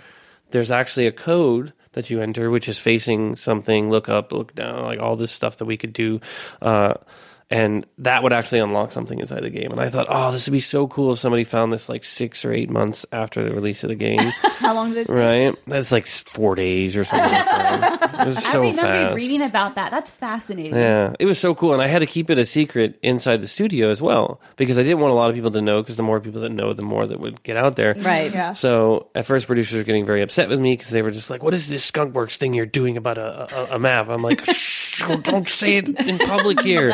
there's 0.51 0.73
actually 0.73 1.07
a 1.07 1.13
code 1.13 1.73
that 1.93 2.11
you 2.11 2.21
enter, 2.21 2.51
which 2.51 2.69
is 2.69 2.77
facing 2.77 3.37
something. 3.37 3.91
Look 3.91 4.09
up, 4.09 4.33
look 4.33 4.57
down, 4.57 4.83
like 4.83 4.99
all 4.99 5.15
this 5.15 5.31
stuff 5.31 5.59
that 5.59 5.67
we 5.67 5.77
could 5.77 5.93
do." 5.93 6.21
Uh, 6.61 6.95
and 7.51 7.87
that 7.99 8.23
would 8.23 8.33
actually 8.33 8.61
unlock 8.61 8.93
something 8.93 9.19
inside 9.19 9.43
the 9.43 9.51
game. 9.51 9.71
And 9.71 9.81
I 9.81 9.91
thought, 9.91 10.07
oh, 10.09 10.33
this 10.33 10.47
would 10.47 10.53
be 10.53 10.61
so 10.61 10.87
cool 10.89 11.13
if 11.13 11.19
somebody 11.19 11.45
found 11.45 11.73
this 11.73 11.89
like 11.89 12.05
six 12.05 12.45
or 12.45 12.53
eight 12.53 12.71
months 12.71 13.05
after 13.13 13.45
the 13.45 13.55
release 13.55 13.85
of 13.85 13.89
the 13.89 13.95
game. 13.95 14.19
How 14.59 14.75
long 14.75 14.91
did 14.91 14.99
it 14.99 15.07
take? 15.07 15.17
right? 15.17 15.55
That's 15.67 15.93
like 15.93 16.07
four 16.07 16.55
days 16.55 16.97
or 16.97 17.05
something. 17.05 17.31
like 17.31 17.45
that. 17.45 18.01
It 18.15 18.29
was 18.29 18.47
I 18.47 18.59
remember 18.59 18.81
fast. 18.81 19.17
reading 19.17 19.43
about 19.43 19.75
that. 19.75 19.91
That's 19.91 20.11
fascinating. 20.11 20.75
Yeah, 20.75 21.15
it 21.19 21.27
was 21.27 21.39
so 21.39 21.53
cool, 21.55 21.73
and 21.73 21.83
I 21.83 21.89
had 21.89 21.99
to 21.99 22.07
keep 22.07 22.31
it 22.31 22.39
a 22.39 22.47
secret 22.47 22.99
inside 23.03 23.41
the 23.41 23.49
studio 23.49 23.91
as 23.91 24.01
well 24.01 24.41
because 24.57 24.79
I 24.79 24.83
didn't 24.83 25.01
want 25.01 25.11
a 25.11 25.15
lot 25.15 25.31
of 25.31 25.35
people 25.35 25.51
to 25.51 25.61
know. 25.61 25.83
Because 25.83 25.97
the 25.97 26.05
more 26.05 26.21
people 26.21 26.41
that 26.43 26.51
know, 26.53 26.73
the 26.73 26.83
more 26.83 27.07
that 27.09 27.19
would 27.19 27.43
get 27.43 27.57
out 27.57 27.75
there. 27.75 27.95
Right. 27.99 28.33
Yeah. 28.33 28.53
So 28.53 29.09
at 29.17 29.27
first, 29.27 29.47
producers 29.47 29.77
were 29.77 29.83
getting 29.83 30.07
very 30.07 30.23
upset 30.23 30.49
with 30.49 30.61
me 30.61 30.75
because 30.75 30.91
they 30.91 31.03
were 31.03 31.11
just 31.11 31.29
like, 31.29 31.43
"What 31.43 31.55
is 31.55 31.69
this 31.69 31.91
skunkworks 31.91 32.37
thing 32.37 32.55
you're 32.55 32.67
doing 32.67 32.97
about 32.97 33.19
a, 33.19 33.73
a, 33.73 33.75
a 33.75 33.79
map?" 33.81 34.09
I'm 34.09 34.23
like, 34.23 34.45
"Shh." 34.51 35.03
don't 35.23 35.49
say 35.49 35.79
it 35.79 35.89
in 35.89 36.19
public 36.19 36.61
here, 36.61 36.93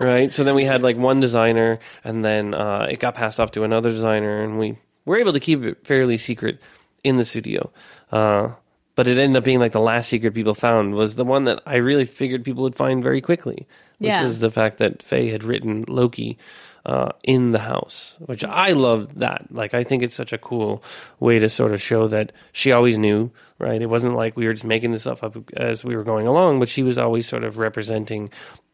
right? 0.06 0.32
So 0.32 0.42
then 0.44 0.54
we 0.54 0.64
had 0.64 0.82
like 0.82 0.96
one 0.96 1.20
designer, 1.20 1.78
and 2.04 2.24
then 2.24 2.54
uh, 2.54 2.86
it 2.90 2.98
got 3.00 3.14
passed 3.14 3.38
off 3.38 3.52
to 3.52 3.64
another 3.64 3.90
designer, 3.90 4.42
and 4.42 4.58
we 4.58 4.78
were 5.04 5.18
able 5.18 5.32
to 5.34 5.40
keep 5.40 5.62
it 5.62 5.86
fairly 5.86 6.16
secret 6.16 6.60
in 7.04 7.16
the 7.16 7.24
studio. 7.24 7.70
Uh, 8.10 8.50
but 8.96 9.08
it 9.08 9.18
ended 9.18 9.36
up 9.38 9.44
being 9.44 9.60
like 9.60 9.72
the 9.72 9.80
last 9.80 10.08
secret 10.10 10.34
people 10.34 10.54
found 10.54 10.94
was 10.94 11.14
the 11.14 11.24
one 11.24 11.44
that 11.44 11.62
I 11.64 11.76
really 11.76 12.04
figured 12.04 12.44
people 12.44 12.64
would 12.64 12.74
find 12.74 13.02
very 13.02 13.20
quickly, 13.20 13.66
which 13.98 14.08
Yeah. 14.08 14.24
was 14.24 14.40
the 14.40 14.50
fact 14.50 14.78
that 14.78 15.02
Faye 15.02 15.30
had 15.30 15.44
written 15.44 15.84
Loki 15.88 16.36
uh, 16.84 17.12
in 17.22 17.52
the 17.52 17.58
house, 17.60 18.16
which 18.20 18.42
I 18.44 18.72
love 18.72 19.20
that. 19.20 19.46
Like, 19.50 19.72
I 19.74 19.84
think 19.84 20.02
it's 20.02 20.14
such 20.14 20.32
a 20.32 20.38
cool 20.38 20.82
way 21.18 21.38
to 21.38 21.48
sort 21.48 21.72
of 21.72 21.80
show 21.80 22.08
that 22.08 22.32
she 22.52 22.72
always 22.72 22.98
knew, 22.98 23.30
right? 23.58 23.80
It 23.80 23.86
wasn't 23.88 24.16
like 24.16 24.36
we 24.36 24.46
were 24.46 24.52
just 24.54 24.64
making 24.64 24.92
this 24.92 25.02
stuff 25.02 25.22
up 25.24 25.36
as 25.54 25.84
we 25.84 25.96
were 25.96 26.04
going 26.04 26.26
along, 26.26 26.58
but 26.58 26.68
she 26.68 26.82
was 26.82 26.98
always 26.98 27.26
sort 27.28 27.44
of 27.44 27.58
representing 27.58 28.30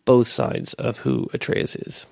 both 0.06 0.26
sides 0.28 0.72
of 0.74 0.98
who 1.00 1.28
Atreus 1.34 1.76
is. 1.76 2.06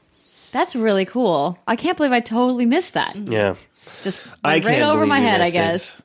That's 0.53 0.77
really 0.77 1.07
cool. 1.07 1.59
I 1.67 1.75
can't 1.77 1.97
believe 1.97 2.13
I 2.13 2.21
totally 2.21 2.67
missed 2.67 2.93
that. 2.95 3.17
Yeah. 3.17 3.55
Just 4.03 4.21
I 4.45 4.55
went 4.57 4.67
right 4.67 4.83
over 4.83 5.07
my 5.07 5.19
head, 5.21 5.41
I 5.41 5.45
missed 5.45 5.55
it. 5.55 5.59
guess. 5.59 6.03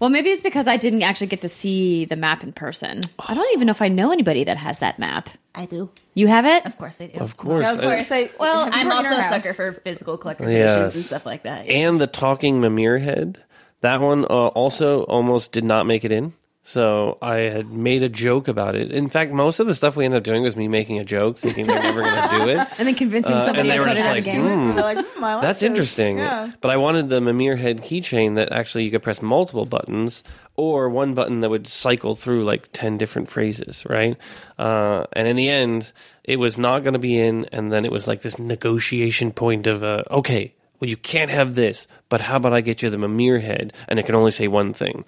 Well, 0.00 0.10
maybe 0.10 0.30
it's 0.30 0.42
because 0.42 0.66
I 0.66 0.76
didn't 0.76 1.02
actually 1.02 1.28
get 1.28 1.42
to 1.42 1.48
see 1.48 2.04
the 2.04 2.16
map 2.16 2.42
in 2.42 2.52
person. 2.52 3.04
I 3.18 3.34
don't 3.34 3.52
even 3.54 3.66
know 3.66 3.70
if 3.70 3.80
I 3.82 3.88
know 3.88 4.10
anybody 4.10 4.44
that 4.44 4.56
has 4.56 4.78
that 4.80 4.98
map. 4.98 5.28
I 5.54 5.66
do. 5.66 5.88
You 6.14 6.26
have 6.28 6.44
it? 6.46 6.66
Of 6.66 6.76
course 6.78 7.00
I 7.00 7.06
do. 7.06 7.20
Of 7.20 7.36
course. 7.36 7.64
I 7.64 7.72
was 7.72 7.80
going 7.80 7.98
to 7.98 8.04
say, 8.04 8.30
Well, 8.40 8.68
I'm 8.70 8.90
also 8.90 9.10
a 9.16 9.20
house? 9.22 9.30
sucker 9.30 9.54
for 9.54 9.72
physical 9.72 10.18
collector's 10.18 10.50
Yes. 10.50 10.70
editions 10.72 10.94
and 10.96 11.04
stuff 11.04 11.24
like 11.26 11.44
that. 11.44 11.66
and 11.66 12.00
the 12.00 12.06
talking 12.06 12.60
Mimir 12.60 12.98
head. 12.98 13.42
That 13.82 14.00
one 14.00 14.24
uh, 14.24 14.28
also 14.48 15.02
almost 15.04 15.52
did 15.52 15.64
not 15.64 15.86
make 15.86 16.04
it 16.04 16.12
in. 16.12 16.32
So 16.66 17.18
I 17.20 17.36
had 17.40 17.70
made 17.70 18.02
a 18.02 18.08
joke 18.08 18.48
about 18.48 18.74
it. 18.74 18.90
In 18.90 19.10
fact, 19.10 19.32
most 19.32 19.60
of 19.60 19.66
the 19.66 19.74
stuff 19.74 19.96
we 19.96 20.06
ended 20.06 20.16
up 20.18 20.24
doing 20.24 20.42
was 20.42 20.56
me 20.56 20.66
making 20.66 20.98
a 20.98 21.04
joke, 21.04 21.36
thinking 21.38 21.66
they're 21.66 21.82
never 21.82 22.00
going 22.00 22.30
to 22.30 22.36
do 22.38 22.48
it. 22.48 22.68
And 22.78 22.88
then 22.88 22.94
convincing 22.94 23.34
Uh, 23.34 23.44
somebody 23.44 23.68
and 23.68 23.70
they 23.70 23.76
to 23.76 23.82
were 23.82 23.90
just 23.90 24.06
like. 24.26 24.32
"Hmm, 24.34 24.70
like, 24.70 24.96
like 25.20 25.42
That's 25.42 25.62
interesting. 25.62 26.18
Yeah. 26.18 26.52
But 26.62 26.70
I 26.70 26.78
wanted 26.78 27.10
the 27.10 27.20
Mimir 27.20 27.56
head 27.56 27.82
keychain 27.82 28.36
that 28.36 28.50
actually 28.50 28.84
you 28.84 28.90
could 28.90 29.02
press 29.02 29.20
multiple 29.20 29.66
buttons 29.66 30.22
or 30.56 30.88
one 30.88 31.12
button 31.12 31.40
that 31.40 31.50
would 31.50 31.66
cycle 31.66 32.16
through 32.16 32.44
like 32.44 32.70
10 32.72 32.96
different 32.96 33.28
phrases, 33.28 33.84
right? 33.90 34.16
Uh, 34.58 35.04
and 35.12 35.28
in 35.28 35.36
the 35.36 35.50
end, 35.50 35.92
it 36.24 36.36
was 36.38 36.56
not 36.56 36.82
going 36.82 36.94
to 36.94 36.98
be 36.98 37.18
in. 37.20 37.44
And 37.52 37.70
then 37.70 37.84
it 37.84 37.92
was 37.92 38.08
like 38.08 38.22
this 38.22 38.38
negotiation 38.38 39.32
point 39.32 39.66
of, 39.66 39.84
uh, 39.84 40.04
okay, 40.10 40.54
well, 40.80 40.88
you 40.88 40.96
can't 40.96 41.30
have 41.30 41.54
this, 41.54 41.86
but 42.08 42.22
how 42.22 42.36
about 42.36 42.54
I 42.54 42.62
get 42.62 42.82
you 42.82 42.88
the 42.88 42.96
Mimir 42.98 43.38
head 43.40 43.74
and 43.86 43.98
it 43.98 44.06
can 44.06 44.14
only 44.14 44.30
say 44.30 44.48
one 44.48 44.72
thing? 44.72 45.04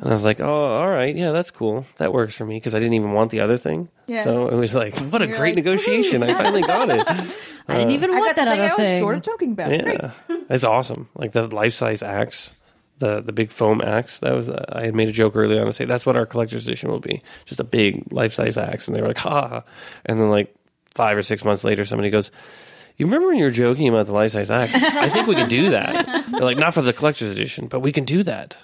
And 0.00 0.08
I 0.08 0.14
was 0.14 0.24
like, 0.24 0.40
oh, 0.40 0.48
all 0.78 0.88
right. 0.88 1.14
Yeah, 1.14 1.32
that's 1.32 1.50
cool. 1.50 1.84
That 1.96 2.12
works 2.12 2.34
for 2.34 2.46
me 2.46 2.56
because 2.56 2.74
I 2.74 2.78
didn't 2.78 2.94
even 2.94 3.12
want 3.12 3.30
the 3.30 3.40
other 3.40 3.58
thing. 3.58 3.88
Yeah. 4.06 4.24
So 4.24 4.48
it 4.48 4.54
was 4.56 4.74
like, 4.74 4.96
what 4.96 5.20
a 5.20 5.28
You're 5.28 5.36
great 5.36 5.56
like, 5.56 5.64
negotiation. 5.64 6.22
I 6.22 6.32
finally 6.32 6.62
got 6.62 6.88
it. 6.88 7.06
I 7.68 7.74
didn't 7.74 7.90
even 7.92 8.10
I 8.10 8.14
want 8.18 8.36
got 8.36 8.36
that 8.36 8.44
the 8.46 8.50
thing 8.52 8.60
other 8.60 8.70
I 8.72 8.76
was 8.76 8.84
thing. 8.84 8.98
sort 8.98 9.16
of 9.16 9.22
joking 9.22 9.52
about. 9.52 9.68
Great. 9.68 10.00
Yeah, 10.00 10.12
it's 10.48 10.64
awesome. 10.64 11.08
Like 11.14 11.32
the 11.32 11.46
life 11.48 11.74
size 11.74 12.02
axe, 12.02 12.52
the 12.98 13.20
the 13.20 13.32
big 13.32 13.52
foam 13.52 13.80
axe. 13.82 14.18
That 14.20 14.32
was 14.34 14.48
uh, 14.48 14.64
I 14.72 14.86
had 14.86 14.94
made 14.94 15.08
a 15.08 15.12
joke 15.12 15.36
early 15.36 15.58
on 15.58 15.66
to 15.66 15.72
say 15.72 15.84
that's 15.84 16.06
what 16.06 16.16
our 16.16 16.24
collector's 16.26 16.66
edition 16.66 16.90
will 16.90 16.98
be, 17.00 17.22
just 17.44 17.60
a 17.60 17.64
big 17.64 18.10
life 18.10 18.32
size 18.32 18.56
axe. 18.56 18.88
And 18.88 18.96
they 18.96 19.02
were 19.02 19.08
like, 19.08 19.18
ha, 19.18 19.48
ha. 19.48 19.62
And 20.06 20.18
then 20.18 20.30
like 20.30 20.54
five 20.94 21.16
or 21.18 21.22
six 21.22 21.44
months 21.44 21.62
later, 21.62 21.84
somebody 21.84 22.08
goes. 22.10 22.30
You 22.96 23.06
remember 23.06 23.28
when 23.28 23.36
you 23.38 23.44
were 23.44 23.50
joking 23.50 23.88
about 23.88 24.06
the 24.06 24.12
life 24.12 24.32
size 24.32 24.50
axe? 24.50 24.72
I 24.74 25.08
think 25.08 25.26
we 25.26 25.34
can 25.34 25.48
do 25.48 25.70
that. 25.70 26.26
They're 26.30 26.40
like, 26.40 26.58
not 26.58 26.74
for 26.74 26.82
the 26.82 26.92
collector's 26.92 27.30
edition, 27.32 27.66
but 27.66 27.80
we 27.80 27.92
can 27.92 28.04
do 28.04 28.22
that. 28.24 28.58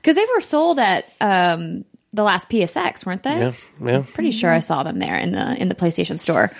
Because 0.00 0.14
they 0.14 0.26
were 0.34 0.40
sold 0.40 0.78
at 0.78 1.04
um, 1.20 1.84
the 2.12 2.22
last 2.22 2.48
PSX, 2.48 3.04
weren't 3.04 3.22
they? 3.22 3.30
Yeah, 3.38 3.52
yeah. 3.84 4.04
Pretty 4.14 4.30
sure 4.30 4.50
I 4.50 4.60
saw 4.60 4.82
them 4.82 4.98
there 4.98 5.16
in 5.16 5.32
the 5.32 5.54
in 5.56 5.68
the 5.68 5.74
PlayStation 5.74 6.18
Store. 6.18 6.50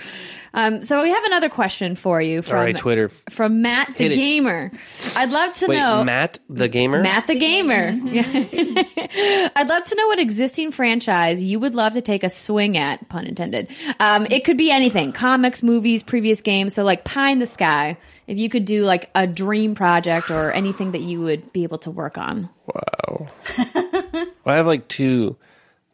Um, 0.55 0.83
so 0.83 1.03
we 1.03 1.11
have 1.11 1.25
another 1.25 1.49
question 1.49 1.97
for 1.97 2.21
you 2.21 2.43
from 2.43 2.59
All 2.59 2.65
right, 2.65 2.77
Twitter. 2.77 3.11
from 3.31 3.63
Matt 3.63 3.89
the 3.89 3.93
Hit 4.05 4.13
it. 4.13 4.17
Gamer. 4.17 4.71
I'd 5.15 5.31
love 5.31 5.53
to 5.55 5.67
Wait, 5.67 5.77
know 5.77 6.05
Matt 6.05 6.39
the 6.49 6.69
gamer. 6.69 7.03
Matt 7.03 7.27
the 7.27 7.39
Gamer. 7.39 7.91
Yeah. 7.91 9.51
I'd 9.57 9.69
love 9.69 9.85
to 9.85 9.95
know 9.95 10.07
what 10.09 10.19
existing 10.19 10.73
franchise 10.73 11.43
you 11.43 11.61
would 11.61 11.75
love 11.75 11.95
to 11.95 12.01
take 12.01 12.25
a 12.25 12.31
swing 12.31 12.77
at, 12.77 13.09
pun 13.09 13.27
intended. 13.27 13.69
Um, 14.01 14.27
it 14.31 14.45
could 14.45 14.57
be 14.57 14.71
anything 14.71 15.13
comics, 15.13 15.63
movies, 15.63 16.03
previous 16.03 16.41
games. 16.41 16.75
So, 16.75 16.85
like 16.85 17.05
Pie 17.05 17.31
in 17.31 17.39
the 17.39 17.47
Sky, 17.47 17.99
if 18.27 18.39
you 18.39 18.49
could 18.49 18.65
do 18.65 18.85
like 18.85 19.11
a 19.15 19.27
dream 19.27 19.75
project 19.75 20.31
or 20.31 20.53
anything 20.53 20.93
that 20.93 21.01
you 21.01 21.21
would 21.23 21.53
be 21.53 21.63
able 21.63 21.79
to 21.79 21.91
work 21.91 22.19
on. 22.19 22.49
Wow. 22.67 23.27
well, 23.75 24.27
I 24.47 24.57
have 24.57 24.67
like 24.67 24.89
two 24.89 25.37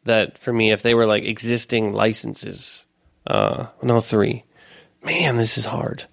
that 0.05 0.39
for 0.39 0.53
me, 0.53 0.73
if 0.73 0.83
they 0.83 0.95
were 0.95 1.07
like 1.07 1.25
existing 1.25 1.93
licenses, 1.93 2.85
uh, 3.27 3.67
no, 3.83 4.01
three. 4.01 4.45
Man, 5.03 5.37
this 5.37 5.59
is 5.59 5.65
hard. 5.65 6.05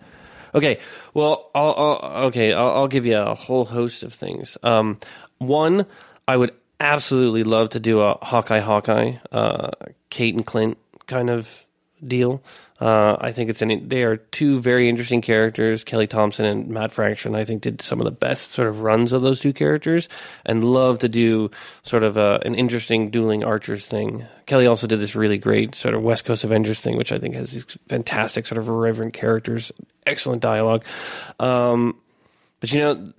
Okay, 0.53 0.79
well, 1.13 1.49
I'll, 1.55 1.73
I'll 1.77 2.25
okay, 2.25 2.51
I'll, 2.53 2.71
I'll 2.71 2.87
give 2.87 3.05
you 3.05 3.17
a 3.17 3.35
whole 3.35 3.65
host 3.65 4.03
of 4.03 4.13
things. 4.13 4.57
Um, 4.63 4.99
one, 5.37 5.85
I 6.27 6.35
would 6.35 6.53
absolutely 6.79 7.43
love 7.43 7.69
to 7.69 7.79
do 7.79 8.01
a 8.01 8.17
Hawkeye, 8.21 8.59
Hawkeye, 8.59 9.13
uh, 9.31 9.71
Kate 10.09 10.35
and 10.35 10.45
Clint 10.45 10.77
kind 11.07 11.29
of 11.29 11.65
deal. 12.05 12.41
Uh, 12.79 13.15
I 13.21 13.31
think 13.31 13.51
it's 13.51 13.61
an 13.61 13.89
they 13.89 14.01
are 14.01 14.17
two 14.17 14.59
very 14.59 14.89
interesting 14.89 15.21
characters. 15.21 15.83
Kelly 15.83 16.07
Thompson 16.07 16.45
and 16.45 16.69
Matt 16.69 16.91
Fraction, 16.91 17.35
I 17.35 17.45
think, 17.45 17.61
did 17.61 17.81
some 17.81 17.99
of 17.99 18.05
the 18.05 18.11
best 18.11 18.53
sort 18.53 18.67
of 18.67 18.81
runs 18.81 19.11
of 19.11 19.21
those 19.21 19.39
two 19.39 19.53
characters, 19.53 20.09
and 20.45 20.63
love 20.63 20.99
to 20.99 21.09
do 21.09 21.51
sort 21.83 22.03
of 22.03 22.17
a, 22.17 22.41
an 22.43 22.55
interesting 22.55 23.11
dueling 23.11 23.43
archers 23.43 23.85
thing. 23.85 24.25
Kelly 24.47 24.65
also 24.65 24.87
did 24.87 24.99
this 24.99 25.15
really 25.15 25.37
great 25.37 25.75
sort 25.75 25.93
of 25.93 26.01
West 26.01 26.25
Coast 26.25 26.43
Avengers 26.43 26.81
thing, 26.81 26.97
which 26.97 27.11
I 27.11 27.19
think 27.19 27.35
has 27.35 27.51
these 27.51 27.65
fantastic 27.87 28.47
sort 28.47 28.57
of 28.57 28.67
irreverent 28.67 29.13
characters, 29.13 29.71
excellent 30.07 30.41
dialogue. 30.41 30.83
Um, 31.39 31.99
but 32.61 32.71
you 32.73 32.79
know, 32.79 33.13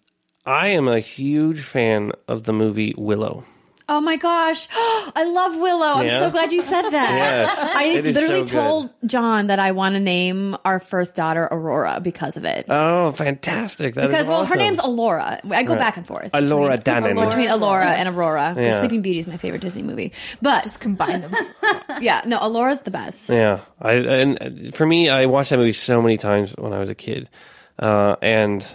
I 0.45 0.69
am 0.69 0.89
a 0.89 0.99
huge 0.99 1.61
fan 1.61 2.13
of 2.27 2.43
the 2.43 2.53
movie 2.53 2.95
Willow. 2.99 3.45
Oh 3.95 4.01
my 4.01 4.17
gosh. 4.17 4.69
I 4.73 5.25
love 5.25 5.55
Willow. 5.57 5.97
I'm 6.01 6.07
Yeah? 6.07 6.21
so 6.21 6.31
glad 6.31 6.51
you 6.51 6.63
said 6.63 6.89
that. 6.91 7.11
Yes. 7.13 7.59
I 7.59 7.85
It 7.85 8.07
is 8.07 8.15
literally 8.15 8.47
so 8.47 8.55
good. 8.55 8.63
told 8.63 8.91
John 9.05 9.49
that 9.49 9.59
I 9.59 9.73
want 9.73 9.97
to 9.97 10.01
name 10.01 10.57
our 10.65 10.81
first 10.81 11.15
daughter 11.15 11.47
Aurora 11.51 12.01
because 12.01 12.37
of 12.39 12.45
it. 12.47 12.65
Oh, 12.71 13.13
fantastic! 13.13 13.95
That 13.95 14.05
is 14.05 14.11
because, 14.11 14.29
well, 14.29 14.47
her 14.47 14.57
name's 14.57 14.79
Alora. 14.79 15.41
I 15.51 15.63
go 15.63 15.77
back 15.77 15.99
and 15.99 16.07
forth. 16.07 16.31
Alora 16.33 16.79
between, 16.79 16.95
Dannon. 17.17 17.29
Between 17.29 17.49
Alora 17.49 17.91
and 17.91 18.09
Aurora. 18.09 18.55
Yeah. 18.57 18.81
Sleeping 18.81 19.03
Beauty 19.03 19.19
is 19.19 19.27
my 19.27 19.37
favorite 19.37 19.61
Disney 19.61 19.83
movie. 19.83 20.13
But 20.41 20.65
Just 20.65 20.81
combine 20.81 21.21
them. 21.21 21.35
yeah, 22.01 22.23
no, 22.25 22.39
Alora's 22.41 22.81
the 22.81 22.91
best. 22.91 23.29
Yeah, 23.29 23.61
I 23.81 23.93
and 23.93 24.75
for 24.75 24.87
me, 24.87 25.11
I 25.11 25.27
watched 25.27 25.51
that 25.51 25.59
movie 25.59 25.73
so 25.73 26.01
many 26.01 26.17
times 26.17 26.53
when 26.57 26.73
I 26.73 26.79
was 26.79 26.89
a 26.89 26.95
kid, 26.95 27.29
uh, 27.79 28.17
and 28.23 28.67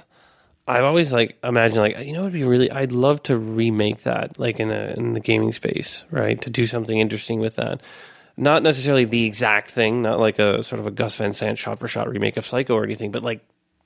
I've 0.67 0.84
always 0.84 1.13
like 1.13 1.38
imagined 1.43 1.80
like 1.80 1.99
you 1.99 2.13
know 2.13 2.21
it'd 2.21 2.34
be 2.34 2.43
really 2.43 2.69
I'd 2.69 2.91
love 2.91 3.23
to 3.23 3.38
remake 3.38 4.03
that 4.03 4.38
like 4.38 4.60
in 4.60 4.69
a 4.69 4.93
in 4.97 5.13
the 5.13 5.19
gaming 5.19 5.53
space, 5.53 6.06
right? 6.12 6.39
To 6.41 6.49
do 6.49 6.65
something 6.65 6.99
interesting 6.99 7.39
with 7.39 7.56
that. 7.56 7.82
Not 8.36 8.62
necessarily 8.62 9.06
the 9.06 9.25
exact 9.25 9.71
thing, 9.71 10.03
not 10.03 10.19
like 10.19 10.38
a 10.39 10.63
sort 10.63 10.80
of 10.80 10.86
a 10.86 10.91
Gus 10.91 11.15
Van 11.15 11.34
Sant 11.34 11.58
shot 11.58 11.80
for 11.80 11.88
shot 11.88 12.10
remake 12.10 12.38
of 12.38 12.45
Psycho 12.45 12.75
or 12.75 12.84
anything, 12.84 13.12
but 13.12 13.23
like 13.23 13.41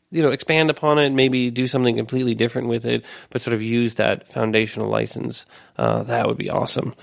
you 0.09 0.23
know 0.23 0.29
expand 0.29 0.69
upon 0.69 0.97
it, 0.97 1.11
maybe 1.11 1.51
do 1.51 1.67
something 1.67 1.95
completely 1.95 2.33
different 2.33 2.67
with 2.67 2.85
it, 2.85 3.05
but 3.29 3.41
sort 3.41 3.53
of 3.53 3.61
use 3.61 3.95
that 3.95 4.27
foundational 4.27 4.89
license. 4.89 5.45
Uh, 5.77 6.03
that 6.03 6.27
would 6.27 6.37
be 6.37 6.49
awesome. 6.49 6.95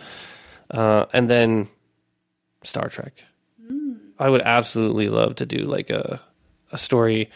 Uh, 0.71 1.07
and 1.13 1.31
then 1.31 1.69
Star 2.65 2.89
Trek. 2.89 3.25
I 4.19 4.29
would 4.29 4.43
absolutely 4.43 5.09
love 5.09 5.37
to 5.37 5.47
do 5.47 5.59
like 5.59 5.91
a 5.91 6.21
a 6.73 6.79
story 6.79 7.31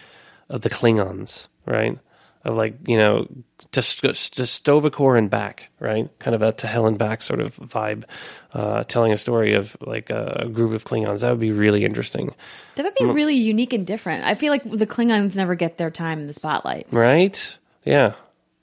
of 0.49 0.61
the 0.63 0.69
Klingons, 0.69 1.47
right? 1.65 1.99
Of 2.45 2.57
like 2.57 2.75
you 2.89 2.97
know 2.97 3.29
to 3.73 3.81
to 3.81 4.47
Sto-vo-kor 4.47 5.17
and 5.17 5.31
back, 5.31 5.71
right? 5.81 6.09
Kind 6.19 6.35
of 6.35 6.43
a 6.43 6.53
to 6.53 6.67
hell 6.67 6.87
and 6.87 6.99
back 6.99 7.23
sort 7.23 7.41
of 7.41 7.57
vibe, 7.57 8.05
uh, 8.53 8.85
telling 8.85 9.13
a 9.13 9.19
story 9.19 9.55
of 9.55 9.77
like 9.81 10.11
a, 10.11 10.49
group 10.53 10.73
of 10.73 10.85
Klingons. 10.85 11.21
That 11.21 11.31
would 11.31 11.41
be 11.41 11.53
really 11.53 11.85
interesting, 11.85 12.35
That 12.77 12.85
would 12.85 12.95
be 12.95 13.05
really 13.05 13.37
unique 13.37 13.73
and 13.73 13.87
different. 13.87 14.25
I 14.25 14.35
feel 14.35 14.53
like 14.53 14.65
the 14.71 14.87
Klingons 14.87 15.37
never 15.37 15.55
get 15.55 15.79
their 15.79 15.91
time 15.91 16.21
in 16.21 16.27
the 16.27 16.35
spotlight. 16.35 16.87
right? 16.91 17.59
Yeah. 17.85 18.15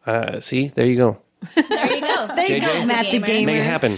Uh, 0.05 0.39
see, 0.39 0.67
there 0.67 0.85
you 0.85 0.95
go. 0.95 1.17
There 1.55 1.93
you 1.95 2.01
go. 2.01 2.27
There 2.35 2.45
you 2.45 2.61
JJ? 2.61 2.65
go, 2.65 2.85
Matt 2.85 3.05
the 3.05 3.19
Gamer. 3.19 3.27
Gamer. 3.27 3.45
Make 3.45 3.61
it 3.61 3.63
happen. 3.63 3.97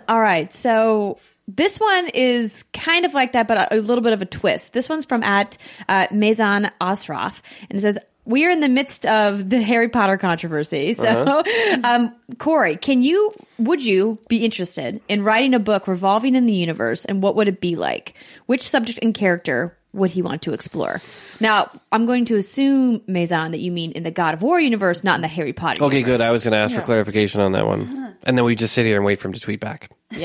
All 0.08 0.20
right. 0.20 0.52
So 0.54 1.18
this 1.48 1.80
one 1.80 2.08
is 2.08 2.62
kind 2.74 3.06
of 3.06 3.14
like 3.14 3.32
that, 3.32 3.48
but 3.48 3.72
a, 3.72 3.78
a 3.78 3.80
little 3.80 4.04
bit 4.04 4.12
of 4.12 4.20
a 4.20 4.26
twist. 4.26 4.74
This 4.74 4.88
one's 4.88 5.06
from 5.06 5.22
at 5.22 5.56
uh, 5.88 6.06
Maison 6.12 6.70
Osroff, 6.80 7.40
and 7.70 7.78
it 7.78 7.82
says, 7.82 7.98
we 8.26 8.44
are 8.44 8.50
in 8.50 8.60
the 8.60 8.68
midst 8.68 9.06
of 9.06 9.48
the 9.48 9.62
Harry 9.62 9.88
Potter 9.88 10.18
controversy. 10.18 10.94
So, 10.98 11.42
um, 11.84 12.14
Cory, 12.36 12.76
can 12.76 13.02
you, 13.02 13.32
would 13.58 13.82
you 13.82 14.18
be 14.28 14.44
interested 14.44 15.00
in 15.08 15.22
writing 15.22 15.54
a 15.54 15.58
book 15.58 15.88
revolving 15.88 16.34
in 16.34 16.44
the 16.44 16.52
universe 16.52 17.06
and 17.06 17.22
what 17.22 17.36
would 17.36 17.48
it 17.48 17.60
be 17.60 17.76
like? 17.76 18.14
Which 18.44 18.62
subject 18.62 18.98
and 19.00 19.14
character 19.14 19.77
would 19.92 20.10
he 20.10 20.20
want 20.22 20.42
to 20.42 20.52
explore? 20.52 21.00
Now, 21.40 21.70
I'm 21.92 22.04
going 22.06 22.24
to 22.26 22.36
assume, 22.36 23.00
Maison, 23.06 23.52
that 23.52 23.58
you 23.58 23.72
mean 23.72 23.92
in 23.92 24.02
the 24.02 24.10
God 24.10 24.34
of 24.34 24.42
War 24.42 24.60
universe, 24.60 25.02
not 25.02 25.16
in 25.16 25.22
the 25.22 25.28
Harry 25.28 25.52
Potter 25.52 25.82
Okay, 25.84 25.98
universe. 25.98 26.18
good. 26.18 26.20
I 26.20 26.30
was 26.32 26.44
going 26.44 26.52
to 26.52 26.58
ask 26.58 26.74
for 26.74 26.82
clarification 26.82 27.40
on 27.40 27.52
that 27.52 27.66
one, 27.66 28.14
and 28.24 28.36
then 28.36 28.44
we 28.44 28.54
just 28.54 28.74
sit 28.74 28.84
here 28.86 28.96
and 28.96 29.04
wait 29.04 29.18
for 29.18 29.28
him 29.28 29.34
to 29.34 29.40
tweet 29.40 29.60
back. 29.60 29.90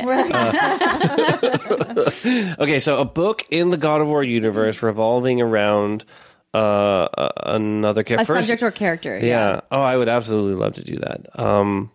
Okay, 2.59 2.79
so 2.79 2.99
a 2.99 3.05
book 3.05 3.45
in 3.49 3.69
the 3.69 3.77
God 3.77 4.01
of 4.01 4.07
War 4.07 4.23
universe 4.23 4.81
revolving 4.81 5.41
around 5.41 6.05
uh, 6.53 6.57
uh, 6.57 7.31
another 7.55 8.03
character. 8.03 8.33
A 8.33 8.37
subject 8.37 8.63
or 8.63 8.71
character. 8.71 9.17
yeah. 9.19 9.61
Oh, 9.71 9.81
I 9.81 9.97
would 9.97 10.09
absolutely 10.09 10.55
love 10.55 10.73
to 10.73 10.83
do 10.83 10.97
that. 10.97 11.39
Um, 11.39 11.91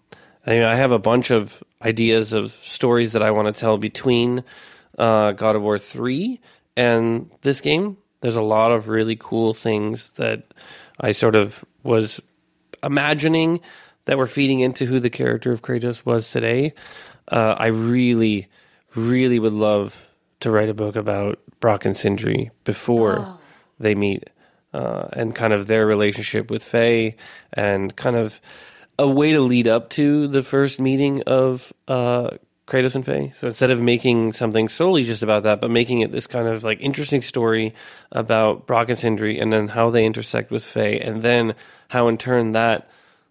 I 0.47 0.51
mean, 0.51 0.63
I 0.65 0.75
have 0.75 0.93
a 0.93 0.99
bunch 0.99 1.31
of 1.31 1.63
ideas 1.83 2.33
of 2.33 2.53
stories 2.53 3.13
that 3.13 3.23
I 3.23 3.31
want 3.31 3.55
to 3.55 3.59
tell 3.59 3.79
between 3.79 4.45
uh, 4.99 5.33
God 5.33 5.57
of 5.57 5.63
War 5.63 5.79
three 5.79 6.41
and 6.79 7.29
this 7.43 7.61
game. 7.61 7.97
There's 8.21 8.37
a 8.37 8.43
lot 8.43 8.71
of 8.71 8.89
really 8.89 9.17
cool 9.19 9.53
things 9.53 10.11
that 10.13 10.45
I 10.99 11.13
sort 11.13 11.35
of 11.35 11.65
was 11.83 12.21
imagining 12.83 13.61
that 14.05 14.17
were 14.17 14.29
feeding 14.29 14.61
into 14.61 14.87
who 14.87 15.01
the 15.01 15.11
character 15.11 15.51
of 15.51 15.61
Kratos 15.61 16.07
was 16.07 16.31
today. 16.31 16.75
Uh, 17.31 17.57
I 17.59 17.67
really, 17.67 18.47
really 18.95 19.41
would 19.41 19.53
love 19.53 20.09
to 20.41 20.53
write 20.53 20.69
a 20.69 20.75
book 20.75 20.95
about 20.95 21.41
Brok 21.59 21.85
and 21.85 21.97
Sindri 21.97 22.53
before 22.63 23.39
they 23.81 23.97
meet, 23.97 24.31
uh, 24.73 25.09
and 25.13 25.35
kind 25.35 25.53
of 25.53 25.67
their 25.67 25.85
relationship 25.85 26.49
with 26.49 26.63
Faye, 26.63 27.17
and 27.53 27.95
kind 27.97 28.17
of 28.17 28.41
a 29.01 29.09
way 29.09 29.33
to 29.33 29.41
lead 29.41 29.67
up 29.67 29.91
to 29.91 30.29
the 30.29 30.45
first 30.45 30.81
meeting 30.81 31.23
of 31.25 31.73
uh, 31.89 32.31
Kratos 32.69 32.95
and 32.95 33.05
Faye. 33.05 33.33
So 33.39 33.49
instead 33.49 33.71
of 33.71 33.81
making 33.81 34.35
something 34.35 34.69
solely 34.69 35.05
just 35.05 35.23
about 35.23 35.45
that, 35.45 35.61
but 35.61 35.71
making 35.71 36.01
it 36.03 36.13
this 36.13 36.27
kind 36.27 36.47
of 36.47 36.63
like 36.63 36.81
interesting 36.81 37.23
story 37.23 37.75
about 38.13 38.67
Brok 38.67 38.91
and 38.91 38.99
Sindri, 38.99 39.41
and 39.41 39.53
then 39.53 39.69
how 39.69 39.91
they 39.91 40.05
intersect 40.05 40.51
with 40.51 40.63
Faye, 40.63 41.01
and 41.01 41.23
then 41.23 41.55
how 41.89 42.09
in 42.09 42.19
turn 42.19 42.53
that 42.53 42.89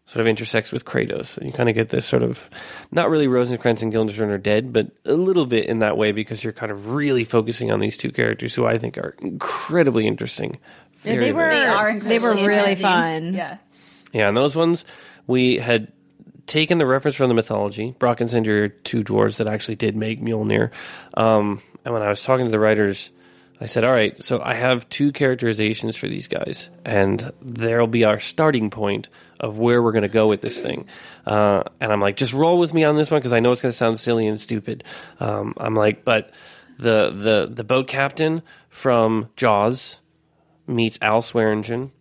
sort 0.08 0.22
of 0.22 0.28
intersects 0.28 0.72
with 0.72 0.86
Kratos. 0.86 1.38
And 1.38 1.46
you 1.46 1.52
kind 1.52 1.70
of 1.70 1.76
get 1.76 1.90
this 1.90 2.06
sort 2.06 2.24
of 2.24 2.50
not 2.92 3.10
really 3.10 3.28
Rosencrantz 3.28 3.82
and 3.82 3.92
Guildenstern 3.92 4.32
are 4.32 4.38
dead, 4.38 4.74
but 4.74 4.88
a 5.06 5.14
little 5.14 5.46
bit 5.46 5.66
in 5.66 5.80
that 5.80 5.98
way 5.98 6.14
because 6.14 6.44
you're 6.44 6.54
kind 6.54 6.72
of 6.72 6.92
really 6.92 7.24
focusing 7.24 7.72
on 7.72 7.80
these 7.80 7.98
two 7.98 8.12
characters 8.12 8.56
who 8.56 8.66
I 8.66 8.78
think 8.78 8.98
are 8.98 9.16
incredibly 9.20 10.08
interesting. 10.08 10.58
Yeah, 11.04 11.18
they 11.18 11.32
were. 11.32 11.50
They 11.50 11.66
are 11.66 12.00
They 12.00 12.20
were 12.20 12.34
really 12.34 12.76
fun. 12.76 13.34
Yeah. 13.34 13.58
yeah, 14.14 14.30
and 14.30 14.36
those 14.36 14.56
ones 14.56 14.84
we 15.28 15.58
had 15.58 15.92
taken 16.48 16.78
the 16.78 16.86
reference 16.86 17.16
from 17.16 17.28
the 17.30 17.36
mythology. 17.36 17.94
Brok 18.00 18.22
and 18.22 18.30
Sindri 18.30 18.62
are 18.62 18.70
two 18.70 19.04
dwarves 19.04 19.38
that 19.38 19.48
actually 19.48 19.76
did 19.76 19.96
make 19.96 20.22
Mjolnir. 20.22 20.72
Um, 21.16 21.62
and 21.86 21.94
when 21.94 22.02
I 22.04 22.10
was 22.10 22.24
talking 22.24 22.46
to 22.46 22.52
the 22.52 22.60
writers, 22.60 23.12
I 23.60 23.66
said, 23.66 23.84
"All 23.84 23.92
right, 23.92 24.22
so 24.24 24.40
I 24.42 24.54
have 24.54 24.88
two 24.90 25.12
characterizations 25.12 25.98
for 25.98 26.08
these 26.08 26.28
guys, 26.28 26.70
and 26.86 27.32
there'll 27.42 27.88
be 27.88 28.04
our 28.04 28.20
starting 28.20 28.70
point 28.70 29.10
of 29.40 29.60
where 29.60 29.82
we're 29.82 29.92
going 29.92 30.04
to 30.04 30.10
go 30.10 30.28
with 30.28 30.42
this 30.42 30.60
thing." 30.60 30.86
Uh, 31.26 31.64
and 31.80 31.92
I'm 31.92 32.02
like, 32.02 32.18
"Just 32.18 32.34
roll 32.34 32.58
with 32.60 32.74
me 32.74 32.84
on 32.84 32.98
this 32.98 33.10
one 33.10 33.20
because 33.20 33.34
I 33.34 33.40
know 33.40 33.52
it's 33.52 33.62
going 33.62 33.72
to 33.72 33.78
sound 33.78 34.00
silly 34.00 34.28
and 34.28 34.40
stupid." 34.40 34.84
Um, 35.20 35.54
I'm 35.58 35.74
like, 35.74 36.06
"But 36.06 36.32
the 36.78 37.10
the 37.10 37.50
the 37.52 37.64
boat 37.64 37.88
captain 37.88 38.44
from 38.70 39.30
Jaws 39.36 40.02
meets 40.68 41.00
Al 41.02 41.22
Swearingen." 41.22 41.92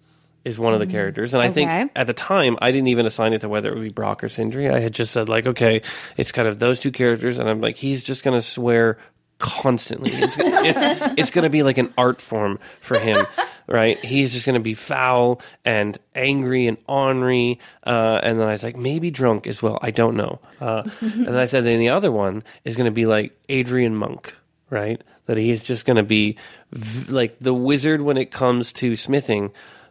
Is 0.47 0.59
one 0.61 0.73
of 0.75 0.79
the 0.81 0.87
characters, 0.87 1.35
and 1.35 1.43
I 1.43 1.47
Okay. 1.47 1.55
think 1.55 1.91
at 1.97 2.07
the 2.07 2.13
time 2.15 2.57
I 2.63 2.71
didn't 2.71 2.87
even 2.89 3.05
assign 3.05 3.33
it 3.33 3.41
to 3.41 3.49
whether 3.49 3.69
it 3.71 3.75
would 3.75 3.83
be 3.83 3.89
Brok 3.93 4.23
or 4.23 4.29
Sindri. 4.29 4.71
I 4.71 4.79
had 4.79 4.95
just 4.95 5.11
said 5.13 5.29
like, 5.29 5.45
okay, 5.47 5.83
it's 6.17 6.31
kind 6.31 6.47
of 6.47 6.59
those 6.61 6.79
two 6.79 6.93
characters, 6.93 7.39
and 7.41 7.49
I'm 7.51 7.61
like, 7.61 7.77
he's 7.77 8.03
just 8.05 8.23
gonna 8.23 8.41
swear 8.41 8.97
constantly. 9.39 10.13
It's 10.13 10.37
it's, 10.41 11.19
it's 11.19 11.31
gonna 11.31 11.51
be 11.51 11.63
like 11.63 11.79
an 11.79 11.93
art 11.99 12.21
form 12.21 12.59
for 12.81 12.99
him, 12.99 13.27
right? 13.67 13.99
He's 14.05 14.33
just 14.33 14.47
gonna 14.47 14.61
be 14.61 14.75
foul 14.75 15.41
and 15.65 15.99
angry 16.15 16.69
and 16.69 16.79
ornery, 16.89 17.59
uh, 17.85 18.21
and 18.23 18.39
then 18.41 18.47
I 18.49 18.53
was 18.53 18.63
like, 18.63 18.77
maybe 18.77 19.11
drunk 19.11 19.47
as 19.47 19.61
well. 19.63 19.79
I 19.83 19.91
don't 19.91 20.17
know. 20.17 20.39
Uh, 20.61 20.89
and 21.01 21.27
then 21.27 21.37
I 21.37 21.47
said, 21.47 21.65
then 21.65 21.79
the 21.81 21.89
other 21.91 22.13
one 22.13 22.43
is 22.65 22.77
gonna 22.77 22.91
be 22.93 23.07
like 23.07 23.37
Adrian 23.49 23.95
Monk, 23.97 24.35
right? 24.71 25.03
That 25.27 25.37
he 25.39 25.51
is 25.51 25.63
just 25.63 25.85
gonna 25.87 26.05
be 26.05 26.37
v- 26.71 27.13
like 27.13 27.37
the 27.41 27.53
wizard 27.55 28.01
when 28.01 28.17
it 28.17 28.31
comes 28.31 28.73
to 28.75 28.95
smithing 28.97 29.51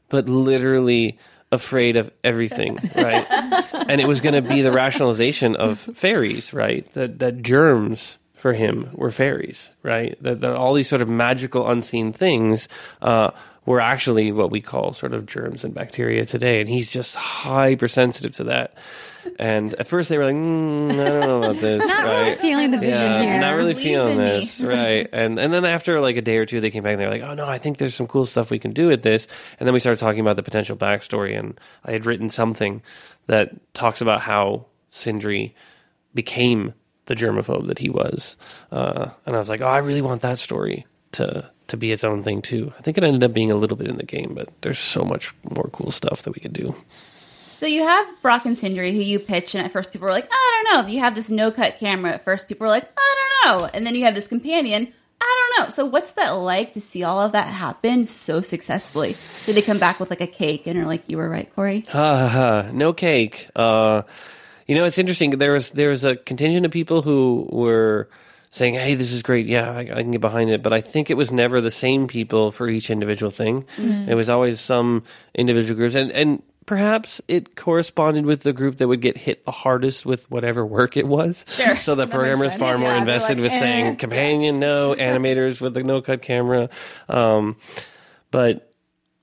but 0.09 0.29
literally 0.29 1.17
afraid 1.51 1.97
of 1.97 2.11
everything, 2.23 2.75
right? 2.95 3.25
and 3.87 4.01
it 4.01 4.07
was 4.07 4.21
going 4.21 4.35
to 4.35 4.41
be 4.41 4.61
the 4.61 4.71
rationalization 4.71 5.55
of 5.55 5.79
fairies, 5.79 6.53
right? 6.53 6.91
That 6.93 7.19
that 7.19 7.41
germs 7.41 8.17
for 8.35 8.53
him 8.53 8.89
were 8.93 9.11
fairies, 9.11 9.69
right? 9.81 10.21
That, 10.21 10.41
that 10.41 10.53
all 10.53 10.73
these 10.73 10.89
sort 10.89 11.01
of 11.01 11.09
magical 11.09 11.67
unseen 11.67 12.13
things 12.13 12.67
uh, 13.01 13.31
were 13.65 13.81
actually 13.81 14.31
what 14.31 14.51
we 14.51 14.61
call 14.61 14.93
sort 14.93 15.13
of 15.13 15.25
germs 15.25 15.63
and 15.63 15.73
bacteria 15.73 16.25
today, 16.25 16.59
and 16.59 16.69
he's 16.69 16.89
just 16.89 17.15
hypersensitive 17.15 18.33
to 18.33 18.43
that. 18.45 18.75
And 19.39 19.73
at 19.75 19.87
first 19.87 20.09
they 20.09 20.17
were 20.17 20.25
like, 20.25 20.35
mm, 20.35 20.91
I 20.91 21.09
don't 21.09 21.19
know 21.21 21.37
about 21.39 21.57
this, 21.57 21.85
Not 21.87 22.03
right? 22.05 22.19
really 22.21 22.35
feeling 22.35 22.71
the 22.71 22.77
vision 22.77 22.93
yeah, 23.11 23.21
here. 23.23 23.39
not 23.39 23.55
really 23.55 23.73
Believe 23.73 23.85
feeling 23.85 24.17
this, 24.17 24.61
right? 24.61 25.07
And 25.11 25.39
and 25.39 25.51
then 25.53 25.65
after 25.65 25.99
like 25.99 26.15
a 26.17 26.21
day 26.21 26.37
or 26.37 26.45
two, 26.45 26.61
they 26.61 26.71
came 26.71 26.83
back 26.83 26.93
and 26.93 27.01
they're 27.01 27.09
like, 27.09 27.21
"Oh 27.23 27.33
no, 27.33 27.45
I 27.45 27.57
think 27.57 27.77
there's 27.77 27.95
some 27.95 28.07
cool 28.07 28.25
stuff 28.25 28.49
we 28.51 28.59
can 28.59 28.71
do 28.71 28.87
with 28.87 29.01
this." 29.03 29.27
And 29.59 29.67
then 29.67 29.73
we 29.73 29.79
started 29.79 29.99
talking 29.99 30.21
about 30.21 30.35
the 30.35 30.43
potential 30.43 30.77
backstory, 30.77 31.37
and 31.37 31.59
I 31.83 31.91
had 31.91 32.05
written 32.05 32.29
something 32.29 32.81
that 33.27 33.51
talks 33.73 34.01
about 34.01 34.21
how 34.21 34.67
Sindri 34.89 35.53
became 36.13 36.73
the 37.07 37.15
germaphobe 37.15 37.67
that 37.67 37.79
he 37.79 37.89
was, 37.89 38.37
uh, 38.71 39.09
and 39.25 39.35
I 39.35 39.39
was 39.39 39.49
like, 39.49 39.61
"Oh, 39.61 39.67
I 39.67 39.79
really 39.79 40.01
want 40.01 40.21
that 40.21 40.39
story 40.39 40.85
to." 41.13 41.49
To 41.69 41.77
be 41.77 41.91
its 41.91 42.03
own 42.03 42.21
thing 42.21 42.43
too. 42.43 42.71
I 42.77 42.83
think 42.83 42.95
it 42.95 43.03
ended 43.03 43.23
up 43.23 43.33
being 43.33 43.49
a 43.49 43.55
little 43.55 43.75
bit 43.75 43.87
in 43.87 43.97
the 43.97 44.05
game, 44.05 44.35
but 44.35 44.49
there's 44.61 44.77
so 44.77 45.03
much 45.03 45.33
more 45.49 45.67
cool 45.73 45.89
stuff 45.89 46.21
that 46.21 46.35
we 46.35 46.39
could 46.39 46.53
do. 46.53 46.75
So 47.65 47.69
you 47.69 47.81
have 47.81 48.21
Brok 48.21 48.45
and 48.45 48.59
Sindri 48.59 48.91
who 48.91 48.99
you 48.99 49.17
pitch, 49.17 49.55
and 49.55 49.65
at 49.65 49.71
first 49.71 49.91
people 49.91 50.05
were 50.05 50.11
like, 50.11 50.29
I 50.31 50.63
don't 50.63 50.85
know. 50.85 50.93
You 50.93 50.99
have 50.99 51.15
this 51.15 51.31
no 51.31 51.49
cut 51.49 51.79
camera. 51.79 52.11
At 52.11 52.23
first 52.23 52.47
people 52.47 52.65
were 52.65 52.69
like, 52.69 52.87
I 52.95 53.15
don't 53.43 53.59
know. 53.59 53.65
And 53.73 53.87
then 53.87 53.95
you 53.95 54.05
have 54.05 54.13
this 54.13 54.27
companion. 54.27 54.93
I 55.19 55.49
don't 55.57 55.65
know. 55.65 55.69
So 55.71 55.83
what's 55.83 56.11
that 56.11 56.29
like 56.29 56.73
to 56.73 56.79
see 56.79 57.01
all 57.01 57.19
of 57.19 57.31
that 57.31 57.47
happen 57.47 58.05
so 58.05 58.41
successfully? 58.41 59.17
Did 59.47 59.55
they 59.55 59.63
come 59.63 59.79
back 59.79 59.99
with 59.99 60.11
like 60.11 60.21
a 60.21 60.27
cake 60.27 60.67
and 60.67 60.77
are 60.77 60.85
like, 60.85 61.05
you 61.07 61.17
were 61.17 61.27
right, 61.27 61.51
Cory? 61.55 61.87
Ha. 61.89 62.69
No 62.71 62.93
cake. 62.93 63.49
Uh, 63.55 64.03
you 64.67 64.75
know, 64.75 64.85
it's 64.85 64.99
interesting. 64.99 65.31
There 65.31 65.53
was 65.53 65.71
there 65.71 65.89
was 65.89 66.03
a 66.03 66.15
contingent 66.15 66.67
of 66.67 66.71
people 66.71 67.01
who 67.01 67.49
were 67.51 68.09
saying, 68.51 68.75
"Hey, 68.75 68.93
this 68.93 69.11
is 69.11 69.23
great. 69.23 69.47
Yeah, 69.47 69.71
I, 69.71 69.79
I 69.79 70.01
can 70.03 70.11
get 70.11 70.21
behind 70.21 70.51
it." 70.51 70.61
But 70.61 70.73
I 70.73 70.81
think 70.81 71.09
it 71.09 71.17
was 71.17 71.31
never 71.31 71.61
the 71.61 71.71
same 71.71 72.07
people 72.07 72.51
for 72.51 72.69
each 72.69 72.91
individual 72.91 73.31
thing. 73.31 73.65
It 74.07 74.13
was 74.13 74.29
always 74.29 74.61
some 74.61 75.03
individual 75.33 75.75
groups, 75.77 75.95
and 75.95 76.11
and 76.11 76.43
perhaps 76.65 77.21
it 77.27 77.55
corresponded 77.55 78.25
with 78.25 78.43
the 78.43 78.53
group 78.53 78.77
that 78.77 78.87
would 78.87 79.01
get 79.01 79.17
hit 79.17 79.45
the 79.45 79.51
hardest 79.51 80.05
with 80.05 80.29
whatever 80.31 80.65
work 80.65 80.97
it 80.97 81.07
was. 81.07 81.45
Sure. 81.49 81.75
So 81.75 81.95
the 81.95 82.05
makes 82.05 82.15
programmer's 82.15 82.55
far 82.55 82.77
more 82.77 82.91
Yeah, 82.91 82.99
invested 82.99 83.37
like, 83.37 83.43
with 83.43 83.53
eh. 83.53 83.59
saying 83.59 83.95
companion 83.97 84.59
no, 84.59 84.93
animators 84.99 85.61
with 85.61 85.73
the 85.73 85.83
no 85.83 86.01
cut 86.01 86.21
camera. 86.21 86.69
Um, 87.07 87.57
but 88.31 88.71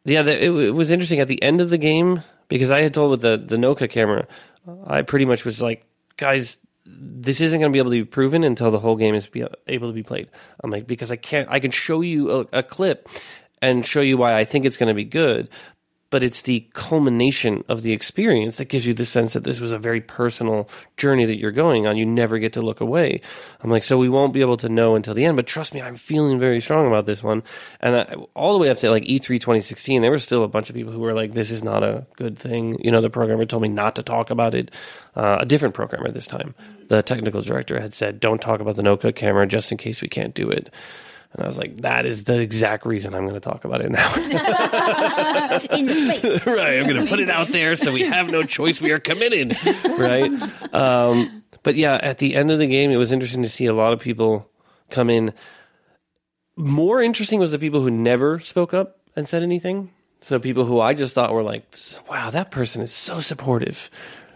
yeah, 0.05 0.23
the, 0.23 0.45
it, 0.45 0.51
it 0.51 0.71
was 0.71 0.91
interesting 0.91 1.21
at 1.21 1.29
the 1.29 1.43
end 1.43 1.61
of 1.61 1.71
the 1.71 1.79
game 1.79 2.23
because 2.49 2.71
I 2.71 2.83
had 2.83 2.95
told 2.95 3.11
with 3.11 3.21
the 3.23 3.37
the 3.37 3.59
no 3.59 3.75
cut 3.75 3.91
camera, 3.91 4.27
I 4.87 5.03
pretty 5.03 5.25
much 5.25 5.45
was 5.45 5.61
like, 5.61 5.85
guys, 6.17 6.59
this 6.87 7.41
isn't 7.41 7.61
going 7.61 7.71
to 7.71 7.75
be 7.75 7.79
able 7.79 7.91
to 7.91 8.05
be 8.05 8.05
proven 8.05 8.45
until 8.45 8.71
the 8.71 8.79
whole 8.79 8.97
game 8.97 9.15
is 9.15 9.27
be 9.27 9.45
able 9.67 9.89
to 9.89 9.95
be 9.95 10.03
played. 10.03 10.29
I'm 10.63 10.71
like 10.71 10.87
because 10.87 11.11
I 11.11 11.17
can't, 11.17 11.49
I 11.51 11.61
can 11.61 11.71
show 11.71 12.01
you 12.01 12.31
a, 12.31 12.59
a 12.59 12.63
clip 12.63 13.09
and 13.61 13.87
show 13.87 14.01
you 14.01 14.17
why 14.17 14.35
I 14.39 14.45
think 14.45 14.65
it's 14.65 14.77
going 14.77 14.89
to 14.89 14.95
be 14.95 15.05
good. 15.05 15.49
But 16.13 16.23
it's 16.23 16.43
the 16.43 16.67
culmination 16.75 17.65
of 17.71 17.83
the 17.83 17.93
experience 17.93 18.59
that 18.59 18.67
gives 18.67 18.87
you 18.87 18.93
the 18.93 19.07
sense 19.07 19.33
that 19.33 19.45
this 19.45 19.61
was 19.61 19.73
a 19.73 19.79
very 19.79 20.03
personal 20.03 20.69
journey 20.99 21.25
that 21.25 21.39
you're 21.39 21.53
going 21.53 21.87
on. 21.87 21.97
You 21.97 22.05
never 22.05 22.39
get 22.39 22.53
to 22.53 22.61
look 22.61 22.83
away. 22.83 23.23
I'm 23.63 23.71
like, 23.71 23.83
so 23.83 23.97
we 23.97 24.11
won't 24.11 24.35
be 24.35 24.43
able 24.43 24.59
to 24.59 24.69
know 24.69 24.95
until 24.95 25.15
the 25.15 25.25
end. 25.25 25.37
But 25.37 25.47
trust 25.47 25.73
me, 25.73 25.81
I'm 25.81 25.97
feeling 25.97 26.39
very 26.39 26.61
strong 26.61 26.87
about 26.87 27.07
this 27.07 27.23
one. 27.23 27.43
And 27.81 27.97
I, 27.97 28.15
all 28.35 28.53
the 28.53 28.59
way 28.59 28.69
up 28.69 28.77
to 28.79 28.91
like 28.91 29.05
E 29.07 29.21
E3 29.21 29.41
2016, 29.41 30.03
there 30.03 30.11
were 30.11 30.19
still 30.19 30.45
a 30.45 30.49
bunch 30.49 30.69
of 30.69 30.77
people 30.77 30.93
who 30.93 31.01
were 31.01 31.15
like, 31.15 31.33
this 31.33 31.51
is 31.51 31.65
not 31.65 31.83
a 31.83 32.07
good 32.17 32.39
thing. 32.39 32.79
You 32.85 32.91
know, 32.91 33.01
the 33.01 33.09
programmer 33.09 33.47
told 33.47 33.63
me 33.63 33.71
not 33.71 33.97
to 33.97 34.03
talk 34.03 34.29
about 34.29 34.55
it. 34.55 34.71
Uh, 35.17 35.39
a 35.41 35.47
different 35.47 35.75
programmer 35.75 36.11
this 36.11 36.27
time. 36.27 36.55
The 36.89 37.03
technical 37.03 37.41
director 37.41 37.81
had 37.81 37.95
said, 37.95 38.21
don't 38.21 38.41
talk 38.41 38.61
about 38.61 38.77
the 38.77 38.83
no 38.83 38.99
cut 38.99 39.17
camera 39.17 39.47
just 39.47 39.73
in 39.73 39.79
case 39.79 40.03
we 40.03 40.09
can't 40.09 40.35
do 40.35 40.51
it. 40.51 40.69
And 41.35 41.43
I 41.43 41.47
was 41.47 41.57
like, 41.57 41.79
that 41.83 42.05
is 42.05 42.25
the 42.25 42.39
exact 42.41 42.85
reason 42.85 43.15
I'm 43.15 43.23
going 43.23 43.35
to 43.35 43.41
talk 43.41 43.65
about 43.65 43.81
it 43.81 43.91
now. 43.91 44.15
in 45.77 45.89
your 45.89 46.13
face. 46.13 46.47
right. 46.47 46.79
I'm 46.79 46.87
going 46.87 47.03
to 47.03 47.09
put 47.09 47.21
it 47.21 47.31
out 47.31 47.49
there 47.49 47.75
so 47.75 47.91
we 47.91 48.03
have 48.03 48.29
no 48.29 48.43
choice. 48.43 48.81
We 48.83 48.91
are 48.93 48.99
committed. 48.99 49.57
Right. 49.85 50.31
Um, 50.75 51.43
but 51.63 51.77
yeah, 51.77 51.95
at 52.03 52.19
the 52.19 52.35
end 52.37 52.51
of 52.51 52.59
the 52.59 52.67
game, 52.67 52.91
it 52.91 52.97
was 52.97 53.13
interesting 53.13 53.43
to 53.45 53.49
see 53.49 53.65
a 53.67 53.73
lot 53.75 53.95
of 53.95 54.01
people 54.01 54.51
come 54.91 55.09
in. 55.09 55.33
More 56.57 57.01
interesting 57.03 57.41
was 57.41 57.53
the 57.53 57.59
people 57.59 57.81
who 57.81 57.91
never 57.91 58.39
spoke 58.41 58.75
up 58.75 58.99
and 59.17 59.27
said 59.27 59.43
anything. 59.43 59.91
So 60.21 60.39
people 60.39 60.67
who 60.67 60.81
I 60.81 60.93
just 60.95 61.15
thought 61.15 61.33
were 61.33 61.43
like, 61.43 61.65
wow, 62.11 62.31
that 62.31 62.51
person 62.51 62.83
is 62.83 62.93
so 62.93 63.21
supportive. 63.21 63.89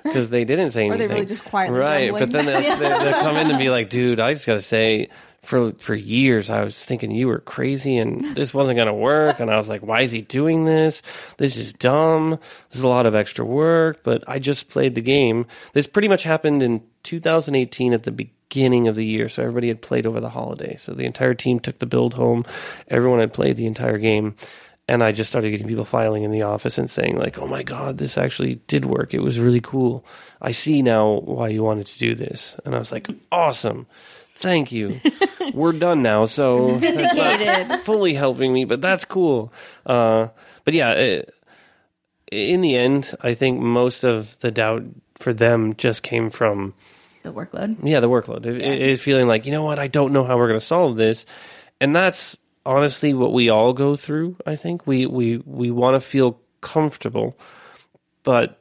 Because 0.03 0.31
they 0.31 0.45
didn't 0.45 0.71
say 0.71 0.89
Or 0.89 0.93
anything. 0.95 1.09
they 1.09 1.15
really 1.15 1.27
just 1.27 1.45
quietly 1.45 1.79
Right. 1.79 2.11
grumbling. 2.11 2.31
But 2.31 2.33
then 2.33 2.47
they'll, 2.79 2.79
they'll 2.79 3.21
come 3.21 3.37
in 3.37 3.51
and 3.51 3.59
be 3.59 3.71
like, 3.71 3.91
dude, 3.91 4.21
I 4.21 4.33
just 4.35 4.47
got 4.47 4.55
to 4.55 4.63
say, 4.63 5.09
for 5.47 5.73
for 5.73 5.95
years 5.95 6.51
I 6.51 6.63
was 6.65 6.83
thinking 6.83 7.11
you 7.11 7.29
were 7.29 7.39
crazy 7.39 7.97
and 7.97 8.25
this 8.35 8.53
wasn't 8.53 8.77
going 8.77 8.89
to 8.89 8.95
work 8.95 9.41
and 9.41 9.51
I 9.51 9.57
was 9.57 9.69
like 9.69 9.83
why 9.83 10.03
is 10.03 10.11
he 10.13 10.21
doing 10.21 10.65
this? 10.65 11.03
This 11.39 11.57
is 11.57 11.73
dumb. 11.73 12.31
This 12.31 12.79
is 12.79 12.83
a 12.83 12.89
lot 12.89 13.07
of 13.07 13.15
extra 13.15 13.45
work, 13.45 14.03
but 14.03 14.25
I 14.27 14.39
just 14.39 14.69
played 14.69 14.95
the 14.95 15.01
game. 15.01 15.47
This 15.73 15.87
pretty 15.87 16.09
much 16.09 16.25
happened 16.25 16.63
in 16.63 16.83
2018 17.05 17.95
at 17.95 18.03
the 18.03 18.11
beginning 18.11 18.89
of 18.89 18.97
the 18.97 19.07
year. 19.07 19.29
So 19.29 19.43
everybody 19.43 19.69
had 19.69 19.81
played 19.81 20.07
over 20.07 20.21
the 20.21 20.29
holiday. 20.29 20.79
So 20.83 20.93
the 20.93 21.05
entire 21.05 21.35
team 21.35 21.61
took 21.61 21.79
the 21.79 21.87
build 21.87 22.15
home. 22.15 22.45
Everyone 22.89 23.21
had 23.21 23.33
played 23.33 23.57
the 23.57 23.67
entire 23.67 23.99
game. 23.99 24.35
And 24.89 25.03
I 25.03 25.11
just 25.11 25.31
started 25.31 25.51
getting 25.51 25.67
people 25.67 25.85
filing 25.85 26.23
in 26.23 26.31
the 26.31 26.43
office 26.43 26.79
and 26.79 26.89
saying 26.89 27.19
like, 27.19 27.39
"Oh 27.39 27.49
my 27.49 27.65
god, 27.65 27.99
this 27.99 28.17
actually 28.17 28.61
did 28.69 28.85
work. 28.85 29.15
It 29.15 29.21
was 29.21 29.41
really 29.41 29.61
cool. 29.61 30.05
I 30.41 30.53
see 30.53 30.81
now 30.81 31.21
why 31.25 31.49
you 31.49 31.65
wanted 31.65 31.87
to 31.87 31.99
do 31.99 32.15
this." 32.15 32.57
And 32.65 32.73
I 32.73 32.79
was 32.79 32.93
like, 32.93 33.09
"Awesome." 33.33 33.89
Thank 34.37 34.71
you. 34.73 35.01
We're 35.55 35.73
done 35.73 36.03
now, 36.03 36.27
so 36.27 36.77
that's 36.79 37.15
not 37.69 37.81
fully 37.81 38.15
helping 38.15 38.53
me, 38.53 38.65
but 38.65 38.81
that's 38.81 39.05
cool. 39.05 39.53
Uh, 39.85 40.29
but 40.65 40.75
yeah, 40.75 40.93
it, 40.93 41.35
in 42.31 42.61
the 42.61 42.77
end, 42.77 43.15
I 43.21 43.35
think 43.35 43.61
most 43.61 44.05
of 44.05 44.39
the 44.41 44.51
doubt 44.51 44.85
for 45.21 45.33
them 45.33 45.75
just 45.77 46.03
came 46.03 46.29
from 46.31 46.75
The 47.23 47.33
workload. 47.33 47.79
yeah 47.83 48.01
the 48.01 48.09
workload. 48.11 48.45
It, 48.47 48.57
it- 48.61 48.83
it 48.83 49.01
feeling 49.01 49.27
like 49.29 49.47
you 49.47 49.53
know 49.53 49.65
what 49.65 49.79
I 49.79 49.89
don't 49.89 50.13
know 50.13 50.25
how 50.25 50.37
we're 50.37 50.49
going 50.49 50.61
to 50.61 50.65
solve 50.67 50.97
this, 50.97 51.25
and 51.81 51.95
that's 51.97 52.37
honestly 52.67 53.15
what 53.15 53.33
we 53.33 53.49
all 53.49 53.73
go 53.73 53.97
through. 53.97 54.37
I 54.47 54.57
think 54.57 54.87
we 54.87 55.07
we 55.07 55.39
we 55.47 55.71
want 55.71 55.95
to 55.95 56.01
feel 56.01 56.39
comfortable, 56.61 57.39
but 58.25 58.61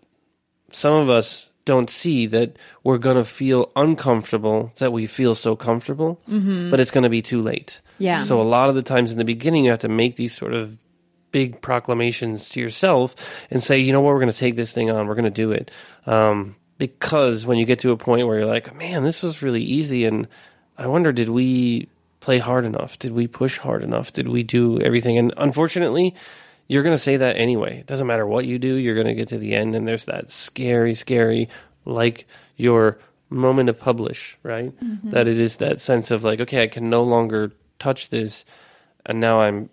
some 0.71 0.93
of 0.93 1.09
us 1.09 1.49
don't 1.65 1.89
see 1.89 2.27
that 2.27 2.57
we're 2.83 2.99
going 2.99 3.17
to 3.17 3.23
feel 3.23 3.71
uncomfortable 3.75 4.71
that 4.77 4.93
we 4.93 5.07
feel 5.07 5.35
so 5.35 5.55
comfortable, 5.55 6.19
but 6.69 6.79
it's 6.79 6.91
going 6.91 7.03
to 7.03 7.09
be 7.09 7.21
too 7.21 7.41
late. 7.41 7.81
Yeah. 7.97 8.21
So 8.21 8.39
a 8.39 8.43
lot 8.43 8.69
of 8.69 8.75
the 8.75 8.83
times 8.83 9.11
in 9.11 9.17
the 9.17 9.25
beginning, 9.25 9.65
you 9.65 9.71
have 9.71 9.79
to 9.79 9.89
make 9.89 10.15
these 10.15 10.35
sort 10.35 10.53
of 10.53 10.77
big 11.31 11.61
proclamations 11.61 12.49
to 12.49 12.61
yourself 12.61 13.15
and 13.51 13.61
say, 13.61 13.79
you 13.79 13.91
know 13.91 13.99
what, 13.99 14.13
we're 14.13 14.21
going 14.21 14.31
to 14.31 14.37
take 14.37 14.55
this 14.55 14.71
thing 14.71 14.89
on, 14.89 15.07
we're 15.07 15.15
going 15.15 15.25
to 15.25 15.31
do 15.31 15.51
it. 15.51 15.71
Um, 16.05 16.55
because 16.77 17.45
when 17.45 17.57
you 17.57 17.65
get 17.65 17.79
to 17.79 17.91
a 17.91 17.97
point 17.97 18.27
where 18.27 18.39
you're 18.39 18.47
like, 18.47 18.75
man, 18.75 19.03
this 19.03 19.21
was 19.21 19.41
really 19.41 19.63
easy, 19.63 20.05
and 20.05 20.27
I 20.77 20.87
wonder, 20.87 21.11
did 21.11 21.29
we 21.29 21.89
play 22.19 22.37
hard 22.37 22.65
enough? 22.65 22.99
Did 22.99 23.11
we 23.11 23.27
push 23.27 23.57
hard 23.57 23.83
enough? 23.83 24.13
Did 24.13 24.27
we 24.27 24.43
do 24.43 24.81
everything? 24.81 25.17
And 25.17 25.33
unfortunately, 25.37 26.15
you're 26.67 26.83
going 26.83 26.95
to 26.95 27.01
say 27.01 27.17
that 27.17 27.37
anyway. 27.37 27.79
It 27.79 27.85
doesn't 27.85 28.07
matter 28.07 28.25
what 28.25 28.45
you 28.45 28.57
do, 28.59 28.75
you're 28.75 28.95
going 28.95 29.07
to 29.07 29.13
get 29.13 29.29
to 29.29 29.37
the 29.37 29.55
end, 29.55 29.75
and 29.75 29.87
there's 29.87 30.05
that 30.05 30.31
scary, 30.31 30.95
scary, 30.95 31.49
like 31.85 32.27
your 32.55 32.99
moment 33.29 33.69
of 33.69 33.79
publish, 33.79 34.37
right? 34.43 34.77
Mm-hmm. 34.79 35.11
That 35.11 35.27
it 35.27 35.39
is 35.39 35.57
that 35.57 35.79
sense 35.79 36.11
of 36.11 36.23
like, 36.23 36.39
okay, 36.41 36.63
I 36.63 36.67
can 36.67 36.89
no 36.89 37.03
longer 37.03 37.51
touch 37.79 38.09
this, 38.09 38.45
and 39.05 39.19
now 39.19 39.41
I'm 39.41 39.69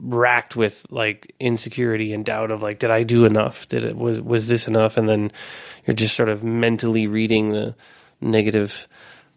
racked 0.00 0.56
with 0.56 0.86
like 0.90 1.34
insecurity 1.38 2.12
and 2.12 2.24
doubt 2.24 2.50
of 2.50 2.62
like, 2.62 2.80
did 2.80 2.90
I 2.90 3.04
do 3.04 3.24
enough? 3.24 3.68
Did 3.68 3.84
it 3.84 3.96
was 3.96 4.20
was 4.20 4.48
this 4.48 4.66
enough? 4.66 4.96
And 4.96 5.08
then 5.08 5.30
you're 5.86 5.94
just 5.94 6.16
sort 6.16 6.28
of 6.28 6.42
mentally 6.42 7.06
reading 7.06 7.52
the 7.52 7.76
negative 8.20 8.88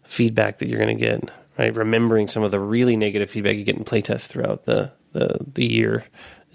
feedback 0.02 0.58
that 0.58 0.68
you're 0.68 0.80
going 0.80 0.96
to 0.96 1.04
get, 1.04 1.30
right? 1.58 1.74
Remembering 1.74 2.28
some 2.28 2.42
of 2.42 2.50
the 2.50 2.60
really 2.60 2.96
negative 2.96 3.30
feedback 3.30 3.56
you 3.56 3.64
get 3.64 3.76
in 3.76 3.84
playtest 3.84 4.26
throughout 4.26 4.64
the 4.64 4.90
the 5.12 5.38
the 5.54 5.64
year 5.64 6.04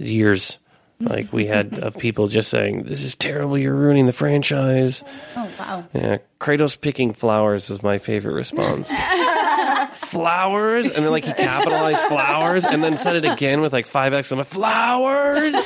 years. 0.09 0.57
Like 0.99 1.33
we 1.33 1.47
had 1.47 1.79
of 1.83 1.97
people 1.97 2.27
just 2.27 2.49
saying, 2.49 2.83
"This 2.83 3.01
is 3.03 3.15
terrible. 3.15 3.57
You're 3.57 3.75
ruining 3.75 4.05
the 4.05 4.13
franchise." 4.13 5.03
Oh 5.35 5.49
wow. 5.59 5.83
Yeah, 5.93 6.17
Kratos 6.39 6.79
picking 6.79 7.13
flowers 7.13 7.69
was 7.69 7.81
my 7.81 7.97
favorite 7.97 8.33
response. 8.33 8.91
flowers, 9.93 10.85
and 10.85 11.03
then 11.03 11.11
like 11.11 11.25
he 11.25 11.33
capitalized 11.33 12.01
flowers, 12.01 12.65
and 12.65 12.83
then 12.83 12.97
said 12.97 13.15
it 13.15 13.25
again 13.25 13.61
with 13.61 13.73
like 13.73 13.87
five 13.87 14.13
exclamation 14.13 14.51
flowers. 14.51 15.53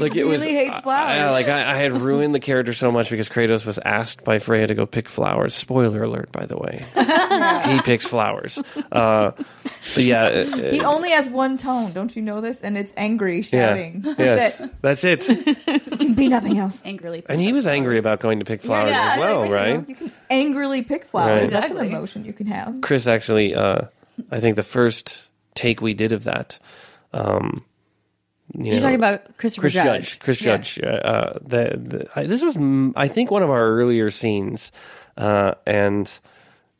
like 0.00 0.16
it 0.16 0.24
was, 0.24 0.40
really 0.40 0.54
hates 0.54 0.80
flowers. 0.80 1.20
I, 1.20 1.30
like 1.30 1.48
I, 1.48 1.72
I 1.72 1.76
had 1.76 1.92
ruined 1.92 2.34
the 2.34 2.40
character 2.40 2.72
so 2.72 2.90
much 2.90 3.10
because 3.10 3.28
Kratos 3.28 3.64
was 3.64 3.78
asked 3.84 4.24
by 4.24 4.38
Freya 4.38 4.66
to 4.66 4.74
go 4.74 4.86
pick 4.86 5.08
flowers. 5.08 5.54
Spoiler 5.54 6.02
alert, 6.02 6.32
by 6.32 6.46
the 6.46 6.56
way, 6.56 6.84
he 7.74 7.80
picks 7.82 8.06
flowers. 8.06 8.58
Uh, 8.90 9.32
but 9.94 10.04
yeah, 10.04 10.22
uh, 10.24 10.44
He 10.70 10.80
only 10.80 11.10
has 11.10 11.28
one 11.28 11.56
tone, 11.58 11.92
don't 11.92 12.14
you 12.14 12.22
know 12.22 12.40
this? 12.40 12.60
And 12.62 12.76
it's 12.76 12.92
angry 12.96 13.40
yeah, 13.40 13.68
shouting. 13.68 14.02
yes, 14.18 14.56
That's 14.82 15.04
it. 15.04 15.26
that's 15.26 15.28
it. 15.28 15.68
It 15.68 15.90
can 15.98 16.14
be 16.14 16.28
nothing 16.28 16.58
else. 16.58 16.84
Angrily. 16.84 17.22
And 17.28 17.40
he 17.40 17.52
was 17.52 17.66
angry 17.66 17.98
about 17.98 18.20
going 18.20 18.38
to 18.40 18.44
pick 18.44 18.62
flowers 18.62 18.90
Yeah, 18.90 19.12
as 19.14 19.20
well, 19.20 19.44
you 19.44 19.50
know, 19.50 19.54
right? 19.54 19.88
You 19.88 19.94
can 19.94 20.12
angrily 20.30 20.82
pick 20.82 21.06
flowers. 21.06 21.42
Right. 21.42 21.50
That's 21.50 21.70
an 21.70 21.78
emotion 21.78 22.24
you 22.24 22.32
can 22.32 22.46
have. 22.46 22.80
Chris 22.80 23.06
actually, 23.06 23.54
uh, 23.54 23.82
I 24.30 24.40
think 24.40 24.56
the 24.56 24.62
first 24.62 25.28
take 25.54 25.80
we 25.80 25.94
did 25.94 26.12
of 26.12 26.24
that. 26.24 26.58
Um, 27.12 27.64
you 28.54 28.66
You're 28.66 28.76
know, 28.76 28.80
talking 28.82 28.96
about 28.96 29.36
Christopher 29.38 29.62
Chris 29.62 29.72
Judge. 29.74 29.84
Judge. 29.86 30.18
Chris 30.18 30.42
Yeah. 30.42 30.56
Judge. 30.56 30.80
Uh, 30.82 30.86
uh, 30.86 31.38
the, 31.42 31.76
the, 31.82 32.08
I, 32.16 32.24
this 32.26 32.42
was, 32.42 32.56
I 32.96 33.08
think, 33.08 33.30
one 33.30 33.42
of 33.42 33.50
our 33.50 33.64
earlier 33.70 34.10
scenes, 34.10 34.72
uh, 35.16 35.54
and 35.66 36.10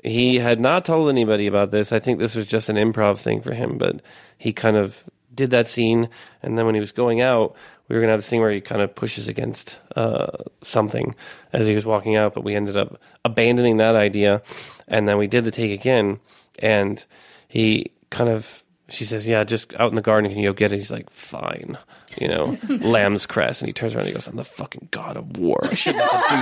he 0.03 0.39
had 0.39 0.61
not 0.61 0.85
told 0.85 1.09
anybody 1.09 1.47
about 1.47 1.71
this. 1.71 1.93
I 1.93 1.99
think 2.01 2.19
this 2.19 2.35
was 2.35 2.47
just 2.47 2.69
an 2.69 2.77
improv 2.77 3.19
thing 3.19 3.41
for 3.41 3.55
him, 3.55 3.79
but 3.79 4.03
he 4.39 4.53
kind 4.53 4.77
of 4.77 5.05
did 5.35 5.51
that 5.51 5.69
scene, 5.69 6.09
and 6.43 6.59
then 6.59 6.67
when 6.67 6.75
he 6.75 6.81
was 6.81 6.93
going 6.93 7.21
out, 7.21 7.55
we 7.89 7.95
were 7.95 8.01
going 8.01 8.09
to 8.09 8.13
have 8.13 8.19
this 8.21 8.29
thing 8.29 8.41
where 8.41 8.51
he 8.51 8.61
kind 8.61 8.83
of 8.83 8.95
pushes 8.95 9.29
against 9.29 9.79
uh, 9.97 10.27
something 10.63 11.15
as 11.53 11.67
he 11.67 11.75
was 11.75 11.87
walking 11.87 12.17
out, 12.17 12.35
but 12.35 12.45
we 12.45 12.55
ended 12.55 12.77
up 12.77 13.01
abandoning 13.25 13.77
that 13.79 13.95
idea, 13.95 14.43
and 14.89 15.07
then 15.07 15.19
we 15.19 15.27
did 15.27 15.45
the 15.45 15.51
take 15.51 15.71
again, 15.73 16.19
and 16.59 17.05
he 17.49 17.93
kind 18.11 18.31
of 18.31 18.63
she 18.91 19.05
says, 19.05 19.27
"Yeah, 19.27 19.45
just 19.45 19.73
out 19.81 19.91
in 19.91 19.95
the 19.97 20.03
garden. 20.03 20.31
Can 20.31 20.41
you 20.41 20.51
go 20.51 20.55
get 20.55 20.73
it?" 20.73 20.79
He's 20.79 20.91
like, 20.91 21.09
"Fine." 21.11 21.79
You 22.21 22.29
know, 22.29 22.59
lamb's 22.69 23.25
crest, 23.27 23.63
and 23.63 23.69
he 23.69 23.73
turns 23.73 23.95
around 23.95 24.03
and 24.07 24.09
he 24.09 24.15
goes, 24.15 24.27
"I'm 24.27 24.37
the 24.37 24.45
fucking 24.45 24.89
god 24.91 25.17
of 25.17 25.39
war. 25.39 25.61
I 25.63 25.75
shouldn't 25.75 26.05
have 26.05 26.29
to 26.29 26.37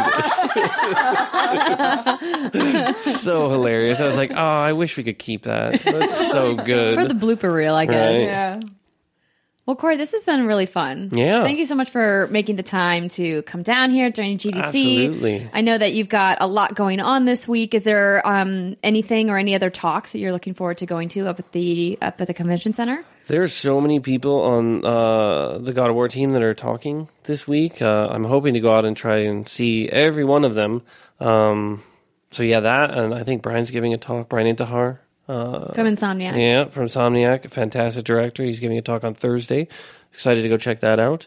do 2.54 2.94
this." 3.04 3.20
so 3.22 3.50
hilarious. 3.50 4.00
I 4.00 4.06
was 4.06 4.16
like, 4.16 4.32
"Oh, 4.32 4.36
I 4.36 4.72
wish 4.72 4.96
we 4.96 5.04
could 5.04 5.18
keep 5.18 5.42
that. 5.42 5.82
That's 5.84 6.30
so 6.30 6.54
good." 6.64 6.96
For 6.98 7.06
the 7.06 7.14
blooper 7.14 7.54
reel, 7.54 7.74
I 7.74 7.86
guess. 7.86 8.16
Right. 8.16 8.22
Yeah. 8.22 8.60
Well, 9.68 9.76
Cory, 9.76 9.98
this 9.98 10.12
has 10.12 10.24
been 10.24 10.46
really 10.46 10.64
fun. 10.64 11.10
Yeah. 11.12 11.44
Thank 11.44 11.58
you 11.58 11.66
so 11.66 11.74
much 11.74 11.90
for 11.90 12.26
making 12.30 12.56
the 12.56 12.62
time 12.62 13.10
to 13.10 13.42
come 13.42 13.62
down 13.62 13.90
here 13.90 14.08
during 14.08 14.38
GDC. 14.38 14.62
Absolutely. 14.62 15.50
I 15.52 15.60
know 15.60 15.76
that 15.76 15.92
you've 15.92 16.08
got 16.08 16.38
a 16.40 16.46
lot 16.46 16.74
going 16.74 17.00
on 17.00 17.26
this 17.26 17.46
week. 17.46 17.74
Is 17.74 17.84
there 17.84 18.26
um, 18.26 18.78
anything 18.82 19.28
or 19.28 19.36
any 19.36 19.54
other 19.54 19.68
talks 19.68 20.12
that 20.12 20.20
you're 20.20 20.32
looking 20.32 20.54
forward 20.54 20.78
to 20.78 20.86
going 20.86 21.10
to 21.10 21.28
up 21.28 21.38
at 21.38 21.52
the 21.52 21.98
up 22.00 22.18
at 22.18 22.28
the 22.28 22.32
convention 22.32 22.72
center? 22.72 23.04
There's 23.26 23.52
so 23.52 23.78
many 23.78 24.00
people 24.00 24.40
on 24.40 24.86
uh, 24.86 25.58
the 25.58 25.74
God 25.74 25.90
of 25.90 25.96
War 25.96 26.08
team 26.08 26.32
that 26.32 26.42
are 26.42 26.54
talking 26.54 27.10
this 27.24 27.46
week. 27.46 27.82
Uh, 27.82 28.08
I'm 28.10 28.24
hoping 28.24 28.54
to 28.54 28.60
go 28.60 28.74
out 28.74 28.86
and 28.86 28.96
try 28.96 29.18
and 29.18 29.46
see 29.46 29.86
every 29.86 30.24
one 30.24 30.46
of 30.46 30.54
them. 30.54 30.80
Um, 31.20 31.82
so 32.30 32.42
yeah, 32.42 32.60
that 32.60 32.92
and 32.92 33.12
I 33.12 33.22
think 33.22 33.42
Brian's 33.42 33.70
giving 33.70 33.92
a 33.92 33.98
talk. 33.98 34.30
Brian 34.30 34.56
Intihar, 34.56 35.00
uh, 35.28 35.72
From 35.74 35.86
Insomniac. 35.86 36.38
yeah, 36.38 36.64
from 36.66 36.86
Somniac, 36.86 37.44
a 37.44 37.48
fantastic 37.48 38.04
director. 38.04 38.42
He's 38.44 38.60
giving 38.60 38.78
a 38.78 38.82
talk 38.82 39.04
on 39.04 39.14
Thursday. 39.14 39.68
Excited 40.12 40.42
to 40.42 40.48
go 40.48 40.56
check 40.56 40.80
that 40.80 40.98
out. 40.98 41.26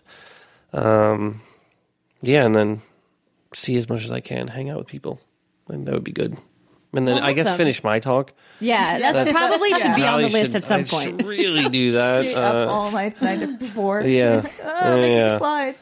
Um, 0.74 1.41
yeah, 2.22 2.45
and 2.45 2.56
then 2.56 2.82
see 3.54 3.76
as 3.78 3.89
much 3.89 4.04
as 4.06 4.12
I 4.12 4.20
can, 4.22 4.47
hang 4.47 4.70
out 4.70 4.78
with 4.78 4.88
people. 4.88 5.20
I 5.70 5.74
think 5.74 5.86
that 5.86 5.93
would 5.93 6.04
be 6.04 6.12
good. 6.12 6.38
And 6.93 7.08
then 7.08 7.16
Well, 7.16 7.24
I 7.24 7.32
guess 7.34 7.47
awesome. 7.47 7.58
finish 7.58 7.84
my 7.84 7.99
talk. 7.99 8.34
Yeah, 8.60 8.99
that 9.14 9.30
probably 9.30 9.74
should 9.74 9.95
be 9.95 10.04
on 10.04 10.22
the 10.22 10.28
list 10.30 10.52
should- 10.52 10.64
at 10.64 10.68
some 10.68 10.82
I 10.82 10.84
point. 10.84 11.20
should 11.22 11.26
really 11.26 11.70
do 11.70 11.91
that. 11.93 12.26
Stay 12.26 12.36
Uh, 12.36 12.41
up 12.41 12.70
all 12.70 12.91
night 12.91 13.22
night 13.22 13.60
before. 13.60 14.02
yeah. 14.02 14.45
oh, 14.64 14.97
making 14.97 15.18
Yeah. 15.18 15.38
slides. 15.38 15.78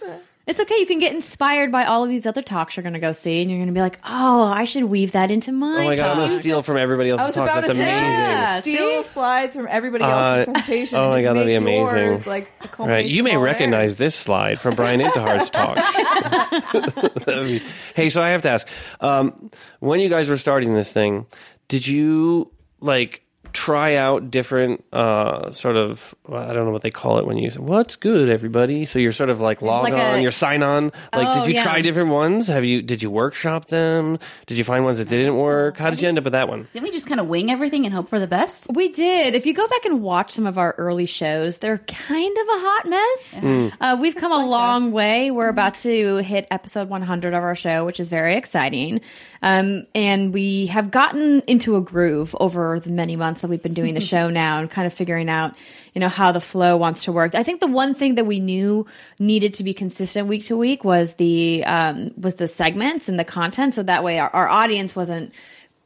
It's 0.49 0.59
okay. 0.59 0.77
You 0.79 0.87
can 0.87 0.97
get 0.97 1.13
inspired 1.13 1.71
by 1.71 1.85
all 1.85 2.03
of 2.03 2.09
these 2.09 2.25
other 2.25 2.41
talks 2.41 2.75
you're 2.75 2.81
going 2.81 2.93
to 2.93 2.99
go 2.99 3.11
see, 3.11 3.41
and 3.43 3.51
you're 3.51 3.59
going 3.59 3.67
to 3.67 3.73
be 3.73 3.81
like, 3.81 3.99
"Oh, 4.03 4.43
I 4.43 4.65
should 4.65 4.83
weave 4.85 5.11
that 5.11 5.29
into 5.29 5.51
my 5.51 5.83
Oh 5.83 5.85
my 5.85 5.95
god, 5.95 6.09
I'm 6.09 6.17
gonna 6.27 6.39
steal 6.39 6.63
from 6.63 6.77
everybody 6.77 7.11
else's 7.11 7.27
was 7.27 7.35
talks. 7.35 7.53
That's 7.53 7.69
amazing. 7.69 7.85
Yeah. 7.85 8.59
steal 8.61 9.03
see? 9.03 9.09
slides 9.09 9.55
from 9.55 9.67
everybody 9.69 10.05
else's 10.05 10.41
Uh, 10.41 10.51
presentation. 10.51 10.97
oh 10.97 11.09
my 11.09 11.15
just 11.17 11.23
God, 11.25 11.35
that'd 11.35 11.47
be 11.47 11.53
amazing. 11.53 11.97
yours, 11.97 12.25
like, 12.25 12.47
the 12.61 12.83
Right, 12.83 13.05
you 13.05 13.21
may 13.21 13.37
recognize 13.37 13.97
theirs. 13.97 14.13
this 14.13 14.15
slide 14.15 14.59
from 14.59 14.73
Brian 14.75 15.01
Intihar's 15.01 15.49
talk. 15.51 15.75
Be- 17.27 17.61
hey, 17.93 18.09
so 18.09 18.19
I 18.21 18.29
have 18.29 18.41
to 18.41 18.49
ask, 18.49 18.67
um, 19.01 19.51
when 19.79 19.99
you 19.99 20.09
guys 20.09 20.27
were 20.29 20.37
starting 20.37 20.73
this 20.73 20.91
thing, 20.91 21.27
did 21.67 21.85
you 21.85 22.51
like 22.81 23.21
try 23.53 23.95
out 23.95 24.31
different 24.31 24.83
uh, 24.93 25.51
sort 25.51 25.75
of 25.77 26.13
well, 26.27 26.41
I 26.49 26.53
don't 26.53 26.65
know 26.65 26.71
what 26.71 26.81
they 26.83 26.91
call 26.91 27.17
it 27.19 27.25
when 27.25 27.37
you 27.37 27.49
say, 27.49 27.59
"What's 27.59 27.95
good, 27.95 28.29
everybody?" 28.29 28.85
So 28.85 28.99
you're 28.99 29.11
sort 29.11 29.29
of 29.29 29.41
like 29.41 29.61
log 29.61 29.83
Like 29.83 29.93
on, 29.93 30.19
a- 30.19 30.21
your 30.21 30.31
sign 30.31 30.63
on. 30.63 30.85
Like, 31.13 31.27
Oh, 31.35 31.39
did 31.41 31.49
you 31.49 31.55
yeah. 31.55 31.63
try 31.63 31.81
different 31.81 32.09
ones? 32.09 32.47
Have 32.47 32.63
you 32.65 32.81
did 32.81 33.01
you 33.03 33.09
workshop 33.11 33.67
them? 33.67 34.19
Did 34.47 34.57
you 34.57 34.63
find 34.63 34.83
ones 34.83 34.97
that 34.99 35.09
didn't 35.09 35.35
work? 35.37 35.77
How 35.77 35.89
did 35.89 36.01
you 36.01 36.07
end 36.07 36.17
up 36.17 36.23
with 36.23 36.33
that 36.33 36.47
one? 36.49 36.67
Didn't 36.73 36.83
we 36.83 36.91
just 36.91 37.07
kind 37.07 37.19
of 37.19 37.27
wing 37.27 37.51
everything 37.51 37.85
and 37.85 37.93
hope 37.93 38.09
for 38.09 38.19
the 38.19 38.27
best? 38.27 38.67
We 38.73 38.89
did. 38.89 39.35
If 39.35 39.45
you 39.45 39.53
go 39.53 39.67
back 39.67 39.85
and 39.85 40.01
watch 40.01 40.31
some 40.31 40.45
of 40.47 40.57
our 40.57 40.75
early 40.77 41.05
shows, 41.05 41.57
they're 41.57 41.79
kind 41.79 42.37
of 42.37 42.47
a 42.47 42.59
hot 42.59 42.89
mess. 42.89 43.39
Hmm. 43.39 43.67
Uh, 43.81 43.97
we've 43.99 44.15
come 44.15 44.31
a 44.31 44.45
long 44.45 44.91
way. 44.91 45.31
We're 45.31 45.49
about 45.49 45.75
to 45.79 46.17
hit 46.17 46.47
episode 46.51 46.89
100 46.89 47.33
of 47.33 47.43
our 47.43 47.55
show, 47.55 47.85
which 47.85 47.99
is 47.99 48.09
very 48.09 48.35
exciting. 48.35 49.01
Um, 49.41 49.87
and 49.95 50.33
we 50.33 50.65
have 50.67 50.91
gotten 50.91 51.39
into 51.47 51.77
a 51.77 51.81
groove 51.81 52.35
over 52.41 52.79
the 52.79 52.89
many 52.89 53.15
months 53.15 53.38
months 53.39 53.41
that 53.41 53.49
we've 53.49 53.63
been 53.63 53.73
doing 53.73 53.93
the 53.93 54.01
show 54.01 54.29
now 54.43 54.59
and 54.59 54.69
kind 54.69 54.85
of 54.85 54.93
figuring 54.93 55.29
out, 55.29 55.55
you 55.93 56.01
know, 56.01 56.09
how 56.09 56.31
the 56.31 56.41
flow 56.41 56.77
wants 56.77 57.05
to 57.05 57.11
work. 57.11 57.35
I 57.35 57.43
think 57.43 57.59
the 57.59 57.67
one 57.67 57.93
thing 57.95 58.15
that 58.15 58.25
we 58.25 58.39
knew 58.39 58.85
needed 59.17 59.55
to 59.55 59.63
be 59.63 59.73
consistent 59.73 60.27
week 60.27 60.45
to 60.45 60.57
week 60.57 60.83
was 60.83 61.13
the 61.15 61.63
um, 61.65 62.11
was 62.17 62.35
the 62.35 62.47
segments 62.47 63.09
and 63.09 63.17
the 63.17 63.25
content, 63.25 63.73
so 63.73 63.83
that 63.83 64.03
way 64.03 64.19
our, 64.19 64.29
our 64.29 64.47
audience 64.47 64.95
wasn't 64.95 65.33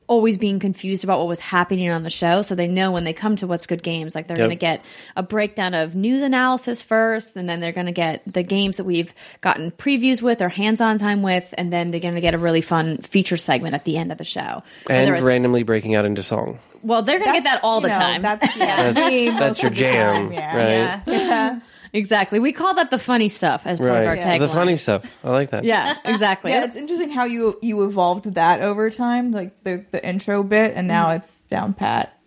always 0.07 0.37
being 0.37 0.59
confused 0.59 1.03
about 1.03 1.19
what 1.19 1.27
was 1.27 1.39
happening 1.39 1.89
on 1.89 2.03
the 2.03 2.09
show 2.09 2.41
so 2.41 2.55
they 2.55 2.67
know 2.67 2.91
when 2.91 3.03
they 3.05 3.13
come 3.13 3.35
to 3.35 3.47
what's 3.47 3.65
good 3.65 3.81
games 3.81 4.13
like 4.15 4.27
they're 4.27 4.37
Yep. 4.37 4.45
going 4.47 4.57
to 4.57 4.59
get 4.59 4.85
a 5.15 5.23
breakdown 5.23 5.73
of 5.73 5.95
news 5.95 6.21
analysis 6.21 6.81
first 6.81 7.35
and 7.35 7.47
then 7.47 7.59
they're 7.61 7.71
going 7.71 7.85
to 7.85 7.91
get 7.93 8.21
the 8.31 8.43
games 8.43 8.77
that 8.77 8.83
we've 8.83 9.13
gotten 9.41 9.71
previews 9.71 10.21
with 10.21 10.41
or 10.41 10.49
hands-on 10.49 10.97
time 10.97 11.21
with 11.21 11.53
and 11.57 11.71
then 11.71 11.91
they're 11.91 11.99
going 12.01 12.15
to 12.15 12.21
get 12.21 12.33
a 12.33 12.37
really 12.37 12.61
fun 12.61 12.97
feature 12.97 13.37
segment 13.37 13.73
at 13.75 13.85
the 13.85 13.97
end 13.97 14.11
of 14.11 14.17
the 14.17 14.23
show 14.25 14.61
and 14.89 15.19
randomly 15.21 15.63
breaking 15.63 15.95
out 15.95 16.05
into 16.05 16.21
song. 16.21 16.59
well 16.81 17.01
they're 17.01 17.19
going 17.19 17.31
to 17.31 17.37
get 17.39 17.43
that 17.45 17.61
all 17.63 17.79
the 17.81 17.87
know, 17.87 17.93
time 17.97 18.21
That's 18.21 18.55
yeah, 18.57 18.91
me 18.91 19.29
That's 19.29 19.61
your 19.61 19.71
jam, 19.71 20.29
time, 20.29 20.33
yeah. 20.33 20.55
right? 20.57 21.01
Yeah. 21.07 21.59
Exactly 21.93 22.39
we 22.39 22.51
call 22.51 22.73
that 22.73 22.89
the 22.89 22.99
funny 22.99 23.29
stuff 23.29 23.61
as 23.65 23.79
part 23.79 23.91
of 23.91 23.95
our 23.95 24.15
Right. 24.15 24.23
tagline 24.23 24.39
The 24.39 24.47
funny 24.49 24.75
stuff. 24.75 25.05
I 25.23 25.29
like 25.29 25.51
that. 25.51 25.63
yeah 25.63 25.95
exactly 26.03 26.51
Yeah, 26.51 26.65
it's 26.65 26.75
interesting 26.75 27.09
how 27.09 27.25
you 27.25 27.57
you 27.61 27.83
evolved 27.85 28.33
that 28.33 28.61
over 28.61 28.89
time, 28.89 29.31
like 29.31 29.63
the 29.63 29.85
the 29.91 30.05
intro 30.05 30.43
bit, 30.43 30.73
and 30.75 30.87
now 30.87 31.07
mm-hmm. 31.07 31.17
it's 31.23 31.39
down 31.49 31.73
pat. 31.73 32.17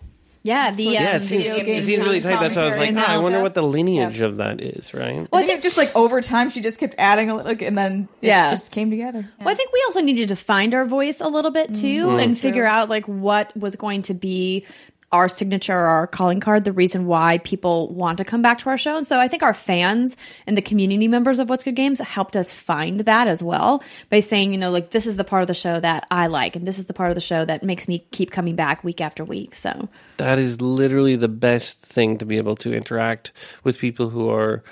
yeah 0.42 0.70
the 0.70 0.86
uh, 0.88 0.90
Yeah, 0.92 1.10
um, 1.10 1.16
it 1.16 1.22
seems, 1.22 1.42
video 1.44 1.56
it 1.60 1.66
games 1.66 1.84
seems 1.86 2.04
really 2.04 2.20
tight. 2.20 2.38
That's 2.40 2.54
why 2.54 2.62
I 2.62 2.66
was 2.66 2.78
like, 2.78 2.94
oh, 2.94 2.98
I 3.00 3.18
wonder 3.18 3.42
what 3.42 3.54
the 3.54 3.62
lineage 3.62 4.20
of 4.20 4.36
that 4.36 4.60
is, 4.60 4.94
right? 4.94 5.26
Well, 5.32 5.42
I 5.42 5.46
think 5.46 5.62
just 5.62 5.76
like 5.76 5.94
over 5.96 6.20
time, 6.20 6.50
she 6.50 6.60
just 6.60 6.78
kept 6.78 6.94
adding 6.98 7.30
a 7.30 7.34
little, 7.34 7.48
like, 7.50 7.62
and 7.62 7.76
then 7.76 8.08
it 8.22 8.28
Yeah. 8.28 8.50
just 8.52 8.70
came 8.70 8.88
together. 8.90 9.28
Well, 9.40 9.48
I 9.48 9.54
think 9.54 9.72
we 9.72 9.82
also 9.86 10.00
needed 10.00 10.28
to 10.28 10.36
find 10.36 10.74
our 10.74 10.84
voice 10.84 11.20
a 11.20 11.26
little 11.28 11.50
bit 11.50 11.74
too 11.74 12.06
mm-hmm. 12.06 12.20
and 12.20 12.38
figure 12.38 12.64
out 12.64 12.88
like 12.88 13.06
what 13.06 13.56
was 13.56 13.74
going 13.74 14.02
to 14.02 14.14
be 14.14 14.64
our 15.12 15.28
signature 15.28 15.72
our 15.72 16.06
calling 16.06 16.40
card, 16.40 16.64
the 16.64 16.72
reason 16.72 17.06
why 17.06 17.38
people 17.38 17.92
want 17.94 18.18
to 18.18 18.24
come 18.24 18.42
back 18.42 18.58
to 18.58 18.70
our 18.70 18.78
show. 18.78 18.96
And 18.96 19.06
so 19.06 19.20
I 19.20 19.28
think 19.28 19.42
our 19.42 19.54
fans 19.54 20.16
and 20.46 20.56
the 20.56 20.62
community 20.62 21.06
members 21.06 21.38
of 21.38 21.48
What's 21.48 21.64
Good 21.64 21.76
Games 21.76 22.00
helped 22.00 22.36
us 22.36 22.52
find 22.52 23.00
that 23.00 23.28
as 23.28 23.42
well 23.42 23.82
by 24.10 24.20
saying, 24.20 24.52
you 24.52 24.58
know, 24.58 24.70
like 24.70 24.90
this 24.90 25.06
is 25.06 25.16
the 25.16 25.24
part 25.24 25.42
of 25.42 25.48
the 25.48 25.54
show 25.54 25.78
that 25.78 26.06
I 26.10 26.26
like 26.26 26.56
and 26.56 26.66
this 26.66 26.78
is 26.78 26.86
the 26.86 26.92
part 26.92 27.10
of 27.10 27.14
the 27.14 27.20
show 27.20 27.44
that 27.44 27.62
makes 27.62 27.86
me 27.86 28.00
keep 28.10 28.30
coming 28.30 28.56
back 28.56 28.82
week 28.82 29.00
after 29.00 29.24
week. 29.24 29.54
So 29.54 29.88
That 30.16 30.38
is 30.38 30.60
literally 30.60 31.16
the 31.16 31.28
best 31.28 31.80
thing 31.80 32.18
to 32.18 32.26
be 32.26 32.36
able 32.36 32.56
to 32.56 32.74
interact 32.74 33.32
with 33.62 33.78
people 33.78 34.10
who 34.10 34.28
are 34.28 34.64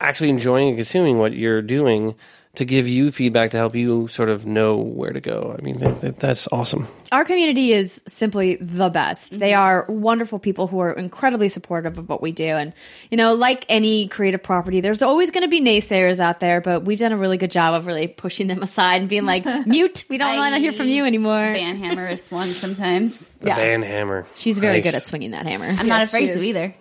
actually 0.00 0.30
enjoying 0.30 0.68
and 0.68 0.76
consuming 0.76 1.18
what 1.18 1.32
you're 1.32 1.62
doing 1.62 2.14
to 2.56 2.64
give 2.64 2.88
you 2.88 3.10
feedback 3.10 3.50
to 3.52 3.56
help 3.56 3.74
you 3.74 4.08
sort 4.08 4.28
of 4.28 4.46
know 4.46 4.76
where 4.76 5.12
to 5.12 5.20
go. 5.20 5.54
I 5.58 5.62
mean, 5.62 5.78
that, 5.78 6.00
that- 6.00 6.18
that's 6.20 6.48
awesome. 6.50 6.88
Our 7.12 7.24
community 7.24 7.72
is 7.72 8.02
simply 8.08 8.56
the 8.56 8.88
best. 8.88 9.30
They 9.30 9.52
mm-hmm. 9.52 9.60
are 9.60 9.86
wonderful 9.88 10.38
people 10.38 10.66
who 10.66 10.80
are 10.80 10.92
incredibly 10.92 11.48
supportive 11.48 11.98
of 11.98 12.08
what 12.08 12.20
we 12.20 12.32
do. 12.32 12.46
And, 12.46 12.72
you 13.10 13.16
know, 13.16 13.34
like 13.34 13.64
any 13.68 14.08
creative 14.08 14.42
property, 14.42 14.80
there's 14.80 15.02
always 15.02 15.30
going 15.30 15.42
to 15.44 15.48
be 15.48 15.60
naysayers 15.60 16.18
out 16.18 16.40
there, 16.40 16.60
but 16.60 16.84
we've 16.84 16.98
done 16.98 17.12
a 17.12 17.16
really 17.16 17.36
good 17.36 17.52
job 17.52 17.74
of 17.74 17.86
really 17.86 18.08
pushing 18.08 18.48
them 18.48 18.62
aside 18.62 19.02
and 19.02 19.08
being 19.08 19.24
like, 19.24 19.44
mute, 19.66 20.04
we 20.08 20.18
don't 20.18 20.36
want 20.36 20.54
to 20.54 20.58
hear 20.60 20.72
from 20.72 20.88
you 20.88 21.04
anymore. 21.04 21.38
Van 21.38 21.76
hammer 21.76 22.08
is 22.08 22.30
one 22.32 22.50
sometimes. 22.50 23.28
The 23.40 23.46
Yeah. 23.48 23.56
band 23.56 23.84
hammer. 23.84 24.26
She's 24.34 24.58
very 24.58 24.78
Nice. 24.78 24.84
good 24.84 24.94
at 24.96 25.06
swinging 25.06 25.30
that 25.30 25.46
hammer. 25.46 25.66
I'm 25.66 25.86
not 25.88 26.02
afraid 26.02 26.28
to 26.28 26.42
either. 26.42 26.74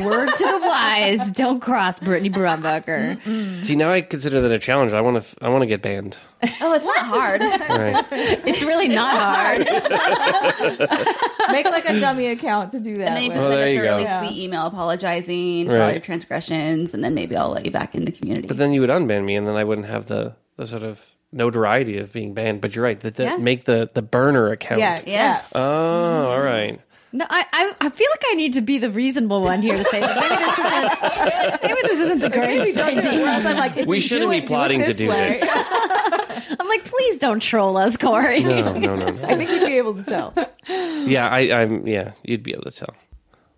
Word 0.00 0.28
to 0.34 0.44
the 0.44 0.58
wise, 0.60 1.30
don't 1.32 1.60
cross 1.60 1.98
Brittney 2.00 2.32
Brombacher. 2.32 3.64
See, 3.64 3.76
now 3.76 3.90
I 3.92 4.00
consider 4.02 4.40
that 4.42 4.52
a 4.52 4.58
challenge. 4.58 4.92
I 4.92 5.00
want 5.00 5.22
to. 5.22 5.44
I 5.44 5.48
want 5.48 5.62
to 5.62 5.66
get 5.66 5.82
banned. 5.82 6.16
Oh, 6.60 6.72
it's 6.74 6.84
not 6.84 6.98
hard. 6.98 7.40
Right. 7.76 8.04
It's 8.46 8.62
really 8.62 8.88
not 8.88 9.10
hard. 9.18 9.58
Make 11.50 11.66
like 11.66 11.88
a 11.88 12.00
dummy 12.00 12.26
account 12.26 12.72
to 12.72 12.80
do 12.80 12.96
that. 12.96 13.08
And 13.08 13.16
then 13.16 13.22
you 13.24 13.28
with. 13.30 13.36
just 13.38 13.46
Oh, 13.46 13.50
send 13.50 13.62
there 13.62 13.68
us 13.68 13.74
you 13.74 13.80
a 13.80 13.84
really 13.84 14.04
go. 14.04 14.18
sweet 14.18 14.42
email 14.42 14.66
apologizing 14.66 15.66
for 15.66 15.72
all 15.74 15.78
Right. 15.80 15.92
your 15.94 16.00
transgressions, 16.00 16.94
and 16.94 17.02
then 17.04 17.14
maybe 17.14 17.36
I'll 17.36 17.50
let 17.50 17.64
you 17.64 17.70
back 17.70 17.94
in 17.94 18.04
the 18.04 18.12
community. 18.12 18.46
But 18.48 18.58
then 18.58 18.72
you 18.72 18.80
would 18.80 18.90
unban 18.90 19.24
me, 19.24 19.36
and 19.36 19.46
then 19.46 19.56
I 19.56 19.64
wouldn't 19.64 19.86
have 19.86 20.06
the 20.06 20.34
the 20.56 20.66
sort 20.66 20.82
of 20.82 21.04
notoriety 21.32 21.98
of 21.98 22.12
being 22.12 22.32
banned. 22.34 22.60
But 22.60 22.74
you're 22.74 22.84
right. 22.84 22.98
The, 22.98 23.10
the, 23.10 23.22
Yeah. 23.24 23.36
Make 23.36 23.64
the 23.64 23.90
the 23.92 24.02
burner 24.02 24.50
account. 24.52 24.80
yeah, 24.80 25.00
yes. 25.06 25.52
yeah. 25.54 25.60
Oh, 25.60 26.30
all 26.30 26.40
right. 26.42 26.80
No, 27.16 27.24
I, 27.30 27.46
I 27.52 27.74
I 27.80 27.88
feel 27.88 28.06
like 28.12 28.22
I 28.30 28.34
need 28.34 28.52
to 28.54 28.60
be 28.60 28.76
the 28.76 28.90
reasonable 28.90 29.40
one 29.40 29.62
here 29.62 29.76
to 29.76 29.84
say 29.84 30.00
that 30.00 30.20
maybe 30.20 30.36
this 30.44 30.58
isn't 30.58 31.62
maybe 31.62 31.80
this 31.88 31.98
isn't 32.00 32.18
the 32.18 32.28
greatest 32.28 32.78
idea. 32.78 33.24
I'm 33.24 33.56
like, 33.56 33.86
We 33.86 34.00
shouldn't 34.00 34.30
be 34.30 34.36
it, 34.38 34.46
plotting 34.46 34.80
do 34.80 34.86
to 34.86 34.92
do 34.94 35.08
way. 35.08 35.38
this. 35.40 35.48
I'm 36.60 36.68
like, 36.68 36.84
please 36.84 37.18
don't 37.18 37.40
troll 37.40 37.76
us, 37.78 37.96
Cory. 37.96 38.42
No, 38.42 38.76
no, 38.78 38.94
no, 38.96 39.10
no. 39.10 39.24
I 39.26 39.34
think 39.36 39.50
you'd 39.50 39.66
be 39.66 39.78
able 39.78 39.94
to 39.94 40.02
tell. 40.02 40.34
Yeah, 40.68 41.28
I, 41.28 41.62
I'm. 41.62 41.86
Yeah, 41.86 42.12
you'd 42.22 42.42
be 42.42 42.52
able 42.52 42.64
to 42.64 42.70
tell. 42.70 42.94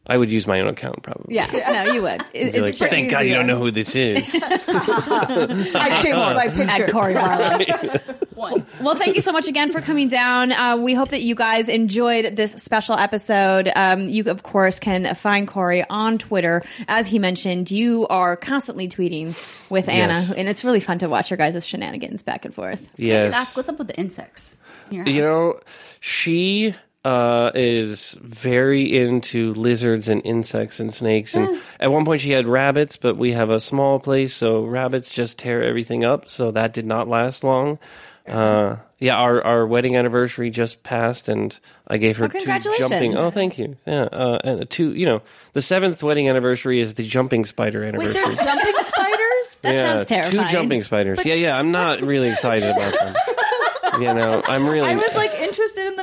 I 0.09 0.17
would 0.17 0.31
use 0.31 0.47
my 0.47 0.61
own 0.61 0.69
account 0.69 1.03
probably. 1.03 1.35
Yeah, 1.35 1.85
no, 1.85 1.93
you 1.93 2.03
would. 2.03 2.25
It, 2.33 2.53
Be 2.55 2.61
like, 2.61 2.69
it's 2.71 2.79
true. 2.79 2.89
thank 2.89 3.11
God 3.11 3.27
you 3.27 3.35
don't 3.35 3.47
know 3.47 3.59
who 3.59 3.71
this 3.71 3.95
is. 3.95 4.35
I 4.43 5.99
changed 6.03 6.19
my 6.19 6.49
picture. 6.55 6.85
At 6.85 6.91
Cory 6.91 7.15
Barlog. 7.15 8.17
One. 8.35 8.65
Well, 8.81 8.95
thank 8.95 9.17
you 9.17 9.21
so 9.21 9.33
much 9.33 9.49
again 9.49 9.73
for 9.73 9.81
coming 9.81 10.09
down. 10.09 10.53
Uh, 10.53 10.77
we 10.79 10.95
hope 10.95 11.09
that 11.11 11.23
you 11.23 11.35
guys 11.35 11.69
enjoyed 11.69 12.37
this 12.37 12.53
special 12.53 12.95
episode. 12.97 13.69
Um, 13.75 14.09
you, 14.09 14.25
of 14.25 14.43
course, 14.43 14.79
can 14.79 15.15
find 15.17 15.47
Cory 15.49 15.85
on 15.91 16.19
Twitter. 16.19 16.63
As 16.87 17.07
he 17.07 17.19
mentioned, 17.19 17.71
you 17.71 18.07
are 18.09 18.37
constantly 18.37 18.89
tweeting 18.89 19.29
with 19.71 19.89
Anna, 19.89 20.13
Yes. 20.15 20.33
and 20.33 20.49
it's 20.49 20.65
really 20.65 20.81
fun 20.81 21.01
to 21.01 21.09
watch 21.09 21.31
your 21.31 21.37
guys' 21.37 21.67
shenanigans 21.67 22.23
back 22.23 22.45
and 22.45 22.55
forth. 22.55 22.87
yes. 22.97 23.35
Ask 23.35 23.57
what's 23.57 23.69
up 23.69 23.79
with 23.79 23.89
the 23.89 23.97
insects. 23.99 24.57
in 24.91 24.97
your 24.99 25.07
You 25.09 25.21
know, 25.21 25.61
she 26.01 26.75
uh, 27.05 27.51
is 27.55 28.17
very 28.21 28.97
into 28.99 29.55
lizards 29.55 30.09
and 30.09 30.21
insects 30.25 30.81
and 30.81 30.93
snakes. 30.93 31.35
And 31.35 31.61
at 31.81 31.91
one 31.91 32.05
point, 32.05 32.21
she 32.21 32.31
had 32.33 32.49
rabbits, 32.49 32.97
but 32.97 33.17
we 33.17 33.33
have 33.33 33.51
a 33.51 33.61
small 33.61 33.99
place, 34.01 34.35
so 34.35 34.65
rabbits 34.65 35.11
just 35.11 35.39
tear 35.39 35.63
everything 35.63 36.05
up. 36.05 36.29
So 36.29 36.51
that 36.51 36.73
did 36.73 36.87
not 36.87 37.09
last 37.09 37.45
long. 37.45 37.79
Uh, 38.27 38.77
yeah, 38.99 39.17
our, 39.17 39.43
our 39.43 39.67
wedding 39.67 39.97
anniversary 39.97 40.51
just 40.51 40.83
passed, 40.83 41.29
and 41.31 41.59
I 41.87 41.97
gave 41.97 42.19
her 42.19 42.27
Oh, 42.27 42.29
two 42.29 42.73
jumping. 42.77 43.17
Oh, 43.17 43.31
thank 43.31 43.59
you. 43.59 43.77
Yeah, 43.87 44.03
uh, 44.03 44.39
and 44.45 44.69
two. 44.69 44.93
You 44.93 45.07
know, 45.07 45.23
the 45.55 45.63
seventh 45.63 46.03
wedding 46.03 46.29
anniversary 46.29 46.81
is 46.81 46.93
the 46.95 47.05
jumping 47.05 47.47
spider 47.47 47.85
anniversary. 47.85 48.23
Wait, 48.23 48.39
jumping 48.39 48.75
spiders? 48.85 49.59
That 49.63 49.75
yeah, 49.75 49.89
sounds 49.89 50.09
terrifying. 50.09 50.49
Two 50.49 50.53
jumping 50.53 50.83
spiders. 50.83 51.25
yeah, 51.25 51.35
yeah. 51.35 51.59
I'm 51.59 51.71
not 51.71 52.03
really 52.03 52.29
excited 52.29 52.69
about 52.69 52.93
them. 52.93 53.15
you 54.03 54.13
know, 54.15 54.43
I'm 54.47 54.67
really. 54.69 54.91
I 54.91 54.97
was 54.97 55.15
like 55.15 55.28
interested 55.28 55.28
in 55.28 55.28
the 55.28 55.28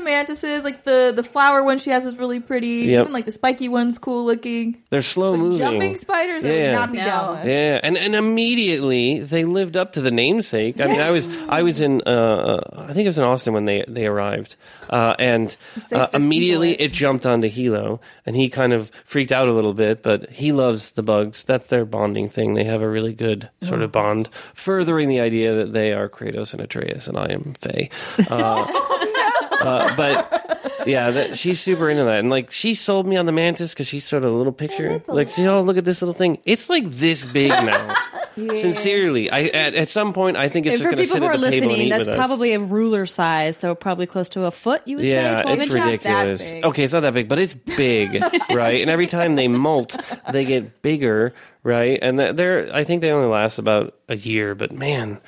mantises, 0.05 0.63
like 0.63 0.85
the 0.85 1.11
the 1.13 1.23
flower 1.23 1.63
one 1.63 1.77
she 1.79 1.89
has 1.89 2.05
is 2.05 2.15
really 2.17 2.39
pretty. 2.39 2.85
Yep. 2.87 3.01
Even 3.01 3.13
like 3.13 3.25
the 3.25 3.31
spiky 3.31 3.67
one's 3.67 3.99
cool 3.99 4.23
looking. 4.25 4.81
they're 4.91 5.01
slow 5.01 5.35
moving. 5.35 5.59
Jumping 5.59 5.95
spiders, 5.97 6.43
I 6.45 6.47
Yeah. 6.47 6.63
would 6.69 6.71
not 6.75 6.91
be 6.93 6.97
No. 6.99 7.05
down 7.05 7.35
with. 7.37 7.45
Yeah, 7.47 7.79
and 7.83 7.97
and 7.97 8.15
immediately 8.15 9.19
they 9.19 9.43
lived 9.43 9.75
up 9.75 9.93
to 9.93 10.01
the 10.01 10.11
namesake. 10.11 10.79
I 10.79 10.87
mean, 10.87 11.01
I 11.01 11.11
was 11.11 11.27
I 11.49 11.61
was 11.63 11.81
in 11.81 12.01
uh, 12.05 12.09
uh, 12.09 12.85
I 12.89 12.93
think 12.93 13.05
it 13.05 13.09
was 13.09 13.17
in 13.17 13.23
Austin 13.25 13.53
when 13.53 13.65
they 13.65 13.83
they 13.87 14.05
arrived, 14.05 14.55
uh, 14.89 15.15
and 15.19 15.51
Safe 15.79 15.93
uh, 15.99 16.05
distance 16.05 16.23
immediately 16.23 16.69
away. 16.75 16.77
it 16.85 16.93
jumped 16.93 17.25
onto 17.25 17.49
Hilo, 17.49 17.99
and 18.25 18.35
he 18.35 18.49
kind 18.49 18.71
of 18.71 18.89
freaked 19.03 19.31
out 19.31 19.47
a 19.47 19.51
little 19.53 19.73
bit. 19.73 20.01
But 20.03 20.29
he 20.29 20.51
loves 20.51 20.91
the 20.91 21.03
bugs. 21.03 21.43
That's 21.43 21.67
their 21.67 21.83
bonding 21.85 22.29
thing. 22.29 22.53
They 22.53 22.63
have 22.63 22.81
a 22.81 22.89
really 22.89 23.13
good 23.13 23.49
sort 23.63 23.81
of 23.81 23.91
bond, 23.91 24.29
furthering 24.53 25.09
the 25.09 25.19
idea 25.19 25.55
that 25.55 25.73
they 25.73 25.91
are 25.93 26.07
Kratos 26.07 26.53
and 26.53 26.61
Atreus, 26.61 27.07
and 27.07 27.17
I 27.17 27.25
am 27.31 27.55
Faye. 27.59 27.89
Uh, 28.29 28.65
uh, 29.65 29.95
but 29.95 30.87
yeah, 30.87 31.11
that, 31.11 31.37
she's 31.37 31.59
super 31.59 31.89
into 31.89 32.03
that, 32.05 32.19
and 32.19 32.29
like 32.29 32.51
she 32.51 32.75
sold 32.75 33.07
me 33.07 33.17
on 33.17 33.25
the 33.25 33.31
mantis 33.31 33.73
because 33.73 33.87
she 33.87 33.99
showed 33.99 34.23
a 34.23 34.29
little 34.29 34.53
picture. 34.53 35.01
Like, 35.07 35.29
see, 35.29 35.47
oh, 35.47 35.61
look 35.61 35.77
at 35.77 35.85
this 35.85 36.01
little 36.01 36.13
thing. 36.13 36.39
It's 36.45 36.69
like 36.69 36.85
this 36.89 37.23
big 37.25 37.49
now. 37.49 37.95
Sincerely, 38.37 39.29
I 39.29 39.43
at, 39.43 39.75
at 39.75 39.89
some 39.89 40.11
point 40.11 40.35
I 40.35 40.49
think 40.49 40.65
it's 40.65 40.75
And 40.75 40.83
just 40.83 40.89
for 40.89 40.95
going 40.95 40.97
to 40.97 41.03
people 41.03 41.15
sit 41.15 41.21
who 41.23 41.29
at 41.29 41.35
are 41.35 41.37
the 41.37 41.49
table 41.51 41.63
and 41.63 41.71
listening, 41.71 41.87
eat 41.87 41.89
that's 41.89 41.99
with 42.01 42.09
us. 42.09 42.17
probably 42.17 42.53
a 42.53 42.59
ruler 42.59 43.05
size, 43.05 43.55
so 43.55 43.75
probably 43.75 44.05
close 44.07 44.27
to 44.29 44.43
a 44.43 44.51
foot. 44.51 44.81
You 44.85 44.97
would 44.97 45.05
Yeah, 45.05 45.37
say 45.37 45.43
twelve 45.43 45.59
it's 45.59 45.63
inches. 45.73 45.85
ridiculous. 45.85 46.51
big. 46.51 46.65
Okay, 46.65 46.83
it's 46.83 46.91
not 46.93 46.99
that 47.01 47.13
big, 47.13 47.29
but 47.29 47.39
it's 47.39 47.53
big, 47.53 48.21
right? 48.51 48.81
And 48.81 48.89
every 48.89 49.07
time 49.07 49.35
they 49.35 49.47
molt, 49.47 49.97
they 50.33 50.43
get 50.43 50.81
bigger, 50.81 51.33
right? 51.63 51.97
And 52.01 52.17
th- 52.17 52.35
they're, 52.35 52.69
I 52.75 52.83
think 52.83 53.01
they 53.01 53.11
only 53.11 53.29
last 53.29 53.57
about 53.57 53.95
a 54.09 54.17
year, 54.17 54.53
but 54.53 54.73
man, 54.73 55.21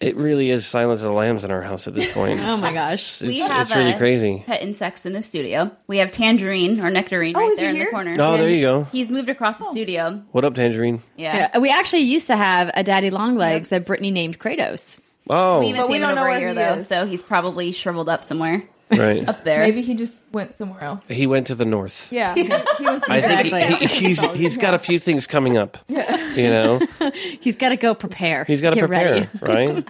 it 0.00 0.16
really 0.16 0.50
is 0.50 0.66
Silence 0.66 1.00
of 1.00 1.10
the 1.10 1.16
Lambs 1.16 1.42
in 1.44 1.50
our 1.50 1.62
house 1.62 1.86
at 1.88 1.94
this 1.94 2.10
point. 2.12 2.40
Oh 2.46 2.56
my 2.56 2.72
gosh! 2.72 3.20
It's, 3.20 3.22
we 3.22 3.40
it's 3.40 3.48
have 3.48 3.70
really 3.70 3.94
uh, 3.94 3.98
crazy. 3.98 4.42
pet 4.46 4.62
insects 4.62 5.06
in 5.06 5.12
the 5.12 5.22
studio. 5.22 5.70
We 5.86 5.98
have 5.98 6.10
Tangerine 6.10 6.80
or 6.80 6.90
Nectarine 6.90 7.34
Oh, 7.36 7.40
right 7.40 7.56
there 7.56 7.70
in 7.70 7.78
the 7.78 7.86
corner. 7.86 8.14
Oh, 8.18 8.32
Yeah, 8.32 8.36
there 8.40 8.50
you 8.50 8.60
go. 8.62 8.84
He's 8.84 9.10
moved 9.10 9.28
across 9.28 9.58
the 9.58 9.64
studio. 9.64 10.22
What 10.32 10.44
up, 10.44 10.54
Tangerine? 10.54 11.02
Yeah. 11.16 11.48
Yeah, 11.54 11.58
we 11.58 11.70
actually 11.70 12.02
used 12.02 12.26
to 12.28 12.36
have 12.36 12.70
a 12.74 12.82
daddy 12.84 13.10
longlegs 13.10 13.68
that 13.70 13.86
Brittney 13.86 14.12
named 14.12 14.38
Kratos. 14.38 15.00
Oh, 15.28 15.58
We 15.60 15.68
haven't 15.70 15.82
But 15.82 15.90
we 15.90 15.98
don't 15.98 16.10
him 16.10 16.14
know 16.16 16.20
over 16.22 16.30
a 16.30 16.38
where 16.38 16.48
he 16.50 16.54
though, 16.54 16.74
is. 16.74 16.86
so 16.86 17.06
he's 17.06 17.22
probably 17.22 17.72
shriveled 17.72 18.08
up 18.08 18.22
somewhere 18.22 18.62
right. 18.90 19.28
up 19.28 19.44
there. 19.44 19.60
Maybe 19.60 19.82
he 19.82 19.94
just 19.94 20.18
went 20.32 20.56
somewhere 20.56 20.82
else. 20.82 21.04
He 21.08 21.26
went 21.26 21.48
to 21.48 21.54
the 21.54 21.64
north. 21.64 22.12
Yeah, 22.12 22.34
he 22.36 22.42
went 22.44 23.04
to 23.04 23.12
I 23.12 23.20
think 23.20 23.80
he, 23.80 23.86
he, 23.86 24.06
he's 24.08 24.22
he's 24.32 24.56
got 24.56 24.74
a 24.74 24.78
few 24.78 24.98
things 24.98 25.26
coming 25.26 25.56
up. 25.56 25.78
Yeah. 25.88 26.34
You 26.34 26.50
know, 26.50 26.80
He's 27.40 27.56
got 27.56 27.70
to 27.70 27.76
go 27.76 27.94
prepare. 27.94 28.44
he's 28.44 28.60
got 28.60 28.74
to 28.74 28.80
prepare, 28.80 29.30
ready. 29.40 29.80
right? 29.80 29.88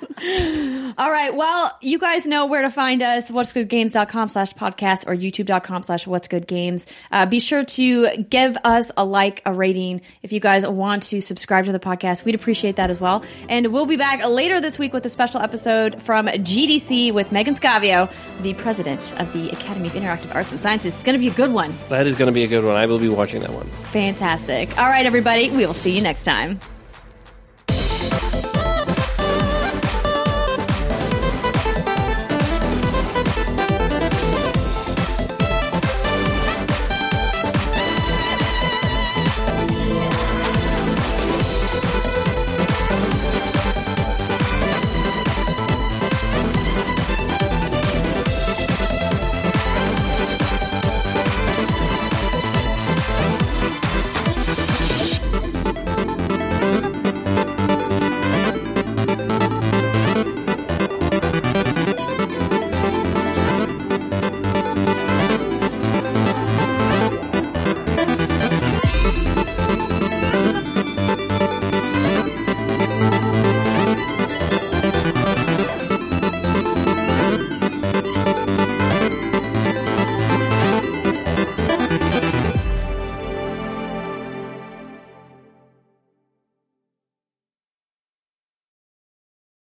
All 0.98 1.10
right. 1.10 1.34
Well, 1.34 1.76
you 1.82 1.98
guys 1.98 2.26
know 2.26 2.46
where 2.46 2.62
to 2.62 2.70
find 2.70 3.02
us. 3.02 3.30
What's 3.30 3.52
goodgames.com 3.52 4.30
slash 4.30 4.54
podcast 4.54 5.06
or 5.06 5.14
youtube.com 5.14 5.82
slash 5.82 6.06
what's 6.06 6.26
good 6.26 6.46
games. 6.46 6.86
Uh, 7.12 7.26
be 7.26 7.38
sure 7.38 7.64
to 7.64 8.16
give 8.22 8.56
us 8.64 8.90
a 8.96 9.04
like, 9.04 9.42
a 9.44 9.52
rating. 9.52 10.00
If 10.22 10.32
you 10.32 10.40
guys 10.40 10.66
want 10.66 11.02
to 11.04 11.20
subscribe 11.20 11.66
to 11.66 11.72
the 11.72 11.78
podcast, 11.78 12.24
we'd 12.24 12.34
appreciate 12.34 12.76
that 12.76 12.88
as 12.88 12.98
well. 12.98 13.24
And 13.48 13.72
we'll 13.74 13.84
be 13.84 13.98
back 13.98 14.24
later 14.26 14.58
this 14.58 14.78
week 14.78 14.94
with 14.94 15.04
a 15.04 15.10
special 15.10 15.42
episode 15.42 16.02
from 16.02 16.28
GDC 16.28 17.12
with 17.12 17.30
Meggan 17.30 17.56
Scavio, 17.56 18.10
the 18.40 18.54
president 18.54 19.12
of 19.20 19.30
the 19.34 19.50
Academy 19.50 19.88
of 19.88 19.94
Interactive 19.94 20.34
Arts 20.34 20.50
and 20.50 20.60
Sciences. 20.60 20.94
It's 20.94 21.04
going 21.04 21.18
to 21.18 21.20
be 21.20 21.28
a 21.28 21.34
good 21.34 21.52
one. 21.52 21.76
That 21.90 22.06
is 22.06 22.16
going 22.16 22.28
to 22.28 22.32
be 22.32 22.44
a 22.44 22.48
good 22.48 22.64
one. 22.64 22.74
I 22.74 22.86
will 22.86 22.98
be 22.98 23.08
watching 23.08 23.40
that 23.40 23.50
one. 23.50 23.66
Fantastic. 23.92 24.78
All 24.78 24.88
right, 24.88 25.04
everybody. 25.04 25.50
We 25.50 25.66
will 25.66 25.74
see 25.74 25.94
you 25.94 26.02
next 26.02 26.24
time. 26.24 26.58